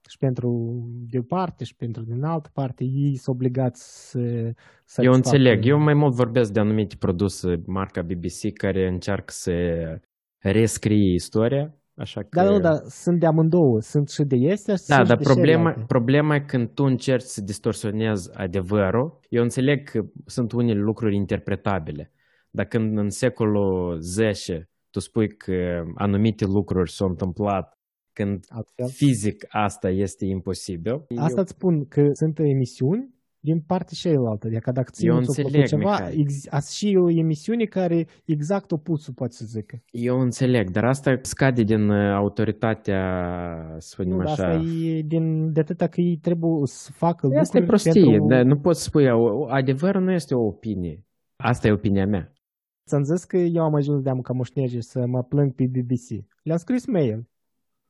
Și 0.09 0.17
pentru 0.17 0.79
de 1.09 1.17
o 1.17 1.21
parte 1.21 1.63
și 1.63 1.75
pentru 1.75 2.01
din 2.03 2.23
altă 2.23 2.49
parte, 2.53 2.83
ei 2.83 3.15
sunt 3.15 3.35
obligați 3.35 4.09
să, 4.09 4.51
să 4.85 5.01
Eu 5.01 5.09
îți 5.12 5.15
înțeleg, 5.17 5.55
facă- 5.55 5.67
eu 5.67 5.79
mai 5.79 5.93
mult 5.93 6.13
vorbesc 6.13 6.51
de 6.51 6.59
anumite 6.59 6.95
produse 6.95 7.62
marca 7.65 8.01
BBC 8.01 8.53
care 8.53 8.88
încearcă 8.88 9.31
să 9.35 9.51
rescrie 10.38 11.13
istoria, 11.13 11.75
așa 11.95 12.21
că... 12.21 12.27
Da, 12.43 12.49
nu, 12.49 12.59
dar 12.59 12.81
sunt 12.88 13.19
de 13.19 13.25
amândouă. 13.25 13.81
Sunt 13.81 14.09
și 14.09 14.23
de 14.23 14.35
este 14.35 14.75
și 14.75 14.83
Da, 14.88 14.95
sunt 14.95 15.07
și 15.07 15.07
dar 15.07 15.17
de 15.17 15.23
problema, 15.23 15.57
celelalte. 15.57 15.85
problema 15.88 16.35
e 16.35 16.39
când 16.39 16.69
tu 16.69 16.83
încerci 16.83 17.23
să 17.25 17.41
distorsionezi 17.41 18.29
adevărul. 18.33 19.19
Eu 19.29 19.43
înțeleg 19.43 19.89
că 19.89 20.05
sunt 20.25 20.51
unele 20.51 20.79
lucruri 20.79 21.15
interpretabile, 21.15 22.12
dar 22.49 22.65
când 22.65 22.97
în 22.97 23.09
secolul 23.09 23.99
X 24.31 24.47
tu 24.92 25.00
spui 25.00 25.27
că 25.27 25.83
anumite 25.96 26.46
lucruri 26.46 26.92
s-au 26.92 27.08
întâmplat 27.08 27.73
când 28.13 28.44
Altfel. 28.50 28.87
fizic 28.87 29.46
asta 29.50 29.90
este 29.90 30.25
imposibil, 30.25 31.06
Asta 31.17 31.42
îți 31.42 31.52
spun 31.52 31.85
că 31.85 32.02
sunt 32.12 32.40
emisiuni 32.40 33.17
din 33.42 33.60
partea 33.67 33.94
cealaltă. 34.02 34.48
Adică 34.48 34.71
dacă 34.71 34.90
ții 34.94 35.08
Eu 35.08 35.13
nu 35.15 35.21
ți-o 35.21 35.33
plăcut 35.33 35.54
înțeleg, 35.56 35.67
ceva, 35.81 35.92
Mihai. 35.92 36.15
ex- 36.17 36.48
ați 36.50 36.77
și 36.77 36.98
o 37.02 37.10
emisiune 37.10 37.63
care 37.65 38.08
exact 38.25 38.71
opusul 38.71 39.13
poate 39.13 39.33
să 39.33 39.46
zică. 39.48 39.81
eu 39.92 40.19
înțeleg, 40.19 40.69
dar 40.69 40.83
asta 40.83 41.19
scade 41.21 41.63
din 41.63 41.90
uh, 41.90 42.13
autoritatea, 42.15 43.02
să 43.77 43.87
spunem 43.90 44.12
Nu, 44.12 44.17
dar 44.17 44.27
așa. 44.27 44.48
asta 44.48 44.67
e 44.69 45.02
din, 45.02 45.52
de 45.52 45.60
atâta 45.60 45.87
că 45.87 46.02
ei 46.02 46.17
trebuie 46.21 46.52
să 46.63 46.92
facă 46.92 47.27
Asta 47.27 47.58
e 47.58 47.60
lucruri 47.60 47.65
prostie, 47.65 47.92
pentru... 48.12 48.27
dar 48.27 48.44
nu 48.44 48.58
poți 48.60 48.83
spune, 48.83 49.12
o- 49.13 49.46
adevărul 49.50 50.02
nu 50.04 50.12
este 50.12 50.35
o 50.35 50.46
opinie. 50.46 51.04
Asta 51.35 51.67
e 51.67 51.71
opinia 51.71 52.06
mea. 52.06 52.33
Ți-am 52.90 53.04
zis 53.04 53.23
că 53.23 53.37
eu 53.37 53.63
am 53.63 53.75
ajuns 53.75 54.02
de-am 54.02 54.21
ca 54.21 54.33
moștege 54.33 54.79
să 54.79 55.06
mă 55.06 55.23
plâng 55.23 55.54
pe 55.54 55.65
BBC. 55.67 56.08
Le-am 56.44 56.58
scris 56.58 56.85
mail. 56.85 57.29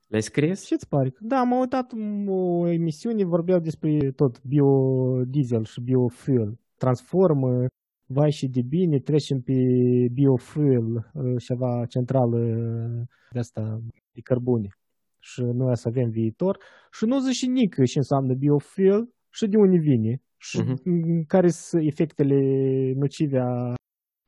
L-ai 0.07 0.21
scris? 0.21 0.65
Ce-ți 0.65 0.87
pare? 0.87 1.13
Da, 1.19 1.39
am 1.39 1.51
uitat 1.51 1.91
o 2.27 2.67
emisiune, 2.67 3.23
vorbeau 3.25 3.59
despre 3.59 4.11
tot 4.15 4.41
biodiesel 4.43 5.63
și 5.63 5.81
biofuel. 5.81 6.59
transformă, 6.77 7.65
vai 8.05 8.31
și 8.31 8.47
de 8.47 8.61
bine, 8.61 8.99
trecem 8.99 9.41
pe 9.41 9.53
biofuel, 10.11 11.11
ceva 11.37 11.85
centrală 11.85 12.39
de 13.31 13.39
asta, 13.39 13.81
de 14.13 14.21
cărbune. 14.21 14.67
Și 15.19 15.41
noi 15.41 15.77
să 15.77 15.87
avem 15.87 16.09
viitor. 16.09 16.57
Și 16.91 17.05
nu 17.05 17.19
zice 17.19 17.45
nici 17.45 17.73
ce 17.73 17.97
înseamnă 17.97 18.33
biofuel 18.33 19.09
și 19.29 19.47
de 19.47 19.57
unde 19.57 19.77
vine. 19.77 20.21
Și 20.37 20.61
uh-huh. 20.61 21.25
care 21.27 21.49
sunt 21.49 21.83
efectele 21.85 22.39
nocive 22.95 23.39
a 23.39 23.73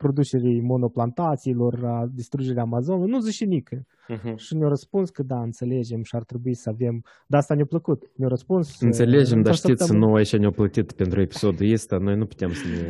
producerii 0.03 0.61
monoplantațiilor, 0.71 1.73
a 1.93 1.97
distrugerii 2.19 2.67
Amazonului, 2.69 3.11
nu 3.11 3.19
zice 3.19 3.45
nică. 3.45 3.77
Uh-huh. 4.15 4.35
Și 4.43 4.55
ne-a 4.57 4.67
răspuns 4.67 5.09
că 5.09 5.21
da, 5.23 5.39
înțelegem 5.49 6.01
și 6.03 6.15
ar 6.19 6.23
trebui 6.23 6.53
să 6.63 6.69
avem... 6.73 6.95
Dar 7.27 7.39
asta 7.39 7.53
ne-a 7.55 7.69
plăcut. 7.73 7.99
Ne-a 8.15 8.27
răspuns... 8.35 8.81
Înțelegem, 8.81 9.41
dar 9.41 9.53
știți, 9.53 9.85
să 9.85 9.93
nu 9.93 10.13
aici 10.13 10.37
ne-a 10.37 10.51
plătit 10.59 10.91
pentru 11.01 11.21
episodul 11.21 11.71
ăsta, 11.71 11.95
noi 11.97 12.15
nu 12.21 12.25
putem 12.25 12.51
să 12.59 12.65
ne... 12.67 12.81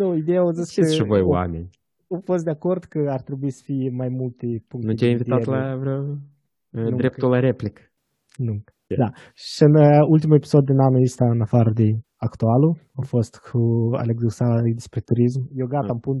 Nu, 0.00 0.16
ideea 0.22 0.40
a 0.42 0.50
zis 0.50 0.70
Știți 0.70 0.88
că... 0.88 0.94
și 0.94 1.08
voi 1.12 1.22
oameni. 1.36 1.68
Au 2.14 2.20
fost 2.24 2.44
de 2.44 2.50
acord 2.50 2.82
că 2.84 3.00
ar 3.08 3.22
trebui 3.28 3.50
să 3.50 3.62
fie 3.64 3.90
mai 4.00 4.08
multe 4.08 4.46
puncte 4.68 4.88
Nu 4.88 4.94
te-ai 4.94 5.10
invitat 5.10 5.44
la 5.44 5.76
vreo... 5.76 5.98
Nu, 6.70 6.96
dreptul 6.96 7.30
la 7.30 7.38
replică? 7.38 7.82
Nu. 8.36 8.54
Yeah. 8.86 9.00
Da. 9.02 9.08
Și 9.34 9.62
în 9.62 9.74
uh, 9.74 10.06
ultimul 10.08 10.36
episod 10.36 10.64
din 10.64 10.78
anul 10.78 11.02
ăsta, 11.02 11.24
în 11.24 11.40
afară 11.40 11.70
de 11.80 11.88
actualul, 12.16 12.72
a 13.00 13.02
fost 13.14 13.32
cu 13.46 13.60
Alex 14.02 14.18
Dusa 14.22 14.60
despre 14.80 15.00
turism. 15.00 15.40
Eu 15.60 15.66
gata, 15.66 15.84
mm. 15.84 15.90
am 15.90 15.98
pun 15.98 16.16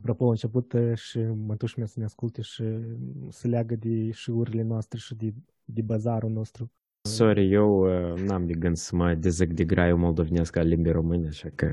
Apropo, 0.00 0.24
a 0.26 0.36
început 0.36 0.68
și 0.94 1.18
mătuși 1.46 1.74
mea 1.78 1.86
să 1.86 1.96
ne 1.98 2.04
asculte 2.04 2.40
și 2.42 2.64
să 3.28 3.48
leagă 3.48 3.74
de 3.86 4.10
șiurile 4.10 4.62
noastre 4.62 4.98
și 4.98 5.14
de, 5.14 5.28
de 5.64 5.82
bazarul 5.82 6.32
nostru. 6.40 6.70
Sorry, 7.08 7.52
eu 7.52 7.68
uh, 7.68 8.20
n-am 8.26 8.44
de 8.46 8.54
gând 8.62 8.76
să 8.76 8.96
mă 8.96 9.14
dezec 9.14 9.50
de 9.52 9.64
graiul 9.64 9.98
moldovenesc 9.98 10.56
al 10.56 10.66
limbii 10.66 10.92
române, 10.92 11.26
așa 11.26 11.48
că... 11.54 11.66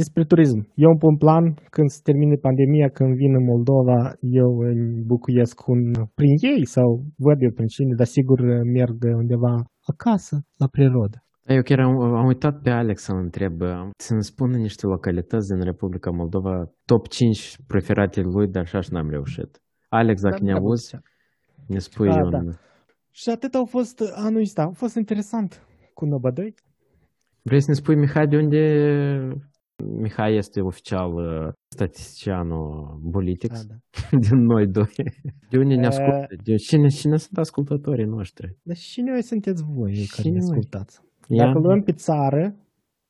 Despre 0.00 0.24
turism. 0.24 0.58
Eu 0.74 0.90
îmi 0.90 0.98
pun 0.98 1.16
plan, 1.16 1.44
când 1.70 1.88
se 1.88 2.00
termine 2.02 2.36
pandemia, 2.46 2.88
când 2.88 3.14
vin 3.16 3.34
în 3.34 3.44
Moldova, 3.44 3.98
eu 4.20 4.50
îmi 4.58 5.02
bucuiesc 5.12 5.66
un, 5.66 5.82
prin 6.14 6.34
ei 6.52 6.66
sau 6.66 7.04
văd 7.16 7.38
eu 7.42 7.50
prin 7.50 7.66
cine, 7.66 7.94
dar 7.94 8.06
sigur 8.06 8.40
merg 8.76 8.98
undeva 9.22 9.54
acasă, 9.92 10.34
la 10.56 10.66
prirodă. 10.66 11.18
Eu 11.46 11.62
chiar 11.62 11.78
am, 11.78 12.00
am 12.00 12.26
uitat 12.26 12.60
pe 12.60 12.70
Alex 12.70 13.02
să-l 13.02 13.16
întreb, 13.16 13.60
să-mi 13.96 14.24
spună 14.24 14.56
niște 14.56 14.86
localități 14.86 15.48
din 15.52 15.62
Republica 15.62 16.10
Moldova, 16.10 16.72
top 16.84 17.08
5 17.08 17.56
preferate 17.66 18.20
lui, 18.20 18.48
dar 18.48 18.62
așa 18.62 18.80
și 18.80 18.92
n-am 18.92 19.10
reușit. 19.10 19.62
Alex, 19.88 20.20
dacă 20.20 20.38
da, 20.38 20.44
ne 20.44 20.52
auzi, 20.52 20.96
ne 21.66 21.78
spui 21.78 22.08
da, 22.08 22.14
un... 22.14 22.30
Da. 22.30 22.52
Și 23.10 23.28
atât 23.28 23.54
au 23.54 23.64
fost 23.64 24.02
anul 24.14 24.40
ăsta, 24.40 24.62
a 24.62 24.70
fost 24.70 24.96
interesant 24.96 25.66
cu 25.94 26.04
Nobădăi. 26.04 26.54
Vrei 27.42 27.60
să 27.60 27.66
ne 27.68 27.74
spui, 27.74 27.96
Mihai, 27.96 28.26
de 28.26 28.36
unde 28.36 28.62
Mihai 29.84 30.36
este 30.36 30.60
oficial 30.60 31.12
uh, 31.12 31.52
statisticianul 31.68 33.00
Politics, 33.10 33.66
da, 33.66 33.74
da. 33.74 34.16
din 34.28 34.38
noi 34.44 34.66
doi. 34.66 34.94
De 35.50 35.58
unde 35.58 35.74
ne 35.74 35.86
ascultă? 35.86 36.26
De 36.42 36.54
cine, 36.54 36.88
cine 36.88 37.16
sunt 37.16 37.38
ascultătorii 37.38 38.04
noștri? 38.04 38.56
Dar 38.62 38.76
cine 38.76 39.20
sunteți 39.20 39.62
voi 39.62 40.06
care 40.16 40.28
ne 40.28 40.38
ascultați? 40.38 41.00
Dacă 41.28 41.58
luăm 41.58 41.80
pe 41.82 41.92
țară, 41.92 42.56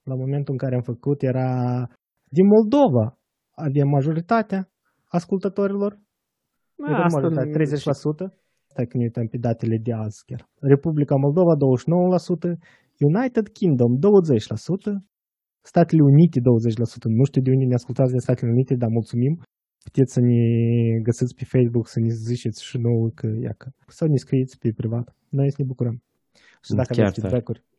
la 0.03 0.15
momentul 0.15 0.53
în 0.53 0.59
care 0.59 0.75
am 0.75 0.83
făcut, 0.93 1.23
era 1.23 1.51
din 2.37 2.47
Moldova. 2.55 3.19
Avem 3.67 3.89
majoritatea 3.89 4.61
ascultătorilor. 5.19 5.93
Da, 6.75 7.05
asta 7.05 7.19
majoritatea, 7.19 7.53
30%. 8.29 8.33
Stai 8.73 8.87
că 8.89 8.97
ne 8.97 9.05
uităm 9.09 9.27
pe 9.27 9.39
datele 9.47 9.77
de 9.87 9.93
azi 10.05 10.19
chiar. 10.29 10.43
Republica 10.75 11.15
Moldova 11.25 11.55
29%, 11.57 12.51
United 13.11 13.47
Kingdom 13.59 13.93
20%, 13.97 14.01
Statele 15.71 16.03
Unite 16.13 16.39
20%. 16.41 16.43
Nu 17.19 17.25
știu 17.25 17.43
de 17.43 17.51
unde 17.55 17.65
ne 17.65 17.79
ascultați 17.81 18.13
de 18.13 18.25
Statele 18.27 18.51
Unite, 18.51 18.75
dar 18.83 18.91
mulțumim. 18.99 19.35
Puteți 19.87 20.13
să 20.17 20.21
ne 20.21 20.43
găsiți 21.07 21.35
pe 21.39 21.45
Facebook, 21.55 21.87
să 21.95 21.99
ne 22.01 22.11
ziceți 22.31 22.61
și 22.69 22.77
nouă 22.87 23.07
că, 23.19 23.29
iacă, 23.47 23.67
sau 23.99 24.09
ne 24.09 24.19
scrieți 24.25 24.59
pe 24.59 24.69
privat. 24.81 25.07
Noi 25.29 25.51
să 25.51 25.59
ne 25.61 25.71
bucurăm. 25.73 25.97
Și 26.65 26.71
dacă 26.79 26.91
aveți 26.93 27.21
feedback-uri, 27.21 27.61
Uh, 27.63 27.72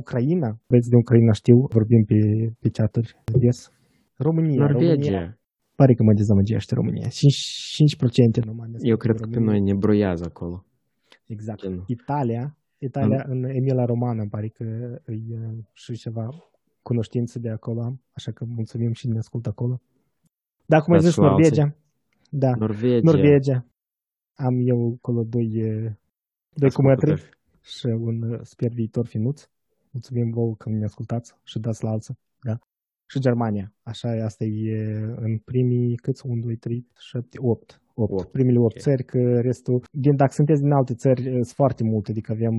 Ucraina, 0.00 0.48
vezi 0.66 0.88
de 0.88 0.96
Ucraina 0.96 1.32
știu, 1.32 1.56
vorbim 1.76 2.04
pe, 2.04 2.18
pe 2.60 2.68
chaturi 2.68 3.16
des. 3.42 3.70
România. 4.16 4.60
Norvegia. 4.60 4.92
România. 4.92 5.38
Pare 5.74 5.94
că 5.94 6.02
mă 6.02 6.12
dezamăgește 6.12 6.74
România. 6.74 7.08
5%, 7.08 7.10
5% 8.42 8.44
numai. 8.44 8.68
Eu 8.80 8.96
cred 8.96 9.16
că 9.20 9.28
pe 9.28 9.40
noi 9.40 9.60
ne 9.60 9.74
broiază 9.74 10.24
acolo. 10.26 10.64
Exact. 11.26 11.60
Genul. 11.60 11.84
Italia, 11.86 12.56
Italia 12.78 13.24
în, 13.26 13.44
în 13.44 13.50
Emilia 13.58 13.84
Romană, 13.84 14.26
pare 14.30 14.48
că 14.48 14.64
e 15.06 15.64
și 15.72 15.92
ceva 15.92 16.28
cunoștință 16.82 17.38
de 17.38 17.50
acolo 17.50 17.80
am, 17.82 18.00
așa 18.12 18.30
că 18.32 18.44
mulțumim 18.44 18.92
și 18.92 19.08
ne 19.08 19.18
ascultă 19.18 19.48
acolo. 19.48 19.80
Da, 20.66 20.80
cum 20.80 20.92
ai 20.92 21.00
zis, 21.00 21.16
Norvegia. 21.16 21.76
Da, 22.30 22.50
Norvegia. 22.58 23.10
Norvegia. 23.10 23.66
Am 24.34 24.54
eu 24.72 24.94
acolo 24.96 25.22
doi, 25.22 25.48
doi 26.54 26.70
cumătri 26.70 27.12
și 27.62 27.86
un 27.86 28.38
sper 28.42 28.70
viitor 28.72 29.06
finuț. 29.06 29.48
Mulțumim 29.96 30.30
vouă 30.30 30.54
că 30.60 30.66
ne 30.68 30.84
ascultați 30.90 31.28
și 31.50 31.58
dați 31.58 31.84
la 31.84 31.90
alții. 31.90 32.14
Da? 32.48 32.54
Și 33.10 33.18
Germania. 33.26 33.66
Așa, 33.90 34.08
asta 34.30 34.44
e 34.44 34.76
în 35.26 35.34
primii, 35.50 35.96
câți? 36.04 36.26
1, 36.26 36.40
2, 36.40 36.56
3, 36.56 36.86
7, 36.98 37.36
8. 37.40 37.82
8. 37.94 38.12
8. 38.12 38.30
Primele 38.36 38.58
8 38.58 38.64
okay. 38.64 38.82
țări, 38.86 39.04
că 39.12 39.20
restul, 39.48 39.78
din, 40.04 40.14
dacă 40.16 40.32
sunteți 40.32 40.62
din 40.62 40.72
alte 40.72 40.94
țări, 40.94 41.22
sunt 41.22 41.58
foarte 41.62 41.82
multe, 41.84 42.10
adică 42.10 42.32
avem, 42.32 42.56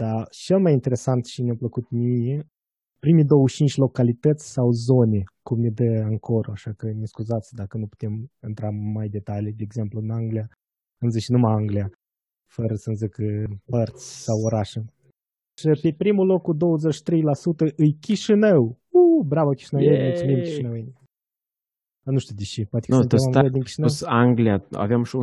dar 0.00 0.26
cel 0.46 0.60
mai 0.64 0.72
interesant 0.72 1.24
și 1.32 1.42
ne-a 1.42 1.56
plăcut 1.62 1.86
mie, 1.90 2.36
primii 3.04 3.24
25 3.24 3.76
localități 3.76 4.44
sau 4.56 4.66
zone, 4.70 5.20
cum 5.46 5.58
ne 5.64 5.70
dă 5.78 5.88
Ancor, 6.10 6.44
așa 6.56 6.72
că 6.78 6.86
ne 7.00 7.06
scuzați 7.12 7.54
dacă 7.60 7.74
nu 7.78 7.86
putem 7.86 8.12
intra 8.48 8.68
mai 8.96 9.08
detalii, 9.08 9.58
de 9.58 9.64
exemplu 9.68 9.98
în 10.00 10.10
Anglia, 10.10 10.46
îmi 11.02 11.14
zice 11.16 11.32
numai 11.32 11.52
Anglia, 11.60 11.86
fără 12.56 12.74
să 12.74 12.90
zic 13.02 13.14
părți 13.70 14.04
sau 14.24 14.36
orașe. 14.48 14.80
Și 15.58 15.80
pe 15.82 15.94
primul 15.96 16.26
loc 16.26 16.42
cu 16.42 16.54
23% 16.54 16.58
îi 17.76 17.96
Chișinău. 18.00 18.78
Uh, 18.88 19.26
bravo 19.26 19.50
Chișinău, 19.50 19.82
yeah. 19.82 20.06
mulțumim 20.06 20.40
Chișinău. 20.42 20.72
Nu 22.02 22.18
știu 22.18 22.34
de 22.34 22.42
ce, 22.42 22.64
poate 22.64 22.86
nu, 22.90 23.04
tu 23.04 23.16
stai, 23.16 23.50
din 23.50 23.62
Chișinău. 23.62 23.88
Anglia, 24.04 24.66
avem 24.70 25.02
și 25.02 25.16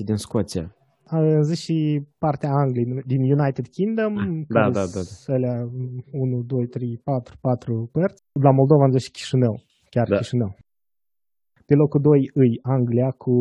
11% 0.00 0.04
din 0.04 0.16
Scoția. 0.16 0.76
A 1.04 1.40
zis 1.40 1.60
și 1.60 2.02
partea 2.18 2.50
Angliei, 2.50 3.02
din 3.06 3.20
United 3.38 3.66
Kingdom, 3.68 4.14
da, 4.48 4.70
da, 4.70 4.84
da, 4.94 5.00
da. 5.26 5.34
alea 5.34 5.68
1, 6.12 6.42
2, 6.42 6.66
3, 6.66 7.00
4, 7.04 7.36
4 7.40 7.88
părți. 7.92 8.22
La 8.32 8.50
Moldova 8.50 8.84
am 8.84 8.90
zis 8.90 9.02
și 9.02 9.10
Chișinău, 9.10 9.62
chiar 9.90 10.08
da. 10.08 10.16
Chișinău. 10.16 10.56
Pe 11.68 11.74
locul 11.74 12.00
2 12.00 12.30
îi 12.34 12.58
Anglia 12.62 13.10
cu 13.10 13.34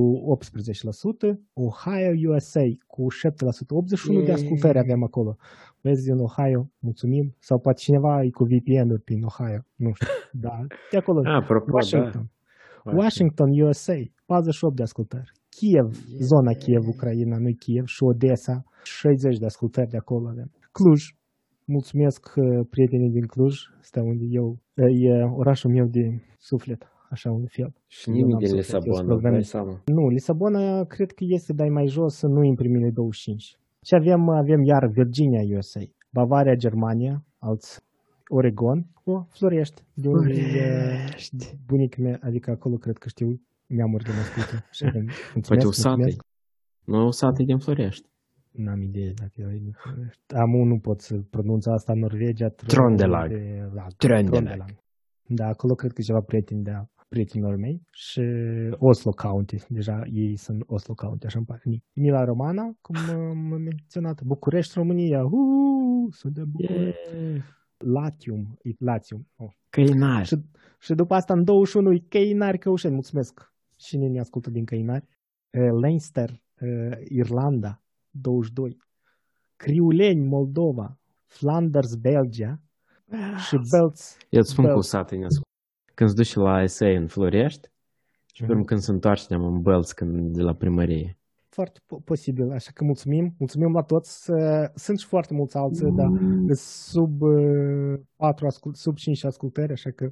18%, 1.27 1.37
Ohio 1.67 2.11
USA 2.29 2.65
cu 2.87 3.01
7%, 3.03 3.69
81 3.69 4.19
e... 4.19 4.25
de 4.25 4.31
ascultări 4.31 4.77
avem 4.79 5.03
acolo. 5.03 5.35
Vezi 5.81 6.03
din 6.09 6.19
Ohio, 6.27 6.61
mulțumim. 6.79 7.35
Sau 7.39 7.59
poate 7.59 7.79
cineva 7.85 8.23
e 8.23 8.29
cu 8.29 8.43
VPN-uri 8.43 9.01
prin 9.07 9.21
Ohio, 9.23 9.61
nu 9.75 9.91
știu. 9.93 10.07
Da, 10.45 10.55
de 10.91 10.97
acolo. 10.97 11.19
A, 11.23 11.35
apropo, 11.35 11.71
Washington. 11.73 12.25
Da. 12.85 12.91
Washington, 13.01 13.49
USA, 13.61 13.97
48 14.25 14.75
de 14.75 14.83
ascultări. 14.83 15.31
Kiev, 15.49 15.89
yeah. 15.93 16.21
zona 16.31 16.53
Kiev, 16.61 16.83
Ucraina, 16.87 17.37
nu 17.37 17.51
Kiev, 17.59 17.85
și 17.85 18.03
Odessa, 18.03 18.63
60 18.83 19.37
de 19.37 19.45
ascultări 19.45 19.89
de 19.89 19.97
acolo 19.97 20.27
avem. 20.27 20.49
Cluj, 20.71 21.01
mulțumesc 21.65 22.33
uh, 22.35 22.67
prietenii 22.69 23.09
din 23.09 23.25
Cluj, 23.25 23.55
stă 23.81 24.01
unde 24.01 24.25
eu, 24.29 24.47
e 25.07 25.23
orașul 25.41 25.71
meu 25.71 25.85
de 25.85 26.03
suflet 26.37 26.81
așa 27.09 27.31
un 27.31 27.45
fel. 27.45 27.73
Și 27.87 28.09
nimic 28.09 28.37
din 28.37 28.55
Lisabona, 28.55 29.41
seama. 29.41 29.81
Nu, 29.85 30.07
Lisabona 30.09 30.83
cred 30.83 31.11
că 31.11 31.23
este, 31.27 31.53
dar 31.53 31.67
mai 31.67 31.87
jos, 31.87 32.21
nu 32.21 32.39
în 32.39 32.55
primele 32.55 32.89
25. 32.89 33.59
Și 33.85 33.95
avem, 33.95 34.29
avem 34.29 34.63
iar 34.63 34.87
Virginia, 34.87 35.57
USA, 35.57 35.81
Bavaria, 36.09 36.55
Germania, 36.55 37.23
alți 37.37 37.81
Oregon, 38.27 38.85
o, 39.03 39.23
Florești, 39.29 39.81
de 39.93 40.07
unde 40.07 40.33
Florești. 40.33 41.57
bunica 41.67 42.01
mea, 42.01 42.19
adică 42.21 42.51
acolo 42.51 42.75
cred 42.75 42.97
că 42.97 43.07
știu 43.07 43.41
neamuri 43.67 44.03
de 44.03 44.11
născute. 44.11 44.65
Poate 45.47 45.65
o 45.65 45.71
sate. 45.71 46.15
Nu 46.83 47.05
o 47.05 47.11
sate 47.11 47.43
din 47.43 47.57
Florești. 47.57 48.09
N-am 48.51 48.81
idee 48.81 49.13
dacă 49.15 49.33
e 49.53 49.57
din 49.57 49.75
Florești. 49.83 50.21
Am 50.35 50.49
nu 50.49 50.79
pot 50.79 51.01
să 51.01 51.15
pronunț 51.29 51.65
asta 51.65 51.91
în 51.93 51.99
Norvegia. 51.99 52.49
Trondelag. 52.49 53.31
Trondelag. 53.97 54.65
Da, 55.27 55.47
acolo 55.47 55.73
cred 55.73 55.91
că 55.91 56.01
ceva 56.01 56.19
prieteni 56.19 56.63
de 56.63 56.71
prietenilor 57.15 57.55
mei 57.55 57.81
și 57.91 58.21
Oslo 58.77 59.11
County, 59.11 59.57
deja 59.69 60.01
ei 60.11 60.35
sunt 60.37 60.63
Oslo 60.65 60.93
County, 60.93 61.25
așa 61.25 61.37
îmi 61.37 61.45
pare. 61.45 61.61
Mila 61.93 62.23
Romana, 62.23 62.63
cum 62.81 62.95
am 63.09 63.37
menționat, 63.37 64.21
București, 64.23 64.73
România, 64.75 65.23
uuu, 65.23 66.11
sunt 66.11 66.33
de 66.33 66.43
București. 66.45 66.99
Yeah. 67.13 67.43
Latium, 67.77 68.57
e 68.61 68.69
Latium. 68.77 69.27
Oh. 69.35 69.51
Căinari. 69.69 70.27
Și, 70.27 70.35
și 70.79 70.93
după 70.93 71.13
asta 71.13 71.33
în 71.33 71.43
21 71.43 71.93
e 71.93 72.05
Căinari 72.09 72.57
Căușeni, 72.57 72.93
mulțumesc. 72.93 73.53
Cine 73.75 74.07
ne 74.07 74.19
ascultă 74.19 74.49
din 74.49 74.65
Căinari? 74.65 75.05
Uh, 75.05 75.79
Leinster, 75.81 76.29
uh, 76.29 76.97
Irlanda, 77.09 77.83
22. 78.09 78.77
Criuleni, 79.55 80.27
Moldova, 80.27 80.99
Flanders, 81.25 81.95
Belgia, 81.95 82.59
și 83.47 83.55
belts. 83.71 84.17
Eu 84.29 84.39
îți 84.39 84.51
spun 84.51 84.63
Belt. 84.63 84.75
cu 84.75 84.81
satul 84.81 85.23
ascult. 85.25 85.53
Când 85.95 86.09
se 86.09 86.15
duce 86.15 86.39
la 86.39 86.65
SA 86.65 86.87
în 86.87 87.07
Florești 87.07 87.69
și 88.33 88.43
pe 88.43 88.51
urmă 88.51 88.63
când 88.63 88.79
se 88.79 88.91
întoarce 88.91 89.25
ne-am 89.29 89.43
în 89.43 89.61
Belts 89.61 89.91
când, 89.91 90.33
de 90.33 90.41
la 90.41 90.53
primărie. 90.53 91.17
Foarte 91.49 91.79
po- 91.79 92.03
posibil, 92.03 92.51
așa 92.51 92.71
că 92.73 92.83
mulțumim. 92.83 93.35
Mulțumim 93.37 93.71
la 93.71 93.81
toți. 93.81 94.31
Uh, 94.31 94.65
Sunt 94.75 94.99
și 94.99 95.07
foarte 95.07 95.33
mulți 95.33 95.57
alții, 95.57 95.91
dar 95.91 96.09
sunt 96.45 96.57
sub 96.57 97.21
uh, 97.21 97.99
4 98.15 98.45
ascult, 98.45 98.75
sub 98.75 98.95
5 98.95 99.23
ascultări, 99.25 99.71
așa 99.71 99.91
că 99.91 100.05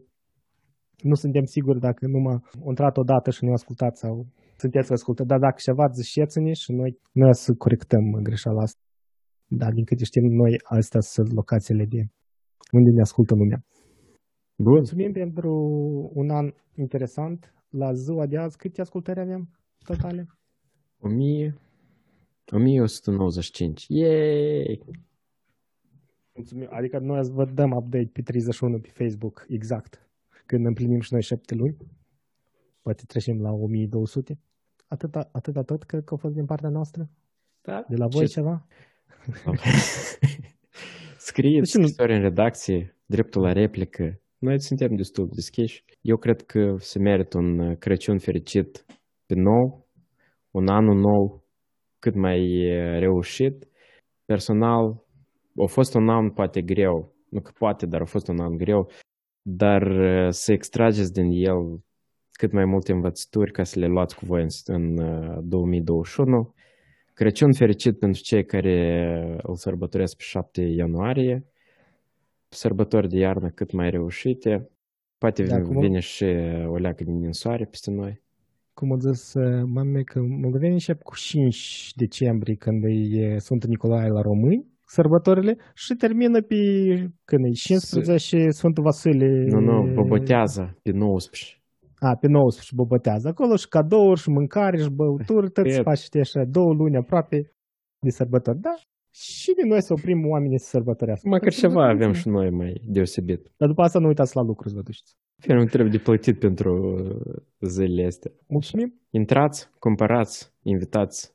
nu 1.09 1.15
suntem 1.15 1.45
siguri 1.45 1.79
dacă 1.79 2.07
numai 2.07 2.37
au 2.63 2.69
intrat 2.69 2.97
o 2.97 3.03
dată 3.03 3.29
și 3.31 3.45
nu 3.45 3.51
ascultați 3.51 3.99
sau 3.99 4.27
sunteți 4.57 4.91
ascultări. 4.91 5.27
Dar 5.27 5.39
dacă 5.39 5.55
ceva 5.57 5.87
ziceți-ne 5.87 6.53
și 6.53 6.71
noi, 6.71 6.99
noi 7.11 7.29
o 7.29 7.33
să 7.33 7.53
corectăm 7.53 8.03
greșeala 8.21 8.61
asta. 8.61 8.81
Dar 9.47 9.71
din 9.71 9.83
câte 9.83 10.03
știm 10.03 10.25
noi, 10.41 10.53
astea 10.63 10.99
sunt 10.99 11.31
locațiile 11.31 11.85
de 11.85 12.01
unde 12.71 12.89
ne 12.89 13.01
ascultă 13.01 13.35
lumea. 13.35 13.59
Bun. 14.55 14.73
Mulțumim 14.73 15.11
pentru 15.11 15.51
un 16.13 16.29
an 16.29 16.53
interesant. 16.75 17.53
La 17.69 17.93
ziua 17.93 18.25
de 18.25 18.37
azi, 18.37 18.57
câte 18.57 18.81
ascultări 18.81 19.19
avem 19.19 19.49
totale? 19.85 20.27
1000, 20.99 21.57
1195. 22.51 23.85
Yay! 23.87 24.79
Mulțumim. 26.33 26.67
Adică 26.71 26.99
noi 26.99 27.19
îți 27.19 27.31
vă 27.31 27.45
dăm 27.45 27.71
update 27.71 28.09
pe 28.13 28.21
31 28.21 28.79
pe 28.79 28.89
Facebook, 28.93 29.45
exact. 29.49 30.09
Când 30.45 30.65
împlinim 30.65 30.99
și 30.99 31.13
noi 31.13 31.21
șapte 31.21 31.55
luni. 31.55 31.77
Poate 32.81 33.03
trecem 33.07 33.41
la 33.41 33.51
1200. 33.51 34.39
Atâta, 34.87 35.29
atâta 35.31 35.61
tot 35.63 35.83
cred 35.83 36.03
că 36.03 36.13
a 36.13 36.17
fost 36.17 36.33
din 36.33 36.45
partea 36.45 36.69
noastră. 36.69 37.09
Da. 37.61 37.85
De 37.89 37.95
la 37.95 38.07
voi 38.07 38.25
Ce- 38.25 38.31
ceva? 38.33 38.67
Scrieți 41.17 41.71
Deci 41.71 41.81
nu- 41.81 41.87
scrisori 41.87 42.15
în 42.15 42.21
redacție, 42.21 42.97
dreptul 43.05 43.41
la 43.41 43.51
replică. 43.51 44.21
Noi 44.43 44.59
suntem 44.59 44.95
destul 44.95 45.25
de 45.25 45.31
deschiși. 45.35 45.83
Eu 46.01 46.17
cred 46.17 46.41
că 46.41 46.75
se 46.77 46.99
merită 46.99 47.37
un 47.37 47.59
uh, 47.59 47.77
Crăciun 47.77 48.17
fericit 48.17 48.85
pe 49.25 49.33
nou, 49.35 49.87
un 50.51 50.67
anul 50.67 50.99
nou 50.99 51.43
cât 51.99 52.15
mai 52.15 52.39
uh, 52.39 52.99
reușit. 52.99 53.67
Personal, 54.25 55.03
a 55.63 55.65
fost 55.65 55.93
un 55.95 56.09
an 56.09 56.29
poate 56.29 56.61
greu, 56.61 57.13
nu 57.29 57.39
că 57.41 57.51
poate, 57.57 57.85
dar 57.85 58.01
a 58.01 58.05
fost 58.05 58.27
un 58.27 58.39
an 58.39 58.57
greu, 58.57 58.89
dar 59.41 59.81
uh, 59.81 60.27
să 60.29 60.51
extrageți 60.53 61.13
din 61.13 61.29
el 61.31 61.83
cât 62.31 62.51
mai 62.51 62.65
multe 62.65 62.91
învățături 62.91 63.51
ca 63.51 63.63
să 63.63 63.79
le 63.79 63.87
luați 63.87 64.15
cu 64.15 64.25
voi 64.25 64.41
în, 64.41 64.75
în 64.75 64.97
uh, 64.97 65.37
2021. 65.43 66.53
Crăciun 67.13 67.53
fericit 67.53 67.99
pentru 67.99 68.21
cei 68.21 68.45
care 68.45 68.77
îl 69.41 69.55
sărbătoresc 69.55 70.17
pe 70.17 70.23
7 70.23 70.61
ianuarie. 70.61 71.52
Sărbători 72.53 73.07
de 73.09 73.17
iarnă 73.17 73.49
cât 73.49 73.71
mai 73.71 73.89
reușite. 73.89 74.69
Poate 75.17 75.43
Da, 75.43 75.61
cum- 75.61 75.79
vine 75.79 75.99
și 75.99 76.25
o 76.67 76.75
leacă 76.75 77.03
din 77.03 77.17
ninsoare 77.17 77.65
peste 77.65 77.91
noi. 77.91 78.21
Cum 78.73 78.91
a 78.91 78.97
zis 78.97 79.33
uh, 79.33 79.63
mame 79.73 80.01
că 80.01 80.19
Moldoveni 80.41 80.73
încep 80.73 81.01
cu 81.01 81.15
5 81.15 81.91
decembrie 81.95 82.55
când 82.55 82.83
e 82.83 83.33
uh, 83.33 83.37
Sfântul 83.37 83.69
Nicolae 83.69 84.07
la 84.07 84.21
români, 84.21 84.67
sărbătorile, 84.85 85.57
și 85.73 85.93
termină 85.93 86.41
pe 86.41 86.55
când 87.25 87.45
e 87.45 87.49
15 87.49 88.49
Sfântul 88.49 88.83
Vasile. 88.83 89.45
Nu, 89.53 89.59
nu, 89.59 89.93
bobotează 89.93 90.77
pe 90.81 90.91
19. 90.91 91.57
A, 91.99 92.15
pe 92.21 92.27
19 92.27 92.75
bobotează. 92.75 93.27
Acolo 93.27 93.55
și 93.55 93.67
cadouri, 93.67 94.19
și 94.19 94.29
mâncare, 94.29 94.77
și 94.77 94.89
băuturi, 94.89 95.49
tot 95.51 95.63
Cred. 95.63 95.75
se 95.75 95.81
face 95.81 96.01
știi, 96.03 96.19
așa, 96.19 96.41
două 96.57 96.73
luni 96.73 96.97
aproape 96.97 97.37
de 98.05 98.09
sărbători. 98.09 98.59
Da, 98.59 98.75
și 99.13 99.53
de 99.53 99.61
noi 99.67 99.81
să 99.81 99.93
oprim 99.93 100.27
oamenii 100.29 100.59
să 100.59 100.65
sărbătorească. 100.69 101.27
Măcar 101.27 101.47
Că 101.49 101.55
ceva 101.55 101.67
sărbători 101.67 101.93
avem 101.95 102.07
nu. 102.07 102.13
și 102.13 102.27
noi 102.27 102.49
mai 102.49 102.81
deosebit. 102.85 103.51
Dar 103.57 103.67
după 103.67 103.81
asta 103.81 103.99
nu 103.99 104.07
uitați 104.07 104.35
la 104.35 104.41
lucru 104.41 104.69
să 104.69 104.75
vă 104.75 104.81
duceți. 104.81 105.15
Fie 105.41 105.53
nu 105.53 105.65
trebuie 105.65 105.91
de 105.91 105.97
plătit 105.97 106.39
pentru 106.39 106.71
uh, 106.93 107.35
zilele 107.59 108.05
astea. 108.07 108.31
Mulțumim! 108.47 108.93
Intrați, 109.09 109.69
cumpărați, 109.79 110.53
invitați, 110.61 111.33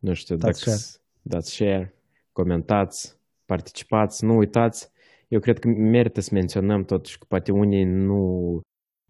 nu 0.00 0.12
știu, 0.12 0.36
Dați 0.36 0.44
dacă 0.44 0.56
share. 0.76 0.76
s- 0.78 1.00
dați 1.22 1.50
share, 1.52 1.94
comentați, 2.32 3.18
participați, 3.44 4.24
nu 4.24 4.36
uitați. 4.36 4.90
Eu 5.28 5.40
cred 5.40 5.58
că 5.58 5.68
merită 5.68 6.20
să 6.20 6.30
menționăm 6.32 6.84
totuși 6.84 7.18
că 7.18 7.24
poate 7.28 7.52
unii 7.52 7.84
nu 7.84 8.60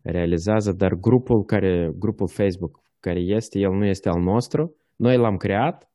realizează, 0.02 0.72
dar 0.72 0.94
grupul 0.94 1.44
care, 1.44 1.92
grupul 1.98 2.28
Facebook 2.28 2.80
care 3.00 3.20
este, 3.20 3.58
el 3.58 3.70
nu 3.70 3.84
este 3.84 4.08
al 4.08 4.20
nostru. 4.22 4.76
Noi 4.96 5.16
l-am 5.16 5.36
creat, 5.36 5.90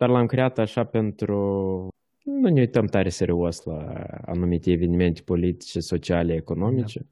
dar 0.00 0.08
l-am 0.08 0.26
creat 0.26 0.58
așa 0.58 0.84
pentru... 0.84 1.34
Nu 2.22 2.48
ne 2.48 2.60
uităm 2.60 2.86
tare 2.86 3.08
serios 3.08 3.62
la 3.64 4.04
anumite 4.24 4.70
evenimente 4.70 5.22
politice, 5.24 5.80
sociale, 5.80 6.34
economice. 6.34 7.06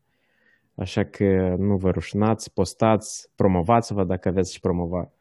Așa 0.75 1.05
că 1.05 1.55
nu 1.59 1.77
vă 1.77 1.91
rușinați, 1.91 2.53
postați, 2.53 3.31
promovați-vă 3.35 4.05
dacă 4.05 4.29
aveți 4.29 4.53
și 4.53 4.61
promova. 4.61 5.13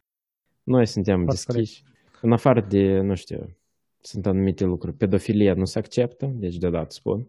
Noi 0.63 0.86
suntem 0.86 1.24
Foarte 1.24 1.51
deschiși. 1.51 1.84
În 2.22 2.32
afară 2.32 2.61
de, 2.61 2.99
nu 2.99 3.15
știu, 3.15 3.57
sunt 3.99 4.26
anumite 4.26 4.63
lucruri. 4.63 4.95
Pedofilia 4.95 5.53
nu 5.53 5.65
se 5.65 5.80
acceptă, 5.80 6.26
deci 6.26 6.55
deodată 6.57 6.89
spun. 6.89 7.28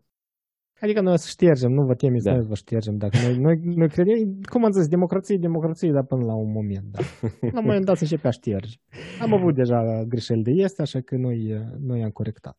Adică 0.81 1.01
noi 1.01 1.13
o 1.13 1.17
să 1.17 1.27
ștergem, 1.31 1.71
nu 1.73 1.85
vă 1.87 1.95
temeți, 1.95 2.25
Da. 2.25 2.33
noi 2.33 2.45
vă 2.47 2.55
ștergem. 2.55 2.97
Dacă 2.97 3.17
noi, 3.25 3.37
noi, 3.39 3.57
noi 3.81 3.89
credem, 3.89 4.15
cum 4.53 4.65
am 4.65 4.71
zis, 4.71 4.89
democrație, 4.89 5.37
democrație, 5.41 5.91
dar 5.93 6.05
până 6.05 6.25
la 6.25 6.35
un 6.35 6.53
moment, 6.53 6.85
da. 6.95 6.99
La 7.55 7.59
un 7.59 7.65
moment 7.65 7.85
dat 7.85 7.97
se 7.97 8.03
începe 8.05 8.27
a 8.27 8.31
șterge. 8.31 8.77
Am 9.21 9.33
avut 9.35 9.55
deja 9.55 10.05
greșeli 10.09 10.43
de 10.43 10.51
este, 10.55 10.83
așa 10.83 11.01
că 11.01 11.17
noi, 11.17 11.39
noi 11.81 12.03
am 12.03 12.11
corectat. 12.11 12.57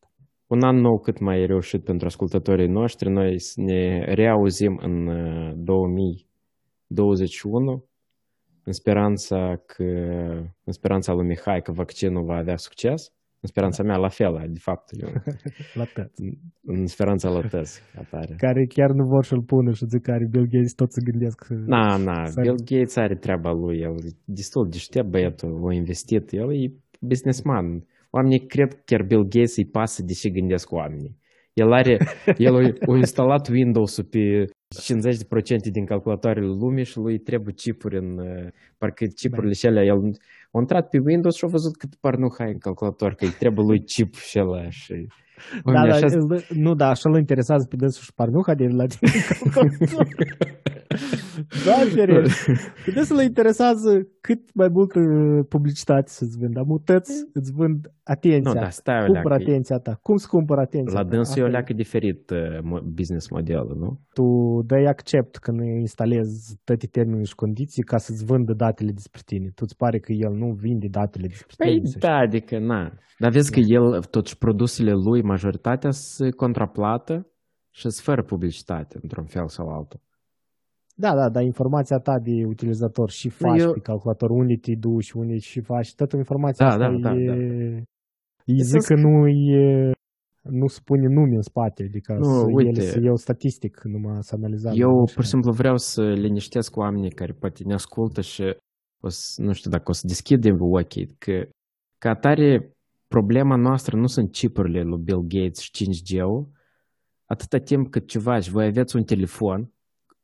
Un 0.48 0.62
an 0.64 0.76
nou 0.76 1.00
cât 1.00 1.20
mai 1.20 1.46
reușit 1.46 1.84
pentru 1.84 2.06
ascultătorii 2.06 2.68
noștri. 2.68 3.10
Noi 3.10 3.40
s- 3.40 3.56
ne 3.56 4.14
reauzim 4.14 4.80
în 4.84 5.08
uh, 5.08 5.52
2021 5.56 7.86
în 8.64 8.72
speranța 8.72 9.62
că, 9.66 9.84
în 10.64 10.72
speranța 10.72 11.14
lui 11.14 11.26
Mihai 11.28 11.62
că 11.62 11.72
vaccinul 11.72 12.24
va 12.26 12.36
avea 12.36 12.58
succes. 12.58 13.14
În 13.42 13.50
speranța 13.50 13.84
mea, 13.84 13.98
la 13.98 14.08
fel, 14.08 14.46
de 14.50 14.60
fapt, 14.60 14.90
eu, 15.02 15.10
La 15.80 15.84
tăți. 15.94 16.24
în 16.66 16.86
speranța 16.88 17.30
la 17.30 17.42
tăzi, 17.48 17.82
atare. 17.98 18.36
Care 18.38 18.66
chiar 18.66 18.90
nu 18.92 19.06
vor 19.06 19.24
să-l 19.24 19.42
pună 19.42 19.72
și 19.74 19.86
zic 19.86 20.02
care 20.02 20.28
Bill 20.32 20.48
Gates 20.52 20.74
tot 20.74 20.92
se 20.92 21.02
gândesc. 21.04 21.48
Na, 21.50 21.98
na, 21.98 22.26
Să- 22.26 22.42
Bill 22.42 22.56
Gates 22.66 22.96
are 22.96 23.16
treaba 23.16 23.52
lui, 23.52 23.80
el 23.80 23.96
e 24.06 24.10
destul 24.26 24.64
de 24.64 24.70
deștept 24.70 25.08
băiatul, 25.10 25.68
a 25.70 25.74
investit, 25.74 26.32
el 26.32 26.54
e 26.64 26.72
businessman. 27.00 27.86
Oamenii 28.10 28.46
cred 28.46 28.74
că 28.74 28.80
chiar 28.86 29.04
Bill 29.04 29.24
Gates 29.24 29.58
îi 29.58 29.66
pasă 29.66 30.04
de 30.04 30.14
ce 30.14 30.30
gândesc 30.30 30.72
oamenii. 30.72 31.18
El 31.54 31.72
are, 31.72 31.98
el 32.38 32.56
a, 32.56 32.60
a 32.94 32.96
instalat 32.98 33.48
Windows-ul 33.50 34.04
pe 34.04 34.46
50% 34.76 35.72
din 35.72 35.86
calculatoarele 35.86 36.46
lumii 36.46 36.86
și 36.86 36.98
lui 36.98 37.18
trebuie 37.18 37.54
chipuri 37.54 37.98
în, 37.98 38.18
uh, 38.18 38.48
parcă 38.78 39.06
chipurile 39.06 39.54
și 39.54 39.66
alea, 39.66 39.84
el 39.84 40.18
a 40.52 40.60
intrat 40.60 40.90
pe 40.90 41.00
Windows 41.06 41.36
și 41.36 41.46
a 41.46 41.48
văzut 41.48 41.78
cât 41.78 41.96
parnuhai 41.96 42.52
în 42.52 42.58
calculator, 42.58 43.14
că 43.14 43.26
îi 43.26 43.32
trebuie 43.40 43.66
lui 43.66 43.84
chip 43.84 44.16
și 44.16 44.40
ăla 44.40 44.70
și... 44.70 45.08
Da, 45.64 45.72
Oamenii 45.72 46.00
da, 46.00 46.06
așa 46.06 46.18
îl- 46.18 46.44
nu, 46.66 46.74
da, 46.76 46.88
așa 46.90 47.10
îl 47.10 47.18
interesează 47.18 47.66
pe 47.70 47.76
dânsul 47.76 48.04
și 48.04 48.14
parnuha 48.14 48.54
de 48.56 48.68
la 48.68 48.86
tine. 48.86 49.12
da, 51.66 51.74
serios. 51.94 52.46
Pe 52.86 52.92
dânsul 52.92 53.18
îl 53.18 53.24
interesează 53.24 54.08
cât 54.22 54.40
mai 54.54 54.68
mult 54.72 54.96
uh, 54.96 55.04
publicitate 55.50 56.08
să-ți 56.10 56.38
vând. 56.38 56.58
Amutăți 56.58 57.12
îți 57.34 57.52
vând 57.52 57.92
atenția. 58.04 58.52
Nu, 58.54 58.60
da, 58.60 58.70
stai 58.70 59.02
o 59.02 59.06
Cumpără 59.12 59.36
leacă. 59.36 59.44
atenția 59.50 59.78
ta. 59.78 60.00
Cum 60.02 60.16
să 60.16 60.28
cumpără 60.30 60.62
atenția 60.62 61.00
La 61.00 61.04
ta? 61.04 61.10
dânsul 61.16 61.38
e 61.38 61.42
o 61.42 61.46
Asta 61.46 61.58
leacă 61.58 61.74
diferit 61.74 62.30
uh, 62.30 62.38
mo- 62.70 62.84
business 63.00 63.30
modelul, 63.30 63.76
nu? 63.80 64.00
Tu 64.14 64.26
dai 64.66 64.84
accept 64.84 65.38
când 65.38 65.60
instalezi 65.80 66.58
toate 66.64 66.88
termenii 66.88 67.26
și 67.26 67.36
condiții 67.36 67.84
ca 67.84 67.98
să-ți 67.98 68.26
vândă 68.26 68.54
datele 68.54 68.92
despre 68.92 69.22
tine. 69.26 69.46
Tu 69.56 69.64
îți 69.68 69.76
pare 69.76 70.00
că 70.00 70.12
el 70.12 70.32
nu 70.42 70.50
vinde 70.66 70.88
datele 70.92 71.28
despre 71.28 71.54
Păi 71.58 71.72
tine. 71.74 71.86
să 71.86 71.98
da, 72.00 72.16
adică 72.16 72.60
na. 72.60 72.92
Dar 73.22 73.32
vezi 73.32 73.52
că 73.52 73.60
el, 73.60 74.00
totuși 74.10 74.38
produsele 74.38 74.92
lui, 74.92 75.22
majoritatea 75.34 75.92
sunt 75.92 76.36
contraplată 76.36 77.14
și 77.78 77.82
sunt 77.82 77.94
fără 78.10 78.24
publicitate, 78.24 79.00
într-un 79.02 79.26
fel 79.26 79.48
sau 79.48 79.68
altul. 79.78 80.00
Da, 80.96 81.16
da, 81.16 81.30
dar 81.30 81.44
informația 81.44 81.98
ta 81.98 82.20
de 82.20 82.46
utilizator 82.46 83.10
și 83.10 83.30
faci 83.30 83.60
eu- 83.60 83.74
pe 83.74 83.80
calculator, 83.80 84.30
unde 84.30 84.56
te 84.56 84.74
duci, 84.76 85.12
unde 85.12 85.38
și 85.38 85.60
faci, 85.62 85.96
toată 85.96 86.16
informația 86.18 86.66
Da, 86.66 86.72
asta 86.72 86.90
da, 86.92 86.98
da, 86.98 87.14
e... 87.20 87.26
da. 87.26 87.34
Îi 88.46 88.62
zic 88.72 88.82
că 88.82 88.96
nu 88.96 89.28
e... 89.28 89.92
Nu 90.42 90.68
spune 90.68 91.08
nume 91.08 91.36
în 91.36 91.42
spate, 91.42 91.84
adică 91.84 92.14
Nu, 92.14 92.24
să 92.24 92.46
uite. 92.46 92.70
ele 92.70 92.82
să 92.82 93.00
iau 93.02 93.16
statistic, 93.16 93.82
numai 93.84 94.18
să 94.20 94.36
analizăm. 94.36 94.72
Eu, 94.76 95.10
pur 95.14 95.24
și 95.24 95.30
simplu, 95.30 95.52
vreau 95.52 95.78
să 95.78 96.02
liniștesc 96.02 96.76
oamenii 96.78 97.12
care 97.12 97.34
poate 97.34 97.64
ne 97.64 97.74
ascultă 97.74 98.22
și 98.22 98.44
o 99.02 99.10
să, 99.10 99.42
nu 99.42 99.54
știu 99.54 99.70
dacă 99.72 99.90
o 99.90 99.94
să 99.94 100.08
deschidem 100.08 100.58
ochii, 100.62 101.16
că 101.18 101.36
ca 101.98 102.10
atare 102.10 102.74
problema 103.14 103.56
noastră 103.56 103.98
nu 103.98 104.08
sunt 104.08 104.32
chipurile 104.32 104.82
lui 104.82 105.02
Bill 105.04 105.24
Gates 105.28 105.60
și 105.60 105.72
5G-ul, 105.72 106.44
atâta 107.26 107.58
timp 107.58 107.90
cât 107.90 108.08
ceva 108.08 108.40
și 108.40 108.50
voi 108.50 108.66
aveți 108.66 108.96
un 108.96 109.04
telefon 109.04 109.74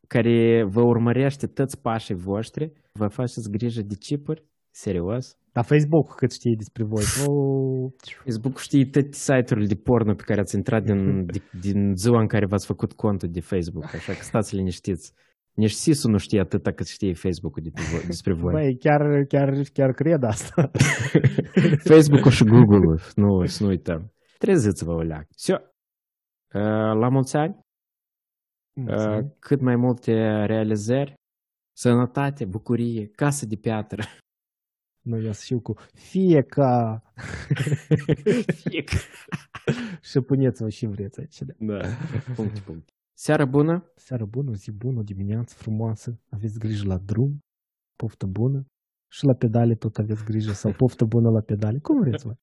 care 0.08 0.64
vă 0.64 0.82
urmărește 0.82 1.48
toți 1.48 1.82
pașii 1.82 2.16
voștri, 2.16 2.72
vă 2.94 3.08
faceți 3.08 3.52
grijă 3.52 3.82
de 3.82 3.96
chipuri? 3.96 4.46
Serios? 4.72 5.38
Dar 5.52 5.64
Facebook 5.64 6.16
cât 6.16 6.32
știe 6.32 6.56
despre 6.58 6.84
voi? 6.84 7.04
Oh, 7.28 7.92
Facebook 8.24 8.58
știe 8.58 8.86
toate 8.86 9.12
site-urile 9.12 9.68
de 9.68 9.76
porno 9.76 10.14
pe 10.14 10.24
care 10.26 10.40
ați 10.40 10.56
intrat 10.56 10.84
din, 10.84 11.02
de, 11.34 11.42
din 11.62 11.96
ziua 11.96 12.20
în 12.20 12.28
care 12.28 12.46
v-ați 12.46 12.66
făcut 12.66 12.94
contul 12.94 13.30
de 13.32 13.40
Facebook, 13.40 13.94
așa 13.94 14.14
că 14.14 14.24
stați 14.24 14.56
liniștiți. 14.56 15.14
Nici 15.55 15.71
SIS-ul 15.71 16.11
nu 16.11 16.19
știe 16.19 16.41
atâta 16.41 16.73
cât 16.73 16.87
știe 16.87 17.15
Facebook-ul 17.15 17.63
de 17.63 17.71
voi, 17.93 18.07
despre 18.07 18.33
voi. 18.33 18.53
Băi, 18.53 18.77
chiar, 18.79 19.25
chiar, 19.29 19.63
chiar 19.73 19.93
cred 19.93 20.23
asta. 20.23 20.71
Facebook-ul 21.91 22.31
și 22.31 22.45
Google-ul, 22.45 23.01
nu, 23.15 23.47
să 23.47 23.63
nu 23.63 23.69
uităm. 23.69 24.13
Treziți-vă, 24.39 24.93
oleac. 24.93 25.27
Все. 25.37 25.65
La 26.95 27.09
mulți 27.09 27.37
ani, 27.37 27.59
Mulțumim. 28.73 29.37
cât 29.39 29.61
mai 29.61 29.77
multe 29.77 30.13
realizări, 30.45 31.15
sănătate, 31.73 32.45
bucurie, 32.45 33.07
casă 33.07 33.47
de 33.47 33.57
piatră. 33.57 34.03
Nu, 35.03 35.21
eu 35.21 35.33
știu 35.33 35.61
cu 35.61 35.75
fie 35.95 36.43
ca... 36.43 37.03
și 40.03 40.21
puneți-vă 40.21 40.69
și 40.69 40.87
vreți 40.87 41.21
aici. 41.21 41.39
Da. 41.41 41.77
Da, 41.77 41.89
punct, 42.35 42.59
punct. 42.59 42.89
Seară 43.18 43.46
bună! 43.46 43.92
Seară 43.96 44.26
bună, 44.26 44.54
zi 44.54 44.72
bună, 44.72 45.02
dimineață 45.02 45.56
frumoasă. 45.58 46.20
Aveți 46.30 46.60
grijă 46.60 46.88
la 46.88 46.98
drum, 46.98 47.44
poftă 47.96 48.26
bună. 48.26 48.66
Și 49.12 49.26
la 49.26 49.34
pedale 49.34 49.76
tot 49.76 49.98
aveți 49.98 50.24
grijă 50.24 50.52
sau 50.52 50.72
poftă 50.72 51.06
bună 51.06 51.30
la 51.30 51.42
pedale. 51.42 51.80
Cum 51.80 52.00
vreți, 52.00 52.26
voi? 52.26 52.36